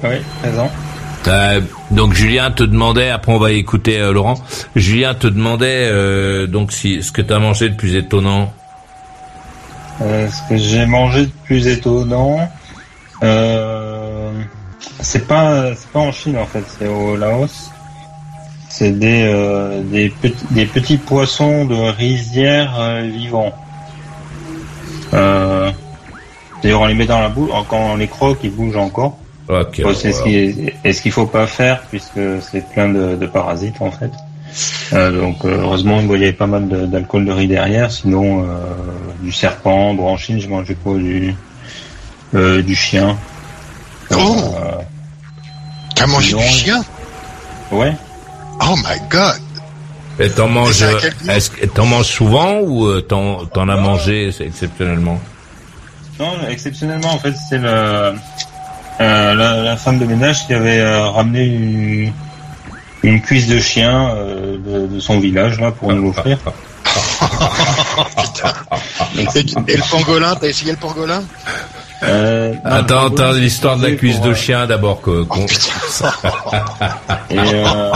[0.02, 0.70] Oui, présent.
[1.28, 4.36] Euh, donc Julien te demandait, après on va écouter euh, Laurent,
[4.74, 8.52] Julien te demandait euh, donc si ce que tu as mangé de plus étonnant.
[10.00, 12.48] Euh, ce que j'ai mangé de plus étonnant,
[13.22, 14.32] euh,
[15.00, 17.70] c'est pas c'est pas en Chine en fait, c'est au Laos.
[18.80, 23.52] C'est des euh, des, petits, des petits poissons de rizière euh, vivants.
[25.12, 25.70] Euh,
[26.62, 29.18] D'ailleurs, on les met dans la bouche, quand on les croque, ils bougent encore.
[29.50, 29.82] Ok.
[29.82, 33.82] Bon, c'est ce est, ce qu'il faut pas faire puisque c'est plein de, de parasites
[33.82, 34.12] en fait.
[34.94, 38.46] Euh, donc euh, heureusement il y avait pas mal d'alcool de riz derrière, sinon euh,
[39.20, 39.92] du serpent.
[39.92, 41.34] Bon en Chine je mangeais pas du
[42.34, 43.18] euh, du chien.
[44.12, 44.72] Oh Euh,
[45.94, 46.82] T'as mangé du chien?
[47.70, 47.92] Ouais.
[48.62, 49.40] Oh my god.
[50.18, 50.98] Et t'en manges, euh,
[51.30, 55.20] est-ce que t'en manges souvent ou euh, t'en t'en as mangé c'est exceptionnellement?
[56.18, 58.12] Non, exceptionnellement en fait c'est le euh,
[59.34, 62.12] la, la femme de ménage qui avait euh, ramené une,
[63.02, 66.38] une cuisse de chien euh, de, de son village là pour nous l'offrir.
[69.16, 71.22] et, et le pangolin, t'as essayé le pangolin?
[72.02, 75.22] Euh, non, Attends, attends, l'histoire de la cuisse pour, de chien d'abord que.
[75.24, 75.46] qu'on-
[77.30, 77.90] Et, euh,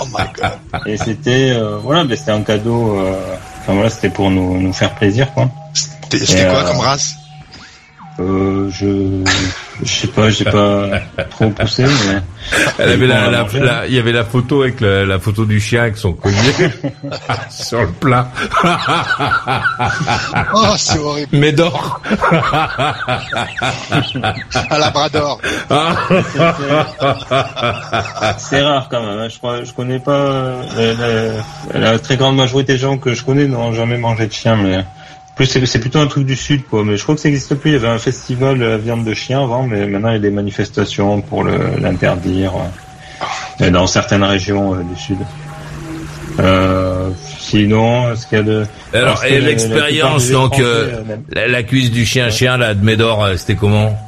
[0.00, 0.52] Oh my god
[0.86, 2.98] et c'était euh, voilà, mais c'était un cadeau.
[2.98, 3.14] euh,
[3.62, 5.48] Enfin voilà, c'était pour nous, nous faire plaisir quoi.
[5.74, 7.14] C'était c'était quoi euh, comme race?
[8.20, 9.24] Euh, je
[9.82, 10.88] je sais pas, j'ai pas
[11.30, 12.20] trop poussé, mais
[12.78, 13.60] Elle avait la, Bon, la- à manger.
[13.60, 16.36] la- il y avait la photo avec la photo du chien avec son collier
[17.50, 18.28] sur le plat.
[20.54, 22.00] Oh, c'est horrible Médor.
[24.70, 25.40] Un labrador
[28.38, 29.18] c'est rare quand même.
[29.18, 29.28] hein.
[29.28, 31.42] Je crois, je connais pas euh,
[31.74, 34.56] la, la très grande majorité des gens que je connais n'ont jamais mangé de chien,
[34.56, 34.84] mais
[35.38, 36.84] plus c'est c'est plutôt un truc du sud quoi.
[36.84, 37.70] Mais je crois que ça n'existe plus.
[37.70, 40.16] Il y avait un festival de la viande de chien avant, mais maintenant il y
[40.16, 42.52] a des manifestations pour l'interdire
[43.62, 45.18] euh, dans certaines régions euh, du sud.
[46.40, 47.10] Euh,
[47.40, 51.02] sinon, ce qu'il y a de Alors, et l'expérience, donc, euh,
[51.32, 53.98] la, la cuisse du chien chien là de Médor, c'était comment?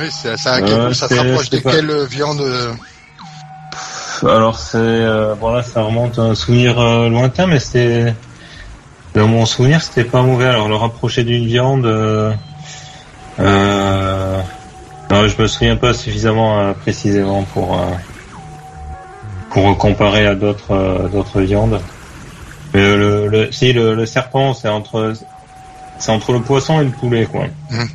[0.00, 2.42] Oui, ça, ça, Euh, Ça se c'est- rapproche de c'est pas- quelle viande
[4.22, 8.14] Alors c'est euh, bon là ça remonte à un souvenir euh, lointain mais c'était
[9.14, 12.32] dans mon souvenir c'était pas mauvais alors le rapprocher d'une viande euh,
[13.40, 14.40] euh,
[15.10, 17.84] non je me souviens pas suffisamment euh, précisément pour euh,
[19.50, 21.80] pour comparer à d'autres euh, d'autres viandes
[22.74, 25.12] mais le, le si le, le serpent c'est entre
[25.98, 27.88] c'est entre le poisson et le poulet quoi Mhm.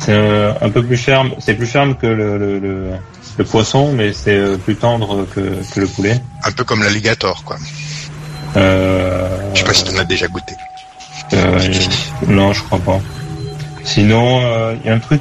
[0.00, 0.12] C'est
[0.60, 1.30] un peu plus ferme.
[1.38, 2.90] C'est plus ferme que le, le, le,
[3.38, 5.40] le poisson, mais c'est plus tendre que,
[5.72, 6.20] que le poulet.
[6.44, 7.56] Un peu comme l'alligator, quoi.
[8.56, 10.54] Euh, Je sais pas si tu en as déjà goûté.
[11.32, 11.58] euh,
[12.28, 13.00] non, je crois pas.
[13.82, 15.20] Sinon, euh, il y a un truc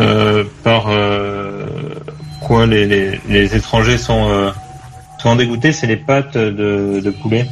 [0.00, 1.66] euh, par euh,
[2.40, 4.50] quoi les, les, les étrangers sont euh,
[5.18, 7.46] souvent dégoûtés, c'est les pâtes de, de poulet.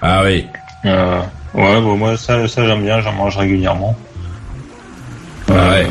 [0.00, 0.46] Ah oui.
[0.84, 1.20] Euh,
[1.54, 3.96] ouais, bon, moi ça, ça j'aime bien, j'en mange régulièrement.
[5.50, 5.84] Ah Euh,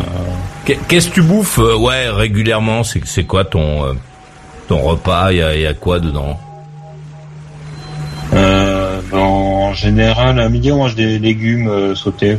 [0.67, 0.77] ouais.
[0.87, 2.83] Qu'est-ce que tu bouffes euh, Ouais, régulièrement.
[2.83, 3.93] C'est c'est quoi ton euh,
[4.67, 6.39] ton repas Il y a, il y a quoi dedans?
[9.77, 12.37] Général, à midi, on mange des légumes euh, sautés,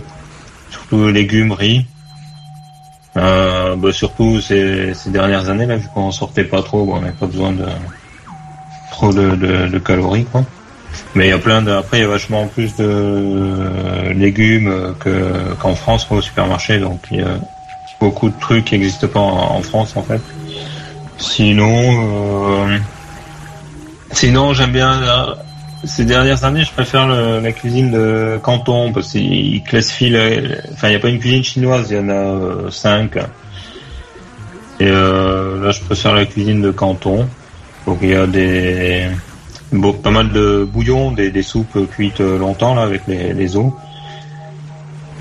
[0.70, 1.86] surtout légumes, riz.
[3.16, 7.00] Euh, ben, surtout ces, ces dernières années, là, vu qu'on sortait pas trop, bon, on
[7.00, 7.64] n'avait pas besoin de
[8.90, 10.44] trop de, de, de calories, quoi.
[11.14, 14.94] Mais il y a plein de, après, il y a vachement plus de euh, légumes
[15.00, 17.38] que qu'en France, quoi, au supermarché, donc il y a
[18.00, 20.20] beaucoup de trucs qui n'existent pas en, France, en fait.
[21.18, 22.78] Sinon, euh,
[24.12, 24.92] sinon, j'aime bien.
[25.02, 25.34] euh,
[25.84, 30.10] ces dernières années, je préfère le- la cuisine de Canton parce qu'il classifie.
[30.10, 33.16] le- Enfin, il n'y a pas une cuisine chinoise, il y en a euh, cinq.
[34.80, 37.28] Et euh, là, je préfère la cuisine de Canton.
[37.86, 39.06] Donc, il y a des
[39.72, 43.72] bon, pas mal de bouillons, des, soupes cuites longtemps là avec les, os.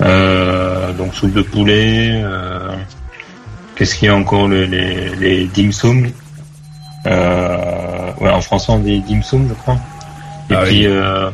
[0.00, 2.20] Euh, donc, soupe de poulet.
[2.22, 2.74] euh,
[3.74, 6.08] Qu'est-ce qu'il y a encore les, les, dim sum?
[7.06, 9.76] Euh, ouais, en français, on dit dim sum, je crois.
[10.50, 10.82] Et Ah oui.
[10.86, 11.30] euh,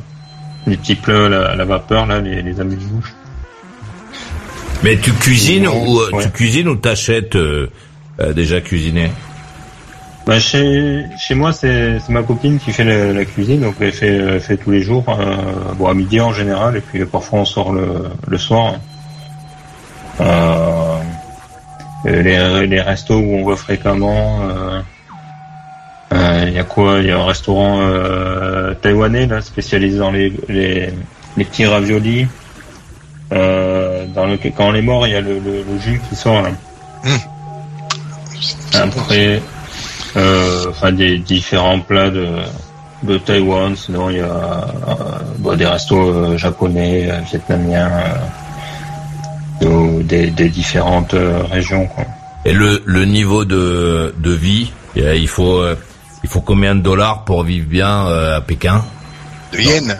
[0.66, 3.14] les petits plats à la, vapeur là, les, les amuse-bouches.
[4.82, 6.24] Mais tu cuisines ou euh, Ouais.
[6.24, 7.68] tu cuisines ou t'achètes euh,
[8.20, 9.10] euh, déjà cuisiné
[10.26, 13.92] Bah, chez, chez moi, c'est c'est ma copine qui fait la, la cuisine, donc elle
[13.92, 15.36] fait, elle fait tous les jours, euh,
[15.78, 18.74] bon, à midi en général, et puis euh, parfois on sort le, le soir.
[20.20, 20.98] Euh,
[22.04, 24.80] les, les restos où on va fréquemment, euh, euh,
[26.14, 26.98] il y a quoi?
[27.00, 30.90] Il y a un restaurant euh, taïwanais là, spécialisé dans les, les,
[31.36, 32.26] les petits raviolis.
[33.32, 36.14] Euh, dans le, quand on est mort, il y a le, le, le jus qui
[36.14, 36.50] sort là.
[38.74, 39.40] Après,
[40.16, 42.26] euh, enfin des différents plats de,
[43.02, 43.74] de Taïwan.
[43.76, 44.68] Sinon, il y a euh,
[45.38, 47.90] bah, des restos euh, japonais, euh, vietnamiens,
[49.62, 51.86] euh, ou des, des différentes euh, régions.
[51.86, 52.04] Quoi.
[52.44, 55.74] Et le, le niveau de, de vie, euh, il faut euh,
[56.24, 58.84] il faut combien de dollars pour vivre bien euh, à Pékin
[59.52, 59.96] De yens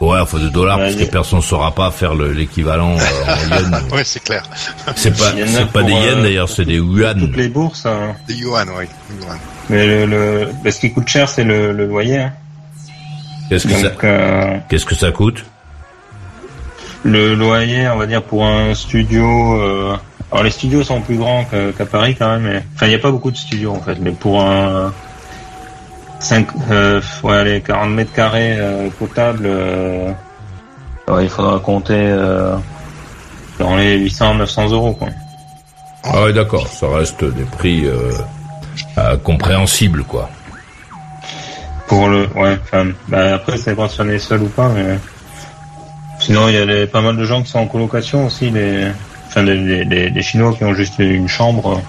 [0.00, 2.96] Ouais, il faut de dollars Ouais, parce que personne ne saura pas faire le- l'équivalent
[2.96, 3.92] euh, en yens.
[3.92, 4.42] Ouais, c'est clair.
[4.96, 7.18] C'est pas c'est des yens euh, d'ailleurs, c'est des yuan.
[7.18, 7.86] Toutes les bourses.
[7.86, 8.14] hein.
[8.28, 8.86] Des yuan, oui.
[9.70, 12.18] Mais le, le, ce qui coûte cher, c'est le, le loyer.
[12.18, 12.32] hein.
[13.48, 15.44] Qu'est-ce que ça Donc, euh, qu'est-ce que ça coûte
[17.04, 19.60] Le loyer, on va dire, pour un studio.
[19.60, 19.96] euh,
[20.32, 22.42] alors les studios sont plus grands qu'à qu'à Paris quand même.
[22.42, 23.96] Mais, enfin, il n'y a pas beaucoup de studios en fait.
[24.00, 24.92] Mais pour un
[26.24, 30.10] 5, euh, ouais, allez, 40 mètres carrés euh, potable, euh,
[31.08, 32.56] ouais, il faudra compter euh,
[33.58, 35.08] dans les 800-900 euros quoi.
[36.04, 40.30] Ah ouais, d'accord, ça reste des prix euh, compréhensibles quoi.
[41.88, 44.98] Pour le, ouais, enfin, bah, après, ça dépend si on est seul ou pas, mais
[46.18, 48.86] sinon, il y a les- pas mal de gens qui sont en colocation aussi, les,
[49.26, 51.82] enfin, les, les, les- les Chinois qui ont juste une chambre.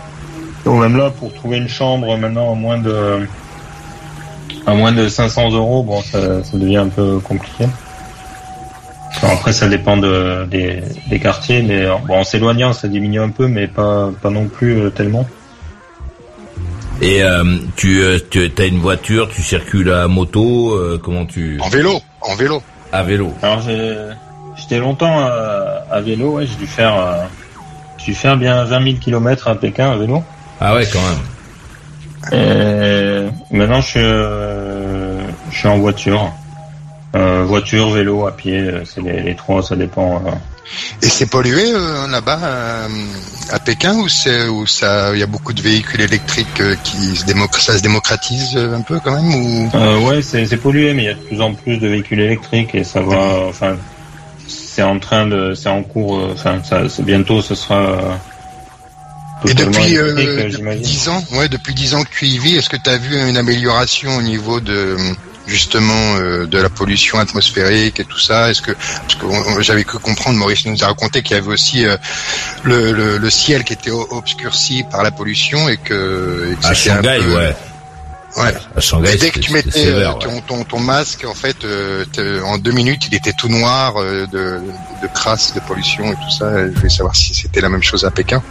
[0.66, 3.26] Donc, même là, pour trouver une chambre maintenant à moins de,
[4.65, 7.65] à moins de 500 euros, bon, ça, ça devient un peu compliqué.
[9.18, 13.30] Enfin, après, ça dépend de, des, des quartiers, mais bon, en s'éloignant, ça diminue un
[13.30, 15.26] peu, mais pas, pas non plus euh, tellement.
[17.02, 21.60] Et euh, tu euh, tu as une voiture, tu circules à moto, euh, comment tu
[21.61, 22.64] En vélo, en vélo.
[22.94, 23.98] à vélo Alors j'ai-
[24.56, 27.23] j'étais longtemps à, à vélo, ouais, j'ai dû faire, euh,
[27.98, 30.23] j'ai dû faire bien 20 000 km à Pékin à vélo.
[30.61, 31.19] Ah ouais, quand même.
[32.31, 35.19] Et maintenant je suis, euh,
[35.52, 36.31] je suis en voiture,
[37.15, 40.18] Euh, voiture, vélo, à pied, euh, c'est les, les trois, ça dépend.
[40.18, 40.31] euh.
[41.02, 42.88] Et c'est pollué euh, là-bas euh,
[43.52, 47.15] à Pékin ou c'est où ça il y a beaucoup de véhicules électriques euh, qui
[47.15, 47.23] se
[47.60, 49.69] ça se démocratise euh, un peu quand même ou?
[49.76, 52.19] Euh, ouais, c'est c'est pollué, mais il y a de plus en plus de véhicules
[52.19, 53.77] électriques et ça va, enfin,
[54.47, 56.60] c'est en train de, c'est en cours, euh, enfin,
[57.03, 58.19] bientôt, ce sera.
[59.46, 60.82] Euh, Et depuis, euh, j'imagine.
[60.84, 63.16] 10 ans, ouais, depuis 10 ans que tu y vis, est-ce que tu as vu
[63.30, 64.96] une amélioration au niveau de
[65.48, 68.50] justement euh, de la pollution atmosphérique et tout ça?
[68.50, 71.86] Est-ce que parce que j'avais cru comprendre, Maurice nous a raconté qu'il y avait aussi
[71.86, 71.98] euh,
[72.64, 76.74] le, le, le ciel qui était obscurci par la pollution et que, et que À
[76.74, 77.56] Shanghai, peu- ouais.
[78.38, 78.54] Ouais.
[78.76, 80.44] À Shanghai, Et dès que tu mettais sévère, euh, ton, ouais.
[80.46, 82.04] ton, ton masque, en fait, euh,
[82.44, 84.60] en deux minutes, il était tout noir euh, de,
[85.02, 86.68] de crasse, de pollution et tout ça.
[86.68, 88.44] Je voulais savoir si c'était la même chose à Pékin.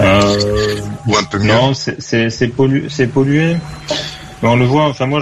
[0.00, 1.46] Euh, Ou un peu mieux.
[1.48, 3.56] Non, c'est- c'est c'est pollu- c'est pollué.
[4.42, 4.84] Mais on le voit.
[4.86, 5.20] Enfin, moi,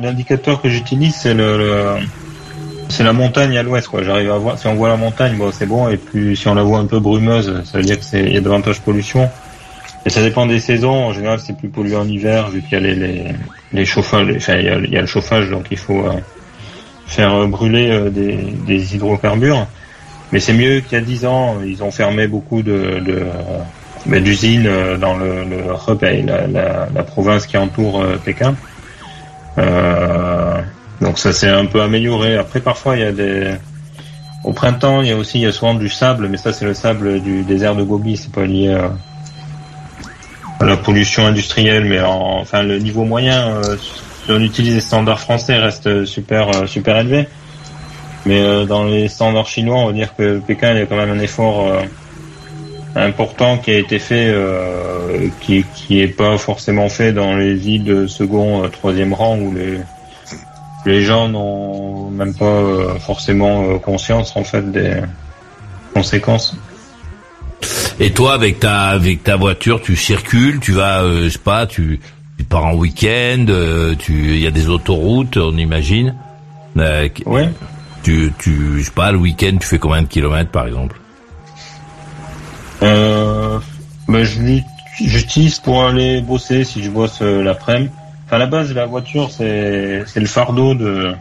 [0.00, 1.96] l'indicateur que j'utilise, c'est le,
[2.88, 3.88] c'est la montagne à l'ouest.
[3.88, 4.02] Quoi.
[4.04, 4.58] J'arrive à voir.
[4.58, 5.88] Si on voit la montagne, bon, c'est bon.
[5.88, 8.36] Et puis, si on la voit un peu brumeuse, ça veut dire que c'est y
[8.36, 9.28] a davantage pollution.
[10.06, 11.06] Et ça dépend des saisons.
[11.06, 13.24] En général, c'est plus pollué en hiver, vu qu'il y a les les,
[13.72, 14.28] les chauffages.
[14.36, 16.12] Enfin, il y a, le chauffage, donc il faut euh,
[17.06, 18.36] faire brûler euh, des,
[18.66, 19.66] des hydrocarbures.
[20.30, 21.56] Mais c'est mieux qu'il y a dix ans.
[21.66, 23.24] Ils ont fermé beaucoup de, de
[24.06, 28.54] mais d'usines euh, dans le, le Hebei, la, province qui entoure euh, Pékin.
[29.58, 30.60] Euh,
[31.00, 32.36] donc ça s'est un peu amélioré.
[32.36, 33.54] Après, parfois, il y a des...
[34.44, 36.66] Au printemps, il y a aussi il y a souvent du sable, mais ça, c'est
[36.66, 38.18] le sable du désert de Gobi.
[38.18, 44.40] C'est pas lié à, la pollution industrielle, mais en, enfin, le niveau moyen, si on
[44.40, 47.26] utilise les standards français, reste super, super élevé.
[48.26, 51.10] Mais dans les standards chinois, on va dire que Pékin, il y a quand même
[51.10, 51.66] un effort
[52.96, 57.84] important qui a été fait, euh, qui qui est pas forcément fait dans les villes
[57.84, 59.78] de second, euh, troisième rang où les
[60.86, 65.00] les gens n'ont même pas euh, forcément euh, conscience en fait des
[65.94, 66.56] conséquences.
[67.98, 71.66] Et toi, avec ta avec ta voiture, tu circules, tu vas, euh, je sais pas,
[71.66, 72.00] tu,
[72.36, 76.14] tu pars en week-end, euh, tu, il y a des autoroutes, on imagine.
[76.76, 77.08] Euh.
[78.02, 80.96] Tu, tu, je sais pas, le week-end, tu fais combien de kilomètres, par exemple?
[82.84, 83.58] Euh,
[84.08, 84.64] ben, je l'ut-
[85.00, 87.90] j'utilise pour aller bosser si je bosse euh, l'après-midi.
[88.26, 91.14] Enfin, à la base, la voiture, c'est le fardeau de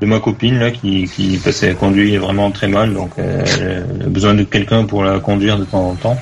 [0.00, 3.44] de ma copine là qui qui qu'elle conduit vraiment très mal, donc euh,
[3.98, 6.16] elle a besoin de quelqu'un pour la conduire de temps en temps.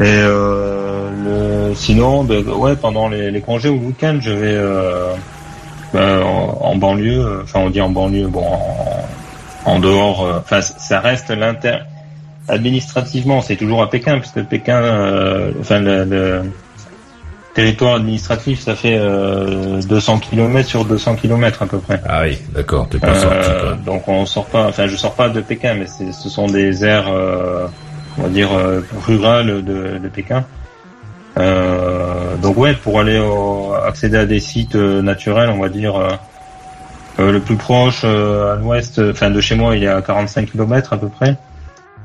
[0.00, 5.12] Et euh, sinon, ben, ouais, pendant les, congés ou le week-end, je vais euh,
[5.92, 7.20] ben, en, en banlieue.
[7.20, 10.26] euh, Enfin, on dit en banlieue, bon, en, en dehors.
[10.40, 11.78] Enfin, ça reste l'inter
[12.48, 16.42] administrativement, c'est toujours à Pékin, parce que Pékin, euh, enfin le, le
[17.54, 22.00] territoire administratif, ça fait euh, 200 km sur 200 km à peu près.
[22.08, 23.72] Ah oui, d'accord, t'es pas Euh, sorti, quoi.
[23.84, 27.08] donc on sort pas, enfin je sors pas de Pékin, mais ce sont des aires,
[27.08, 27.66] euh,
[28.18, 30.44] on va dire euh, rurales de, de Pékin.
[31.38, 35.96] Euh, donc ouais, pour aller au- accéder à des sites euh, naturels, on va dire
[35.96, 40.50] euh, le plus proche euh, à l'ouest, enfin de chez moi, il est à 45
[40.50, 41.36] km à peu près.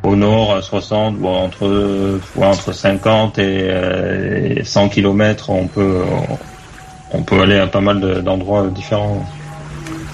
[0.04, 5.68] Au nord, à 60, bon, entre ouais, entre 50 et, euh, et 100 km, on
[5.68, 6.02] peut
[7.14, 9.26] on peut aller à pas mal de- d'endroits différents.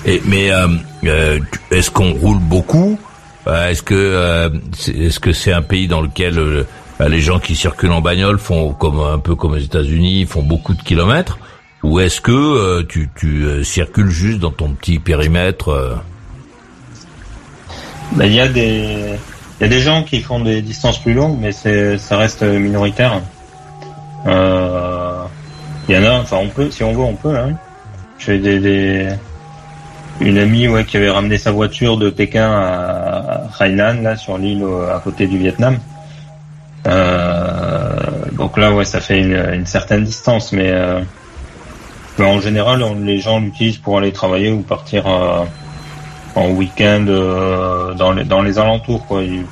[0.06, 0.68] Et, mais euh,
[1.06, 1.40] euh,
[1.72, 3.00] est-ce qu'on roule beaucoup?
[3.48, 6.64] Euh, Est-ce que euh, c'est- est-ce que c'est un pays dans lequel euh,
[7.08, 10.74] les gens qui circulent en bagnole font comme un peu comme aux États-Unis, font beaucoup
[10.76, 11.40] de kilomètres?
[11.82, 15.96] Ou est-ce que euh, tu, tu euh, circules juste dans ton petit périmètre euh?
[18.12, 19.16] Ben, il y a des
[19.60, 23.22] il y a des gens qui font des distances plus longues, mais ça reste minoritaire.
[24.28, 25.24] Euh,
[25.88, 27.36] Il y en a, enfin on peut, si on veut, on peut.
[27.36, 27.54] Hein.
[28.20, 29.10] J'ai des, des
[30.22, 34.66] une amie ouais qui avait ramené sa voiture de Pékin à Hainan là sur l'île
[34.94, 35.78] à côté du Vietnam.
[36.88, 37.96] Euh,
[38.34, 41.02] donc là ouais ça fait une, certaine distance, mais, euh,
[42.18, 45.06] mais en général on- les gens l'utilisent pour aller travailler ou partir.
[46.40, 49.06] En week-end euh, dans, les, dans les alentours.
[49.08, 49.24] Quoi.
[49.24, 49.46] Il-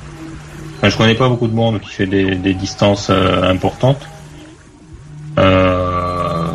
[0.78, 4.06] enfin, je connais pas beaucoup de monde qui fait des, des distances euh, importantes.
[5.38, 6.46] Euh,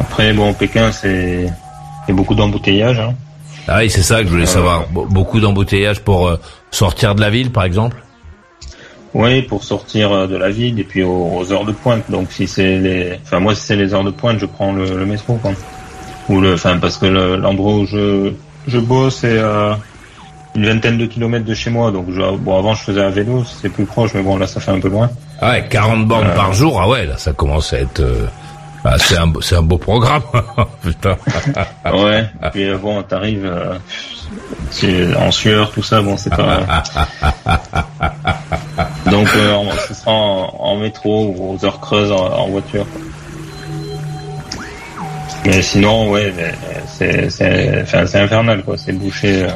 [0.00, 3.00] après, bon, Pékin, c'est il y a beaucoup d'embouteillages.
[3.00, 3.14] Hein.
[3.68, 4.84] Ah oui, c'est ça que je voulais savoir.
[4.92, 6.38] Be- Beaucoup d'embouteillages pour
[6.70, 7.96] sortir de la ville, par exemple?
[9.14, 12.04] Oui, pour sortir de la ville et puis aux, aux heures de pointe.
[12.10, 14.96] Donc si c'est les, enfin moi si c'est les heures de pointe, je prends le,
[14.96, 15.34] le métro.
[15.36, 15.52] Quoi.
[16.28, 18.32] Ou le, enfin parce que le- l'endroit où je
[18.66, 19.78] je bosse est à
[20.54, 21.90] une vingtaine de kilomètres de chez moi.
[21.90, 24.60] Donc je, bon avant je faisais à vélo, c'est plus proche, mais bon là ça
[24.60, 25.10] fait un peu loin.
[25.40, 26.34] Ah ouais, 40 bornes Euh.
[26.34, 28.00] par jour, ah ouais, là ça commence à être...
[28.00, 28.26] euh,
[28.88, 30.22] ah, c'est un, beau- c'est un beau programme,
[30.82, 31.16] putain.
[31.92, 32.20] Ouais.
[32.44, 33.74] Et puis euh, bon, t'arrives euh,
[34.70, 36.00] c'est en sueur, tout ça.
[36.02, 36.60] Bon, c'est pas.
[39.10, 42.86] Donc, euh, on- ce sera en, en métro ou aux heures creuses en, en voiture.
[42.92, 43.00] quoi.
[45.46, 46.52] Mais sinon, ouais, mais
[46.88, 48.76] c'est c'est enfin, c'est infernal quoi.
[48.76, 49.44] C'est bouché.
[49.44, 49.48] euh.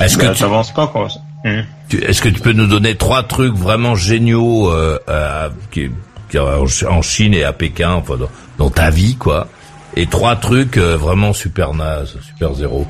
[0.00, 1.08] Est-ce que Bah, tu- pas quoi.
[1.44, 1.62] Hum.
[2.02, 5.90] Est-ce que tu peux nous donner trois trucs vraiment géniaux euh, euh, qui,
[6.30, 9.46] qui- en Chine et à Pékin, enfin dans, dans ta vie, quoi,
[9.94, 12.86] et trois trucs euh, vraiment super naze, super zéro.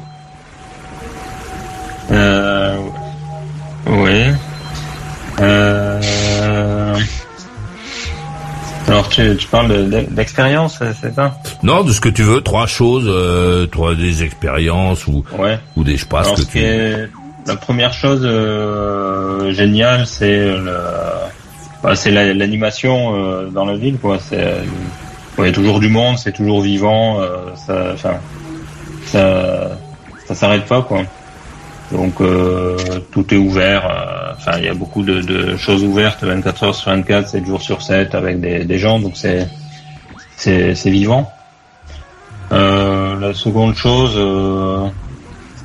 [2.11, 2.79] Euh,
[3.87, 4.33] ouais.
[5.41, 6.97] Euh,
[8.89, 11.39] alors tu, tu parles de- de- d'expérience, c'est ça?
[11.63, 15.59] Non, de ce que tu veux, trois choses, euh, trois des expériences ou Ouais.
[15.77, 16.59] ou des je sais pas Alors, ce ce que tu.
[16.65, 17.09] est-
[17.47, 20.77] la première chose euh, géniale, c'est le,
[21.83, 24.19] bah, c'est la- l'animation euh, dans la ville, quoi.
[24.19, 24.63] C'est, euh,
[25.39, 27.27] il y a toujours du monde, c'est toujours vivant, euh,
[27.67, 27.97] ça,
[29.07, 29.71] ça,
[30.27, 31.03] ça s'arrête pas, quoi.
[31.93, 32.77] Donc euh,
[33.13, 33.87] tout est ouvert.
[33.91, 37.47] euh, Enfin, il y a beaucoup de, de choses ouvertes, 24 heures sur 24, 7
[37.47, 38.99] jours sur 7, avec des, des gens.
[38.99, 39.49] Donc c'est,
[40.37, 41.31] c'est, c'est vivant.
[42.53, 44.15] Euh, la seconde chose.
[44.17, 44.89] Euh,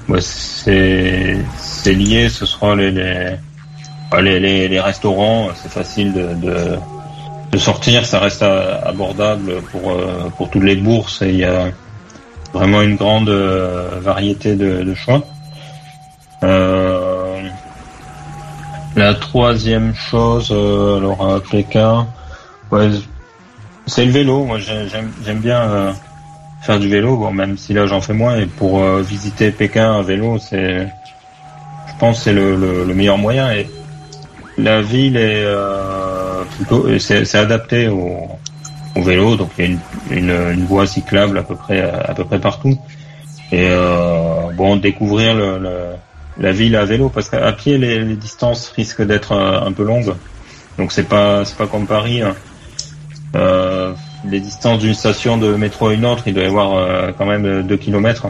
[0.08, 6.56] Ouais, c'est c'est lié, ce sera les les, les, les, restaurants, c'est facile de, de,
[7.52, 11.68] de sortir, ça reste abordable pour euh, pour toutes les bourses et il y a
[12.54, 15.22] vraiment une grande euh, variété de, de choix.
[16.44, 17.42] Euh,
[18.96, 22.08] la troisième chose, euh, alors à Pékin,
[22.72, 22.90] ouais,
[23.86, 24.44] c'est le vélo.
[24.46, 25.62] Moi, j'ai- j'aime j'aime bien.
[25.62, 25.92] euh,
[26.62, 30.02] faire du vélo, bon, même si là j'en fais moins, et pour visiter Pékin à
[30.02, 30.88] vélo, c'est,
[31.88, 33.50] je pense, c'est le, le, le meilleur moyen.
[33.54, 33.70] Et
[34.58, 38.28] la ville est euh, plutôt, c'est adapté au,
[38.98, 39.80] au vélo, donc il y a une,
[40.10, 42.78] une, une voie cyclable à peu près à peu près partout.
[43.54, 45.94] Et euh, bon, découvrir le, le-
[46.40, 49.84] la ville à vélo, parce qu'à pied les, les distances risquent d'être euh, un peu
[49.84, 50.14] longues,
[50.78, 52.22] donc c'est pas c'est pas comme Paris.
[52.22, 52.36] hein.
[53.36, 53.94] Euh,
[54.26, 57.26] les distances d'une station de métro à une autre, il doit y avoir euh, quand
[57.26, 58.28] même 2 km.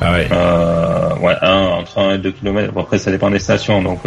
[0.00, 0.28] Ah ouais.
[0.30, 2.72] Euh, ouais, un, entre 1 et 2 km.
[2.78, 3.80] Après, ça dépend des stations.
[3.82, 4.00] Donc,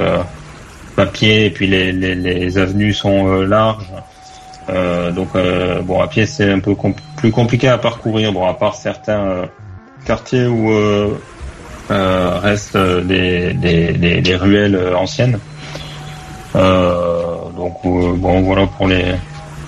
[0.98, 3.92] à pied, et puis les, les, les avenues sont larges.
[5.16, 5.30] Donc,
[5.84, 6.76] bon, à pied, c'est un peu
[7.18, 8.32] plus compliqué à parcourir.
[8.32, 9.50] Bon, à part certains
[10.06, 10.72] quartiers où
[11.90, 15.40] restent euh, des, des, des, ruelles euh, anciennes.
[16.56, 19.16] Euh, donc, euh, bon, voilà pour les,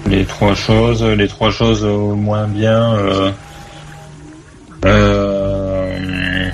[0.08, 1.04] les trois choses.
[1.04, 2.94] Les trois choses au moins bien.
[2.96, 3.32] Euh,
[4.86, 6.50] euh,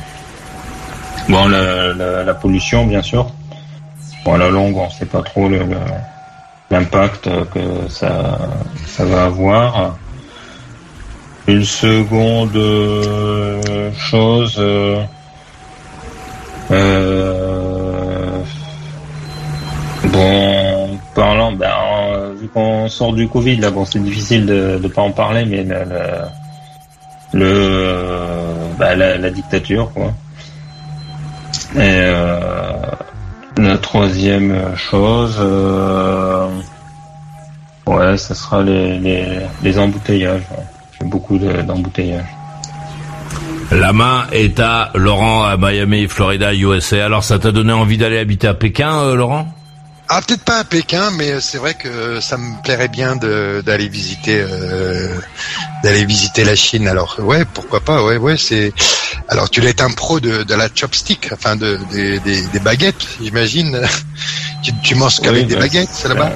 [1.30, 3.30] bon, la, la, la pollution, bien sûr.
[4.26, 5.50] Bon, à la longue, on sait pas trop
[6.70, 8.38] l'impact que ça,
[8.86, 9.98] ça va avoir.
[11.48, 14.56] Une seconde euh, chose.
[14.60, 15.02] euh,
[16.72, 18.42] euh,
[20.06, 21.70] bon, parlant, ben,
[22.14, 25.46] euh, vu qu'on sort du Covid, là, bon, c'est difficile de ne pas en parler,
[25.46, 25.84] mais la,
[27.34, 28.46] le,
[28.78, 30.14] bah, la, la dictature, quoi.
[31.76, 32.72] Et euh,
[33.58, 35.38] la troisième chose,
[37.86, 39.26] ouais, ça sera les, les,
[39.64, 40.42] les embouteillages.
[40.52, 41.08] ouais.
[41.08, 42.37] Beaucoup de- d'embouteillages.
[43.72, 47.06] La main est à Laurent à Miami, Florida, USA.
[47.06, 49.54] Alors ça t'a donné envie d'aller habiter à Pékin, euh, Laurent?
[50.10, 53.90] Ah, peut-être pas à Pékin, mais c'est vrai que ça me plairait bien de- d'aller
[53.90, 55.14] visiter, euh,
[55.84, 56.88] d'aller visiter la Chine.
[56.88, 58.72] Alors, ouais, pourquoi pas, ouais, ouais, c'est.
[59.28, 63.82] Alors, tu dois être un pro de, de la chopstick, enfin de des, baguettes, j'imagine.
[64.64, 66.32] tu, tu manges qu'avec Oui, des bah, baguettes, c'est là-bas?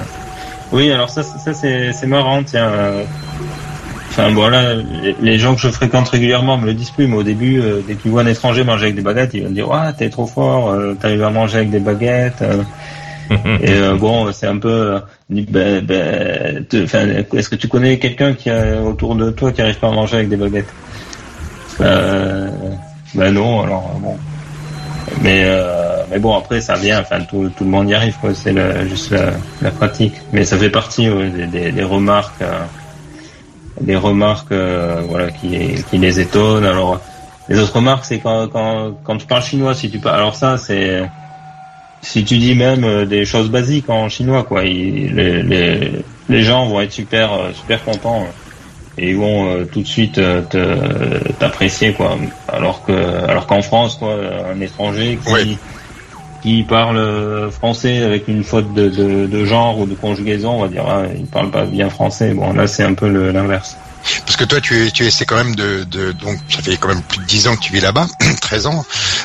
[0.70, 2.70] Oui, alors ça, ça c'est c'est marrant, tiens.
[4.12, 4.74] Enfin bon là,
[5.22, 7.94] les- gens que je fréquente régulièrement me le disent plus, mais au début, euh, dès
[7.94, 10.26] qu'ils voient un étranger manger avec des baguettes, ils vont me dire ah t'es trop
[10.26, 12.42] fort, euh, t'arrives à manger avec des baguettes.
[12.42, 12.62] euh.
[13.62, 14.98] Et euh, bon, c'est un peu,
[15.30, 19.88] ben, ben, est-ce que tu connais quelqu'un qui a autour de toi qui arrive pas
[19.88, 20.68] à manger avec des baguettes?
[21.78, 24.16] Ben non, alors bon.
[25.22, 25.44] Mais
[26.10, 28.34] mais bon après ça vient, enfin tout, tout le monde y arrive quoi.
[28.34, 28.54] C'est
[28.88, 29.30] juste la,
[29.62, 30.14] la pratique.
[30.32, 32.42] Mais ça fait partie ouais, des, des, des remarques,
[33.80, 36.64] des remarques euh, voilà qui qui les étonnent.
[36.64, 37.00] Alors
[37.48, 40.16] les autres remarques c'est quand quand quand tu parles chinois si tu parles.
[40.16, 41.08] Alors ça c'est
[42.02, 44.62] si tu dis même euh, des choses basiques en chinois quoi.
[44.62, 48.26] les, les les gens vont être super euh, super contents.
[48.98, 52.18] Et ils vont euh, tout de suite te- t'apprécier quoi.
[52.46, 52.92] Alors que
[53.26, 54.14] alors qu'en France quoi,
[54.54, 55.58] un étranger qui
[56.42, 60.68] qui parle euh, français avec une faute de, de, genre ou de conjugaison, on va
[60.68, 62.34] dire ah, il parle pas bien français.
[62.34, 63.76] Bon là c'est un peu l'inverse.
[64.26, 66.88] Parce que toi, tu, es- tu essaies quand même de, de, donc ça fait quand
[66.88, 68.06] même plus de 10 ans que tu vis là-bas,
[68.40, 68.84] 13 ans.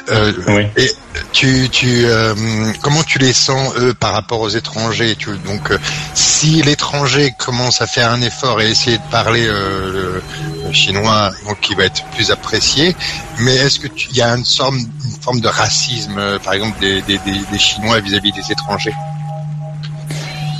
[0.10, 0.34] Euh,
[0.78, 0.92] Et
[1.34, 2.34] tu, tu, euh,
[2.82, 5.16] comment tu les sens eux par rapport aux étrangers?
[5.18, 5.80] Tu, Donc, euh,
[6.14, 10.24] si l'étranger commence à faire un effort et essayer de parler euh, le,
[10.68, 12.96] le chinois, donc il va être plus apprécié.
[13.40, 16.80] Mais est-ce que il y a une forme, une forme de racisme, euh, par exemple
[16.80, 18.94] des, des, des, des Chinois vis-à-vis des étrangers?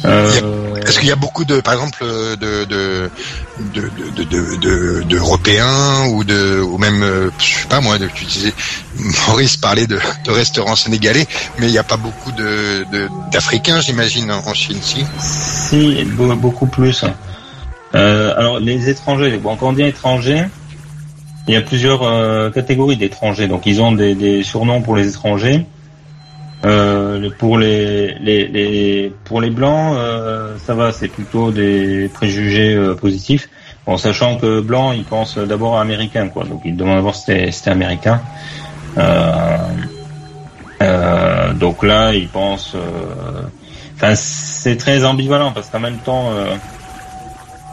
[0.06, 3.10] Euh, Est-ce qu'il y a beaucoup de, par exemple, de de
[3.74, 3.82] de
[4.16, 8.54] de de- de- d'Européens ou de ou même, euh, je sais pas moi, tu disais
[9.28, 11.28] Maurice parlait de, restaurants sénégalais,
[11.60, 12.86] mais il n'y a pas beaucoup de
[13.32, 15.06] d'Africains, j'imagine, en Chine, si?
[15.20, 17.04] Si, be- beaucoup plus.
[17.96, 20.44] Euh, alors les étrangers, bon, quand on dit étrangers,
[21.48, 23.48] il y a plusieurs euh, catégories d'étrangers.
[23.48, 25.66] Donc ils ont des, surnoms pour les étrangers.
[26.66, 32.74] Euh, pour les, les, les, pour les blancs, euh, ça va, c'est plutôt des préjugés
[32.74, 33.50] euh, positifs.
[33.86, 36.44] En sachant que blanc, ils pensent d'abord à américain, quoi.
[36.44, 38.22] Donc ils demandent d'abord si c'était américain.
[41.56, 42.76] donc là, ils pensent.
[43.96, 46.32] Enfin, c'est très ambivalent parce qu'en même temps,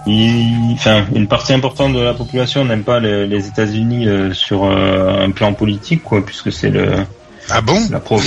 [0.06, 5.30] il, enfin, une partie importante de la population n'aime pas les, les États-Unis sur un
[5.32, 6.92] plan politique, quoi, puisque c'est le
[7.50, 8.18] ah bon la, pro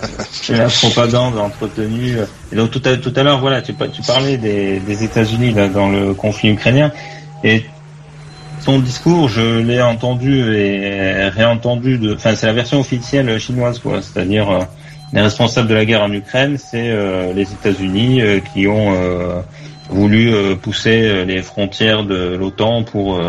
[0.48, 2.16] la propagande entretenue.
[2.52, 5.88] Et donc tout à, tout à l'heure, voilà, tu, tu parlais des, des États-Unis dans
[5.90, 6.90] le conflit ukrainien,
[7.44, 7.64] et
[8.64, 11.98] ton discours, je l'ai entendu et réentendu.
[11.98, 14.00] De, enfin, c'est la version officielle chinoise, quoi.
[14.00, 14.64] C'est-à-dire euh,
[15.12, 18.94] les responsables de la guerre en Ukraine, c'est euh, les États-Unis euh, qui ont
[19.90, 23.22] voulu pousser les frontières de l'OTAN pour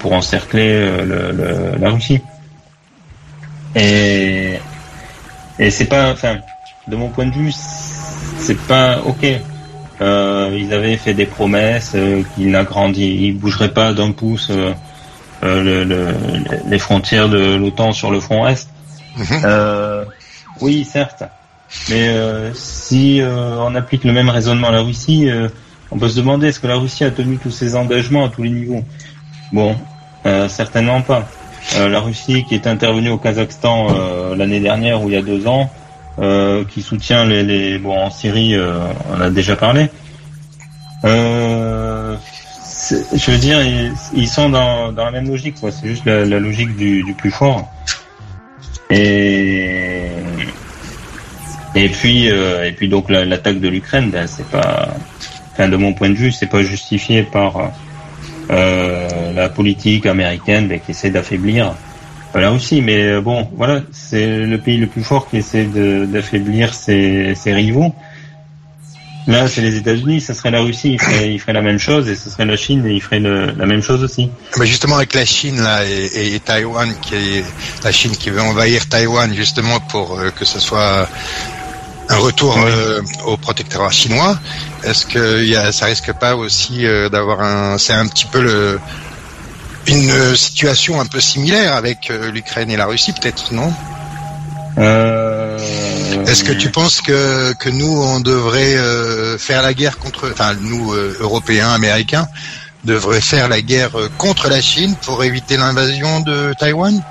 [0.00, 2.20] pour encercler le, le, la Russie.
[3.74, 4.58] Et,
[5.58, 6.38] et c'est pas, enfin,
[6.88, 9.26] de mon point de vue, c'est pas ok.
[10.00, 14.72] Euh, ils avaient fait des promesses euh, qu'ils n'agrandissent, ils bougeraient pas d'un pouce euh,
[15.42, 16.14] euh, le, le,
[16.66, 18.68] les frontières de l'OTAN sur le front est.
[19.16, 20.06] Mhm.
[20.60, 21.24] oui, certes.
[21.88, 22.08] Mais
[22.54, 25.28] si on applique le même raisonnement à la Russie,
[25.90, 28.42] on peut se demander est-ce que la Russie a tenu tous ses engagements à tous
[28.42, 28.84] les niveaux?
[29.52, 29.76] Bon,
[30.48, 31.28] certainement pas.
[31.76, 35.22] Euh, la Russie qui est intervenue au Kazakhstan euh, l'année dernière ou il y a
[35.22, 35.70] deux ans,
[36.18, 38.56] euh, qui soutient les, bon en Syrie,
[39.10, 39.88] on a déjà parlé.
[41.04, 42.16] je
[43.30, 43.58] veux dire,
[44.14, 47.68] ils, sont dans, dans, la même logique, C'est juste la, logique du, du, plus fort.
[48.90, 50.06] Et
[51.76, 54.88] et puis et puis donc l'attaque de l'Ukraine, ben, c'est pas,
[55.52, 57.70] enfin de mon point de vue, c'est pas justifié par
[58.50, 61.74] la politique américaine ben, qui essaie d'affaiblir
[62.38, 62.82] la Russie.
[62.82, 67.92] Mais euh, bon, voilà, c'est le pays le plus fort qui essaie d'affaiblir ses, rivaux.
[69.26, 72.08] Là, c'est les États-Unis, ce serait la Russie, il ferait, il ferait, la même chose,
[72.08, 74.30] et ce serait la Chine, et il ferait le, la même chose aussi.
[74.58, 76.90] Mais justement, avec la Chine là et, et, Taïwan,
[77.84, 81.08] la Chine qui veut envahir Taïwan justement pour euh, que ce soit
[82.10, 84.38] un retour euh, au protectorat chinois.
[84.82, 88.42] Est-ce que y a, ça risque pas aussi euh, d'avoir un, c'est un petit peu
[88.42, 88.80] le,
[89.86, 93.72] une situation un peu similaire avec euh, l'Ukraine et la Russie, peut-être, non?
[96.26, 98.76] Est-ce que tu penses que, que nous, on devrait
[99.36, 102.26] faire la guerre contre, enfin, nous, Européens, Américains,
[102.84, 107.02] devraient faire la guerre contre la Chine pour éviter l'invasion de Taïwan?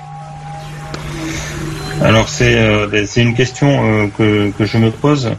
[2.02, 5.32] Alors c'est euh, c'est une question euh, que, que je me pose.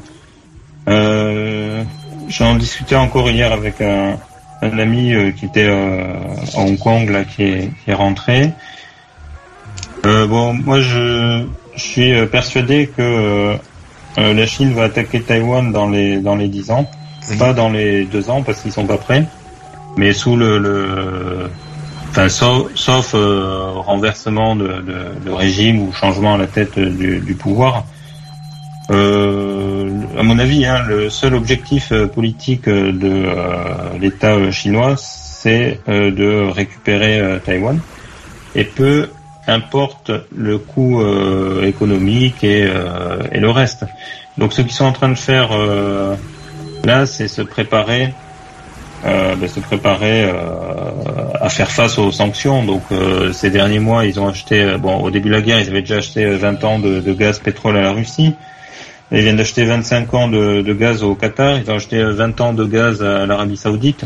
[0.88, 1.84] Euh,
[2.30, 4.18] J'en discutais encore hier avec un,
[4.62, 8.52] un ami euh, qui était à Hong Kong là qui est, qui est rentré.
[10.04, 13.58] bon, moi je, je suis persuadé que
[14.18, 16.90] la Chine va attaquer Taïwan dans les dans les dix ans,
[17.38, 19.26] pas dans les deux ans parce qu'ils sont pas prêts,
[19.98, 21.50] mais sous le, le
[22.12, 24.84] Enfin, sauf, euh, renversement de,
[25.24, 27.86] de, régime ou changement à la tête du, du pouvoir.
[28.92, 35.80] Euh, à mon avis, hein, le seul objectif euh, politique de euh, l'État chinois, c'est
[35.88, 37.80] de récupérer Taïwan.
[38.56, 39.10] Et peu
[39.48, 41.02] importe le coût
[41.64, 42.70] économique et,
[43.32, 43.86] et, le reste.
[44.38, 45.50] Donc, ce qu'ils sont en train de faire
[46.84, 48.14] là, c'est se préparer
[49.06, 50.34] euh, se préparer euh,
[51.40, 52.64] à faire face aux sanctions.
[52.64, 55.60] Donc euh, ces derniers mois, ils ont acheté, euh, bon au début de la guerre,
[55.60, 58.36] ils avaient déjà acheté 20 ans de, gaz pétrole à la Russie.
[59.12, 62.64] Ils viennent d'acheter 25 ans de, gaz au Qatar, ils ont acheté 20 ans de
[62.64, 64.06] gaz à l'Arabie Saoudite.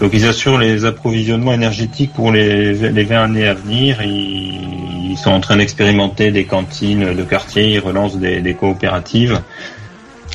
[0.00, 4.02] Donc ils assurent les approvisionnements énergétiques pour les, les 20 années à venir.
[4.02, 9.40] Ils, sont en train d'expérimenter des cantines de quartier, ils relancent des coopératives.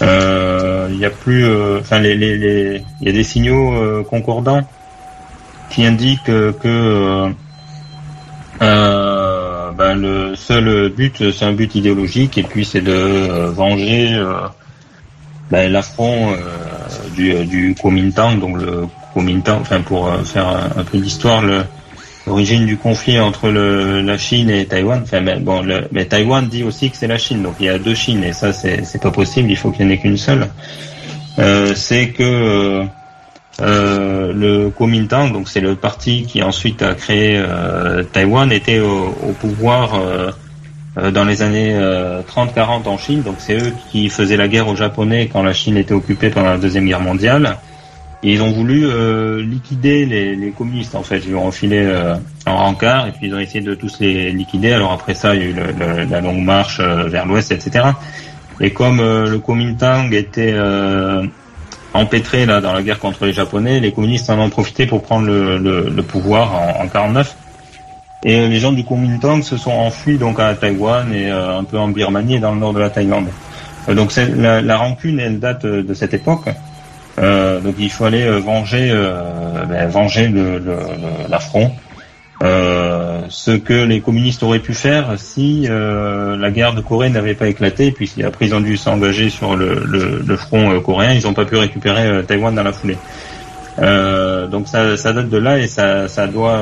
[0.02, 3.74] Euh, il y a plus, euh, enfin les, les, les, il y a des signaux
[3.74, 4.66] euh, concordants
[5.70, 7.34] qui indiquent que
[8.60, 14.22] ben, le seul but, c'est un but idéologique et puis c'est de venger
[15.52, 16.36] ben, l'affront
[17.16, 21.64] du, du Kuomintang, donc le Kuomintang, enfin pour faire un, peu d'histoire, le,
[22.30, 25.02] l'origine du conflit entre le, la Chine et Taïwan.
[25.04, 27.80] Enfin, mais, bon, mais Taïwan dit aussi que c'est la Chine, donc il y a
[27.80, 29.50] deux Chines et ça c'est pas possible.
[29.50, 30.48] Il faut qu'il n'y en ait qu'une seule.
[31.40, 32.86] Euh, c'est que
[33.62, 39.12] euh, le Kuomintang, donc c'est le parti qui ensuite a créé euh, Taïwan, était au,
[39.40, 40.32] pouvoir euh,
[40.98, 43.24] euh, dans les années 30-40 en Chine.
[43.24, 46.52] Donc c'est eux qui faisaient la guerre aux Japonais quand la Chine était occupée pendant
[46.52, 47.58] la deuxième guerre mondiale.
[48.22, 51.20] Ils ont voulu euh, liquider les, les, communistes en fait.
[51.26, 52.16] Ils ont enfilé euh,
[52.46, 54.74] en rencard et puis ils ont essayé de tous les liquider.
[54.74, 57.86] Alors après ça, il y a eu le, la longue marche euh, vers l'ouest, etc.
[58.60, 60.56] Et comme euh, le Kuomintang était
[61.94, 65.26] empêtré là dans la guerre contre les Japonais, les communistes en ont profité pour prendre
[65.26, 67.36] le, le pouvoir en, en 49.
[68.26, 71.88] Et les gens du Kuomintang se sont enfuis donc à Taïwan et un peu en
[71.88, 73.28] Birmanie et dans le nord de la Thaïlande.
[73.88, 76.50] donc la, la rancune, elle date de cette époque.
[77.20, 80.32] Euh, donc il fallait euh, venger, euh, ben, venger
[81.30, 81.72] l'affront.
[82.42, 87.48] Euh, ce que les communistes auraient pu faire si la guerre de Corée n'avait pas
[87.48, 91.58] éclaté, puisqu'ils ils ont dû s'engager sur le, le, front coréen, ils n'ont pas pu
[91.58, 92.98] récupérer Taïwan dans la foulée.
[93.78, 96.62] donc ça, ça, date de là et ça, ça doit,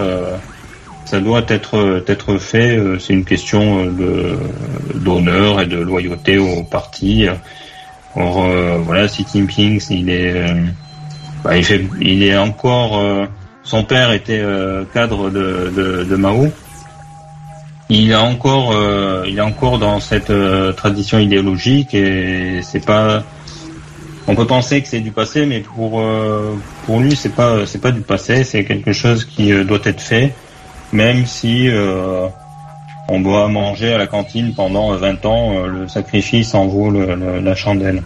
[1.06, 2.80] ça doit être, être fait.
[3.00, 3.86] C'est une question
[4.96, 7.28] d'honneur et de loyauté au parti.
[8.18, 10.65] Or, euh, voilà, Xi Jinping, il est, euh,
[11.44, 12.98] bah, il est encore.
[12.98, 13.26] Euh,
[13.64, 14.41] son père était
[14.94, 16.48] cadre de, de, de, Mao.
[17.89, 18.73] Il est encore,
[19.27, 20.31] il est encore dans cette
[20.77, 23.23] tradition idéologique et c'est pas.
[24.26, 26.02] On peut penser que c'est du passé, mais pour
[26.85, 30.34] pour lui, c'est pas c'est pas du passé, c'est quelque chose qui doit être fait,
[30.94, 31.69] même si
[33.10, 37.56] on doit manger à la cantine pendant 20 ans, euh, le sacrifice en vaut la
[37.56, 38.04] chandelle.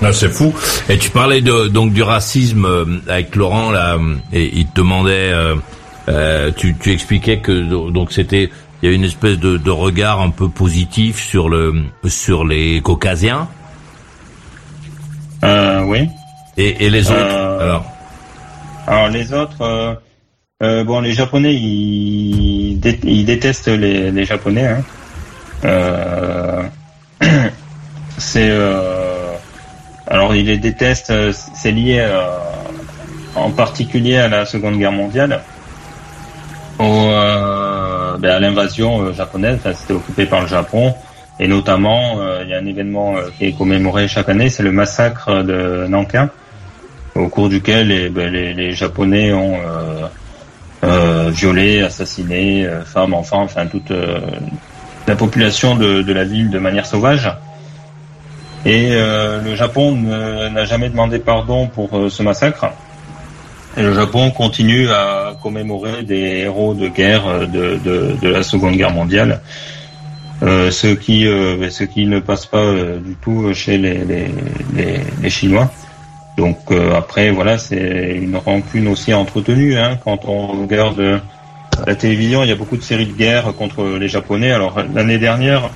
[0.00, 0.52] Ah, c'est fou.
[0.88, 3.98] Et tu parlais de, donc du racisme euh, avec Laurent là,
[4.32, 5.32] et il te demandait,
[6.08, 8.50] euh, tu, expliquais que donc c'était,
[8.82, 13.48] il y a une espèce de, regard un peu positif sur le sur les Caucasiens.
[15.42, 16.08] oui.
[16.58, 17.84] Et, et les autres alors?
[18.86, 19.98] Alors les autres.
[20.62, 24.66] Euh, bon, les Japonais, ils, détestent les, Japonais.
[24.66, 24.82] Hein.
[25.64, 26.62] Euh,
[28.18, 29.32] c'est euh,
[30.06, 31.12] alors ils les détestent.
[31.32, 32.06] C'est lié
[33.34, 35.40] en particulier à la Seconde Guerre mondiale,
[36.78, 37.08] au,
[38.20, 39.58] ben, à l'invasion japonaise.
[39.74, 40.94] C'était occupé par le Japon.
[41.40, 45.42] Et notamment, il y a un événement qui est commémoré chaque année, c'est le massacre
[45.42, 46.30] de Nankin,
[47.16, 49.58] au cours duquel les, ben, les Japonais ont
[50.84, 54.20] euh, violés, assassinés, euh, femmes, enfants, enfin toute euh,
[55.06, 57.30] la population de, la ville de manière sauvage.
[58.64, 62.66] Et le Japon n'a jamais demandé pardon pour ce massacre.
[63.76, 67.80] Et le Japon continue à commémorer des héros de guerre de,
[68.22, 69.40] de, la Seconde Guerre mondiale,
[70.44, 72.72] euh, ce qui euh, qui ne passe pas
[73.04, 75.68] du tout chez les, les, les Chinois.
[76.36, 79.76] Donc euh, après, voilà, c'est une rancune aussi entretenue.
[79.76, 81.20] Hein, quand on regarde
[81.86, 84.52] la télévision, il y a beaucoup de séries de guerre contre les Japonais.
[84.52, 85.70] Alors l'année dernière,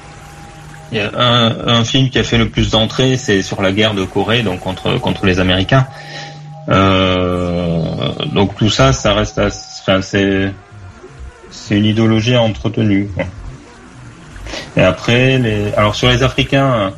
[0.93, 3.73] il y a un, un, film qui a fait le plus d'entrées, c'est sur la
[3.73, 5.87] guerre de Corée, donc contre contre les Américains.
[6.69, 10.53] Euh, donc tout ça, ça reste, enfin c'est
[11.51, 13.09] c'est une idéologie entretenue.
[14.77, 16.93] Et après, les, alors sur les Africains.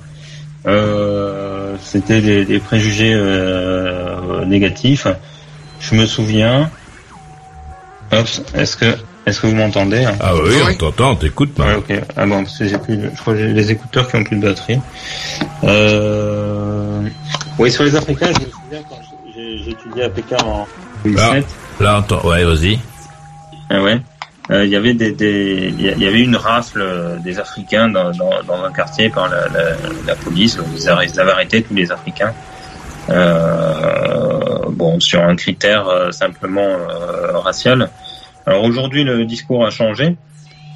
[0.66, 1.37] Euh,
[1.82, 5.06] c'était des, préjugés euh, négatifs.
[5.80, 6.70] Je me souviens.
[8.54, 8.96] Est-ce que
[9.26, 10.16] est-ce que vous m'entendez hein?
[10.20, 11.50] Ah oui, on t'entend, on t'écoute.
[11.58, 12.00] ok.
[12.16, 14.36] Ah bon, parce que j'ai plus, je crois que j'ai les écouteurs qui ont plus
[14.36, 14.78] de batterie.
[15.64, 17.02] Euh...
[17.58, 18.98] Oui, sur les Africains, je me souviens quand
[19.34, 20.66] j'ai étudié à Pékin en
[21.04, 21.44] 2007.
[21.80, 22.78] Là, là ouais, vas-y.
[23.68, 24.00] Ah ouais.
[24.50, 28.12] Euh, il y avait des, il y avait une rafle des Africains dans,
[28.64, 30.58] un quartier par la, police.
[30.76, 30.88] Ils,
[31.20, 32.32] avaient arrêté tous les Africains.
[33.10, 37.90] Euh, bon, sur un critère euh, simplement euh, racial.
[38.46, 40.16] Alors aujourd'hui, le discours a changé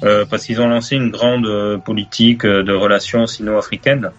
[0.03, 1.47] euh, parce qu'ils ont lancé une grande
[1.83, 4.11] politique de relations sino-africaines.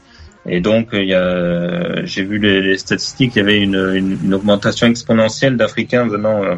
[0.46, 4.18] Et donc, il y a, j'ai vu les, les, statistiques, il y avait une, une,
[4.24, 6.56] une augmentation exponentielle d'Africains venant euh,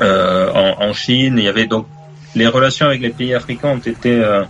[0.00, 1.34] en, en, Chine.
[1.38, 1.86] Il y avait donc
[2.34, 4.44] les relations avec les pays africains ont été euh,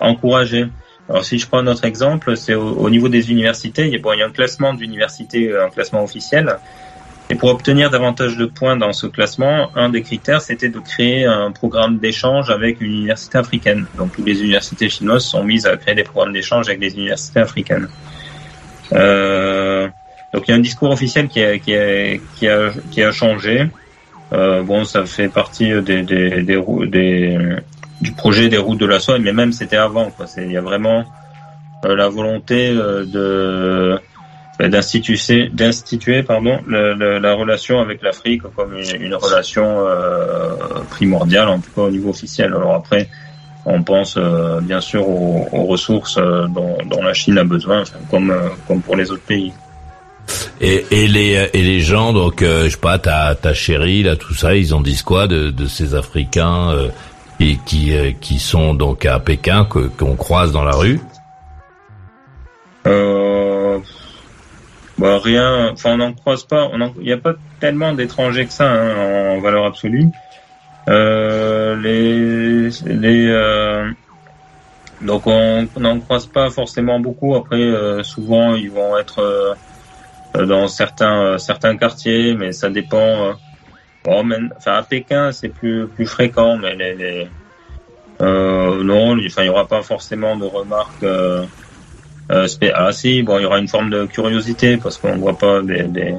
[0.00, 0.66] encouragées.
[1.08, 3.86] Alors si je prends notre exemple, c'est au, niveau des universités.
[3.86, 6.56] Il y a, bon, il y a un classement d'universités, un classement officiel.
[7.30, 11.24] Et pour obtenir davantage de points dans ce classement, un des critères, c'était de créer
[11.24, 13.86] un programme d'échange avec une université africaine.
[13.96, 17.40] Donc toutes les universités chinoises sont mises à créer des programmes d'échange avec les universités
[17.40, 17.88] africaines.
[18.92, 19.88] Euh,
[20.34, 23.10] donc il y a un discours officiel qui a, qui a, qui a, qui a
[23.10, 23.68] changé.
[24.32, 27.38] Euh, bon, ça fait partie des, des, des, des,
[28.00, 30.10] du projet des routes de la soie, mais même c'était avant.
[30.38, 31.04] Il y a vraiment
[31.84, 33.98] euh, la volonté euh,
[34.58, 39.84] bah, d'instituer, la relation avec l'Afrique comme une, relation
[40.90, 42.54] primordiale, en tout cas au niveau officiel.
[42.54, 43.08] Alors après,
[43.66, 44.18] on pense
[44.62, 48.34] bien sûr aux, ressources dont, dont, la Chine a besoin, comme,
[48.66, 49.52] comme pour les autres pays.
[50.60, 54.16] Et, et les et les gens donc euh, je sais pas ta ta chérie là
[54.16, 56.88] tout ça ils en disent quoi de, de ces Africains euh,
[57.38, 61.00] qui qui, euh, qui sont donc à Pékin que qu'on croise dans la rue?
[62.86, 63.78] Euh,
[64.96, 68.70] bah rien, enfin on n'en croise pas, il n'y a pas tellement d'étrangers que ça
[68.70, 70.08] hein, en valeur absolue.
[70.86, 73.92] Les les
[75.02, 77.34] donc on n'en croise pas forcément beaucoup.
[77.34, 77.74] Après
[78.04, 79.56] souvent ils vont être
[80.34, 83.28] dans certains euh, certains quartiers, mais ça dépend.
[83.28, 83.32] euh,
[84.04, 87.28] bon, même- enfin à Pékin c'est plus plus fréquent, mais les, les
[88.22, 91.02] euh, non, il y aura pas forcément de remarques.
[91.02, 91.44] Euh,
[92.32, 95.60] euh, ah si, bon, il y aura une forme de curiosité parce qu'on voit pas
[95.62, 96.14] des, des,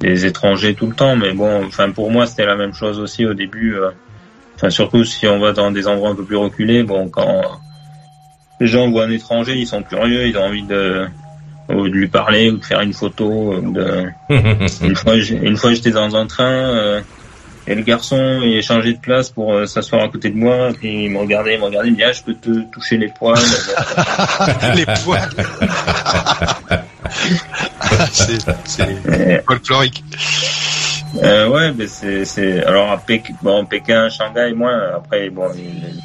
[0.00, 3.24] des étrangers tout le temps, mais bon, enfin pour moi c'était la même chose aussi
[3.26, 3.76] au début.
[3.76, 3.90] euh,
[4.56, 7.42] Enfin surtout si on va dans des endroits un peu plus reculés, bon quand
[8.60, 11.06] les gens voient un étranger, ils sont curieux, ils ont envie de,
[11.68, 13.54] ou de lui parler ou de faire une photo.
[13.54, 14.06] ou De...
[14.82, 16.44] une fois, j'ai- une fois j'étais dans un train.
[16.44, 17.00] euh,
[17.68, 20.70] et le garçon, il a changé de place pour euh, s'asseoir à côté de moi,
[20.76, 22.96] puis il me regardait, il me regardait, il me dit, ah, je peux te toucher
[22.98, 23.38] les poils.
[24.74, 25.30] les poils.
[28.12, 30.02] c'est c'est folklorique.
[31.22, 34.96] Euh, ouais, mais c'est, c'est, alors à Pékin, bon, Pékin, Shanghai, moins.
[34.96, 36.00] Après, bon, il, il-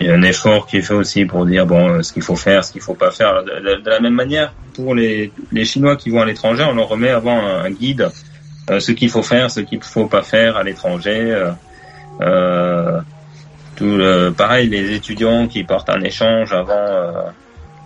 [0.00, 2.36] il y a un effort qui est fait aussi pour dire bon, ce qu'il faut
[2.36, 3.42] faire, ce qu'il faut pas faire.
[3.44, 7.10] De, la même manière, pour les, les Chinois qui vont à l'étranger, on leur remet
[7.10, 8.10] avant un, un guide,
[8.70, 11.32] euh, ce qu'il faut faire, ce qu'il faut pas faire à l'étranger.
[11.32, 11.50] Euh,
[12.20, 13.00] euh,
[13.76, 17.22] tout le, pareil, les étudiants qui partent en échange avant euh,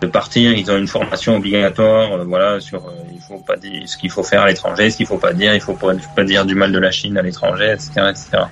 [0.01, 3.83] de partir, ils ont une formation obligatoire, euh, voilà, sur euh, il faut pas dire
[3.87, 6.25] ce qu'il faut faire à l'étranger, ce qu'il faut pas dire, il faut pas, pas
[6.25, 8.45] dire du mal de la Chine à l'étranger, etc., etc.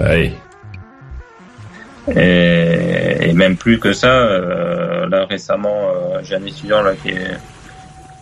[0.00, 0.32] Oui.
[2.14, 7.10] Et, et même plus que ça, euh, là récemment, euh, j'ai un étudiant là qui
[7.10, 7.38] est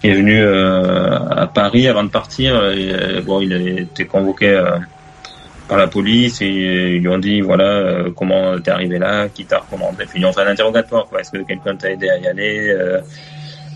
[0.01, 2.57] qui est venu euh, à Paris avant de partir.
[2.71, 4.79] Et, euh, bon, il a été convoqué euh,
[5.69, 9.45] par la police et ils lui ont dit voilà euh, comment t'es arrivé là, qui
[9.45, 10.05] t'a recommandé.
[10.07, 11.07] Puis ils ont fait un interrogatoire.
[11.19, 12.75] Est-ce que quelqu'un t'a aidé à y aller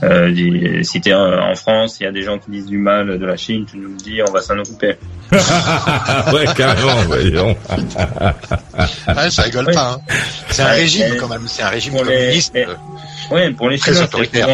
[0.02, 3.18] euh, Si t'es en en France, il y a des gens qui disent du mal
[3.18, 4.96] de la Chine, tu nous le dis, on va s'en occuper.
[6.32, 7.56] ouais, carrément, voyons.
[9.08, 9.74] Ouais, ça rigole Ouais.
[9.74, 9.92] pas.
[9.94, 10.00] hein.
[10.50, 11.42] C'est un Ouais, régime quand même.
[11.46, 12.54] C'est un régime pour les- communiste.
[12.56, 12.74] et- euh,
[13.30, 14.44] Oui, pour les Chinois, c'est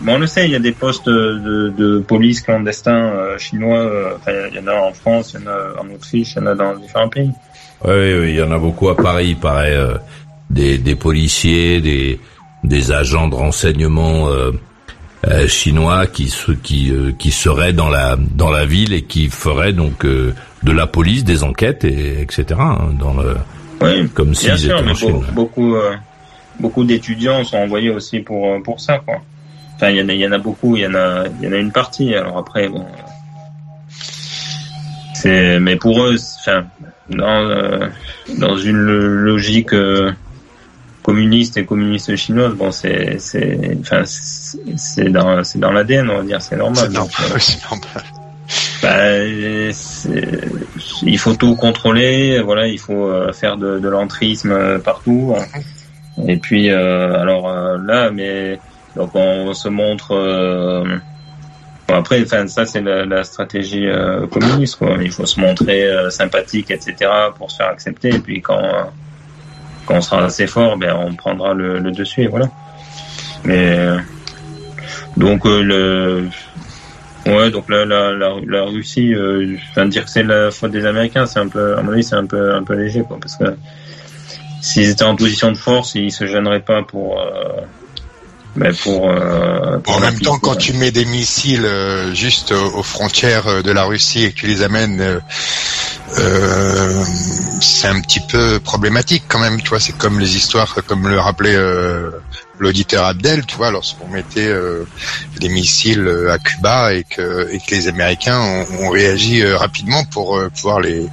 [0.00, 3.78] Bon, on le sait, il y a des postes de, de police clandestins euh, chinois.
[3.78, 6.38] euh, enfin, il y en a en France, il y en a en Autriche, il
[6.40, 7.30] y en a dans différents pays.
[7.84, 9.94] Oui, oui, il y en a beaucoup à Paris, il paraît, euh,
[10.50, 12.18] des, des policiers, des,
[12.64, 14.28] des agents de renseignement
[15.28, 19.28] euh, chinois qui se, qui, euh, qui seraient dans la dans la ville et qui
[19.28, 22.44] feraient donc euh, de la police, des enquêtes et etc.
[22.58, 23.36] hein, dans le
[23.80, 25.94] Oui, comme bien s'ils sûr, mais beau- beaucoup, euh,
[26.60, 29.16] beaucoup d'étudiants sont envoyés aussi pour euh, pour ça, quoi.
[29.76, 31.46] Enfin, il y en a, il y en a beaucoup, il y en a, il
[31.46, 32.14] y en a une partie.
[32.14, 32.84] Alors après, bon,
[35.14, 36.64] c'est, mais pour eux, enfin,
[37.10, 37.88] dans
[38.38, 39.72] dans une logique
[41.02, 46.18] euh, communiste et communiste chinoise, bon, c'est, c'est, enfin, c'est dans, c'est dans l'ADN, on
[46.18, 46.84] va dire, c'est normal.
[46.86, 47.12] C'est normal.
[47.40, 48.04] c'est normal.
[48.82, 50.40] bah, c'est-
[51.02, 55.34] il faut tout contrôler, voilà, il faut euh, faire de, de l'entrisme euh, partout.
[56.26, 58.60] Et puis, euh, alors euh, là, mais
[58.96, 60.12] donc on se montre.
[60.12, 60.84] euh,
[61.88, 64.76] bon, après, enfin, ça c'est la, la stratégie euh, communiste.
[64.76, 64.96] Quoi.
[65.00, 68.10] Il faut se montrer euh, sympathique, etc., pour se faire accepter.
[68.14, 68.82] Et puis quand euh,
[69.92, 72.22] on sera assez fort, ben on prendra le, dessus.
[72.22, 72.48] Et voilà.
[73.44, 73.98] Mais euh,
[75.16, 76.28] donc euh, le
[77.24, 80.84] Ouais, donc la, la, la, la Russie, euh, enfin, dire que c'est la faute des
[80.86, 83.36] Américains, c'est un peu, à mon avis, c'est un peu, un peu léger, quoi, parce
[83.36, 83.44] que
[84.60, 87.24] s'ils étaient en position de force, ils se gêneraient pas pour,
[88.54, 92.82] ben, pour, euh, pour En même temps, quand tu mets des missiles euh, juste aux
[92.82, 95.20] frontières euh, de la Russie et que tu les amènes, euh,
[96.18, 97.04] euh,
[97.62, 99.60] c'est un petit peu problématique quand même.
[99.62, 102.10] Tu vois, c'est comme les histoires, comme le rappelait euh,
[102.58, 103.46] l'auditeur Abdel.
[103.46, 104.52] Tu vois, lorsqu'on mettait
[105.40, 110.38] des missiles à Cuba et que, et que les Américains ont, ont réagi rapidement pour
[110.54, 111.08] pouvoir les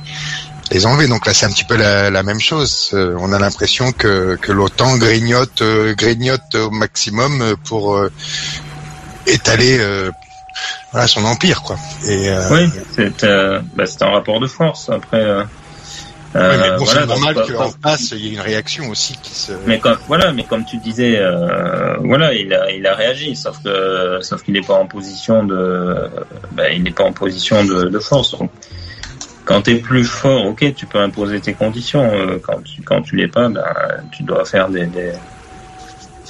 [0.71, 1.07] les enlever.
[1.07, 2.91] Donc là, c'est un petit peu la, la même chose.
[2.93, 8.11] Euh, on a l'impression que, que l'OTAN grignote, euh, grignote au maximum pour euh,
[9.27, 10.11] étaler euh,
[10.91, 11.77] voilà, son empire, quoi.
[12.07, 14.89] Et euh, Oui, c'est, euh, c'est un rapport de force.
[14.89, 15.43] Après, euh,
[16.35, 19.33] ouais, mais bon, voilà, c'est normal qu'en face, il y ait une réaction aussi qui
[19.33, 19.51] se.
[19.65, 23.61] Mais comme, voilà, mais comme tu disais, euh, voilà, il a, il a réagi, sauf
[23.63, 26.09] que, sauf qu'il n'est pas en position de,
[26.51, 28.37] ben, il n'est pas en position de, de force.
[28.37, 28.51] Donc,
[29.49, 32.03] quand t'es plus fort, ok, tu peux imposer tes conditions.
[32.03, 33.63] euh, Quand tu, quand tu l'es pas, ben,
[34.11, 35.13] tu dois faire des, des,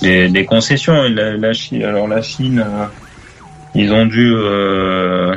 [0.01, 1.03] des, des concessions.
[1.03, 2.85] Et la, la Chine, alors la Chine, euh,
[3.75, 5.35] ils ont dû, euh,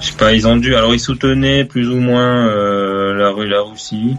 [0.00, 0.74] je sais pas, ils ont dû.
[0.74, 4.16] Alors ils soutenaient plus ou moins euh, la, la Russie.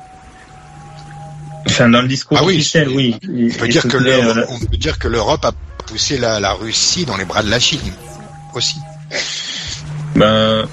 [1.67, 3.15] Enfin, dans le discours Ah oui, officiel, oui.
[3.23, 5.51] On peut dire que euh, on peut dire que l'Europe a
[5.87, 7.91] poussé la, la Russie dans les bras de la Chine
[8.53, 8.77] aussi.
[10.15, 10.67] Ben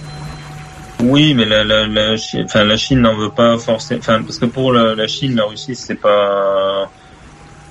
[1.01, 2.15] oui, mais la, la, la,
[2.45, 4.01] enfin, la Chine n'en veut pas forcément.
[4.01, 6.91] Enfin, parce que pour la, la Chine, la Russie, c'est pas.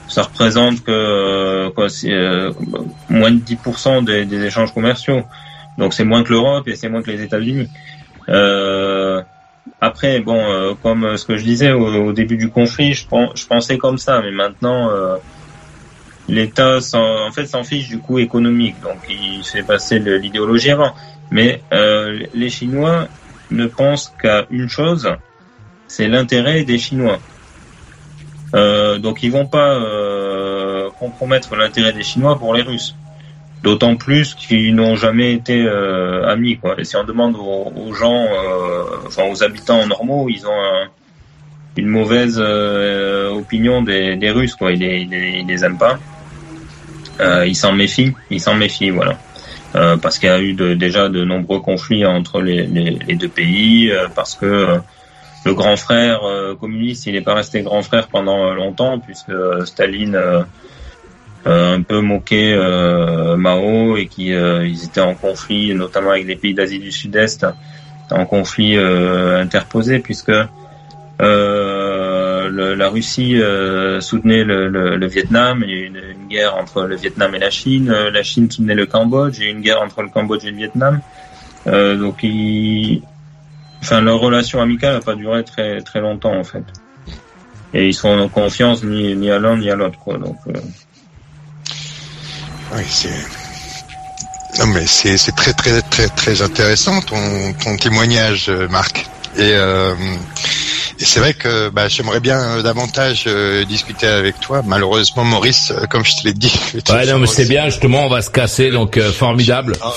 [0.08, 2.54] Ça représente que euh, quoi, euh,
[3.10, 5.24] moins de 10% des, des échanges commerciaux.
[5.80, 7.68] Donc c'est moins que l'Europe et c'est moins que les États-Unis.
[8.30, 9.22] Euh,
[9.82, 13.46] après, bon, euh, comme ce que je disais au, au début du conflit, je, je
[13.48, 14.90] pensais comme ça, mais maintenant.
[14.92, 15.18] euh,
[16.28, 20.92] L'État, s'en- en fait, s'en fiche du coût économique, donc il fait passer l'idéologie avant.
[21.32, 23.08] Mais euh, les Chinois
[23.52, 25.10] ne pensent qu'à une chose,
[25.88, 27.20] c'est l'intérêt des Chinois.
[28.54, 32.96] Euh, donc ils vont pas euh, compromettre l'intérêt des Chinois pour les Russes.
[33.64, 36.58] D'autant plus qu'ils n'ont jamais été euh, amis.
[36.58, 36.76] Quoi.
[36.80, 40.88] Et si on demande aux, gens, euh, enfin aux habitants normaux, ils ont un-
[41.76, 44.54] une mauvaise euh, opinion des, des Russes.
[44.56, 44.72] Quoi.
[44.74, 45.98] Ils, les, ils, les, aiment pas.
[47.46, 48.14] Ils s'en méfient.
[48.30, 48.92] Ils s'en méfient.
[48.92, 49.18] Voilà.
[49.76, 52.64] Euh, parce qu'il y a eu déjà de nombreux conflits entre les,
[53.16, 54.78] deux pays, euh, parce que euh,
[55.44, 56.22] le grand frère
[56.60, 59.32] communiste, il n'est pas resté grand frère pendant longtemps, puisque
[59.66, 60.20] Staline
[61.46, 62.56] un peu moqué
[63.38, 67.46] Mao et qui euh, ils étaient en conflit, notamment avec les pays d'Asie du Sud-Est,
[68.10, 70.32] en conflit interposé, puisque
[71.20, 73.40] la Russie
[74.00, 78.76] soutenait le, Vietnam, il une entre le Vietnam et la Chine, euh, la Chine soutenait
[78.76, 81.02] le Cambodge, eu une guerre entre le Cambodge et le Vietnam.
[81.68, 82.22] Euh, donc
[83.92, 86.64] leur relation amicale n'a pas duré très très longtemps en fait.
[87.74, 90.18] Et ils sont en confiance ni, ni à l'un ni à l'autre quoi.
[90.18, 90.54] Donc euh,
[92.76, 93.10] Oui, c'est.
[94.60, 99.08] Non, mais c'est très très très très intéressant ton ton témoignage, Marc.
[99.38, 99.54] Et,
[101.00, 104.62] et c'est vrai que bah, j'aimerais bien euh, davantage euh, discuter avec toi.
[104.66, 106.54] Malheureusement, Maurice, euh, comme je te l'ai dit.
[106.90, 109.76] Ouais, non, mais c'est bien, justement, on va se casser, donc euh, formidable.
[109.84, 109.90] Oh,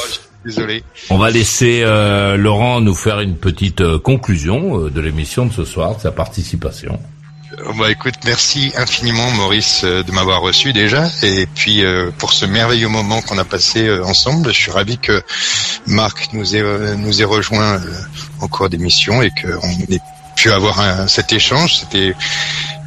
[0.44, 0.82] désolé.
[1.10, 5.52] On va laisser euh, Laurent nous faire une petite euh, conclusion euh, de l'émission de
[5.52, 6.98] ce soir, de sa participation.
[7.78, 12.88] Bah écoute, merci infiniment Maurice de m'avoir reçu déjà et puis euh, pour ce merveilleux
[12.88, 14.52] moment qu'on a passé euh, ensemble.
[14.52, 15.22] Je suis ravi que
[15.86, 17.92] Marc nous ait euh, nous ait rejoint euh,
[18.40, 20.00] en cours d'émission et qu'on ait
[20.38, 21.78] pu avoir cet échange.
[21.80, 22.14] C'était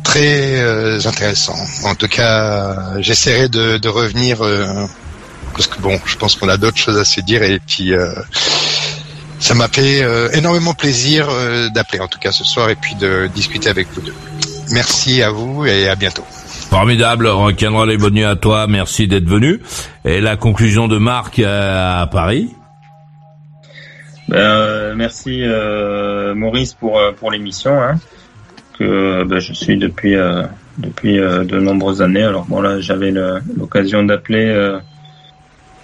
[0.03, 1.56] très euh, intéressant.
[1.86, 4.86] En tout cas, j'essaierai de, de revenir euh,
[5.53, 7.94] parce que bon, je pense qu'on a d'autres choses à se dire et puis.
[7.94, 8.14] euh,
[9.41, 12.94] ça m'a fait euh, énormément plaisir euh, d'appeler en tout cas ce soir et puis
[12.94, 14.14] de discuter avec vous deux.
[14.69, 16.23] Merci à vous et à bientôt.
[16.69, 19.60] Formidable, rock'n'roll et bonne nuit à toi, merci d'être venu.
[20.06, 22.53] Et la conclusion de Marc à Paris
[24.32, 27.99] ben, euh, merci euh, Maurice pour euh, pour l'émission hein,
[28.80, 30.16] que ben, je suis depuis
[30.78, 32.24] depuis de nombreuses années.
[32.24, 33.12] Alors bon là j'avais
[33.58, 34.80] l'occasion d'appeler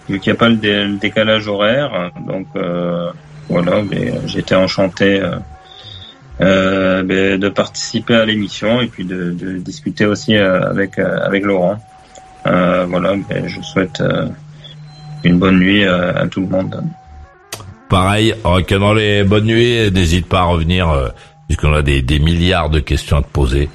[0.08, 3.12] vu qu'il n'y a pas le, dé- le décalage horaire, donc euh,
[3.50, 3.84] voilà,
[4.26, 5.22] j'étais enchanté
[6.40, 11.80] euh, ben, de participer à l'émission et puis de, de discuter aussi avec avec Laurent.
[12.46, 14.02] Voilà, ben, je souhaite
[15.26, 16.82] une bonne nuit à tout le monde.
[17.90, 21.10] Pareil, rock'n'roll et bonne nuit, et n'hésite pas à revenir, euh,
[21.48, 23.70] puisqu'on a des, des milliards de questions à te poser.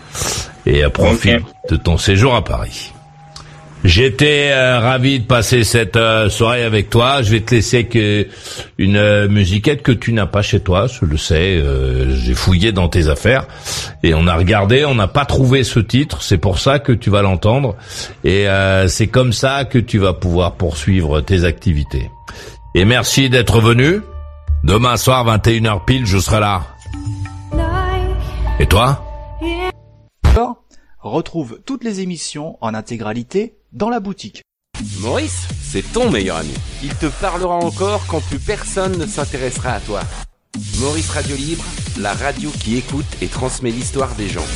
[0.67, 2.93] Et euh, profite de ton séjour à Paris.
[3.85, 7.23] J'étais euh, ravi de passer cette euh, soirée avec toi.
[7.23, 8.29] Je vais te laisser que
[8.79, 11.61] une musiquette que tu n'as pas chez toi, je le sais.
[12.11, 13.47] J'ai fouillé dans tes affaires
[14.05, 16.23] et on a regardé, on n'a pas trouvé ce titre.
[16.23, 17.75] C'est pour ça que tu vas l'entendre
[18.23, 18.47] et
[18.87, 22.09] c'est comme ça que tu vas pouvoir poursuivre tes activités.
[22.75, 24.01] Et merci d'être venu.
[24.65, 26.67] Demain soir 21h pile, je serai là.
[28.59, 29.05] Et toi
[30.25, 30.65] Alors,
[31.01, 34.43] retrouve toutes les émissions en intégralité dans la boutique.
[35.01, 36.55] Maurice, c'est ton meilleur ami.
[36.83, 40.01] Il te parlera encore quand plus personne ne s'intéressera à toi.
[40.81, 41.65] Maurice Radio Libre,
[42.01, 44.47] la radio qui écoute et transmet l'histoire des gens.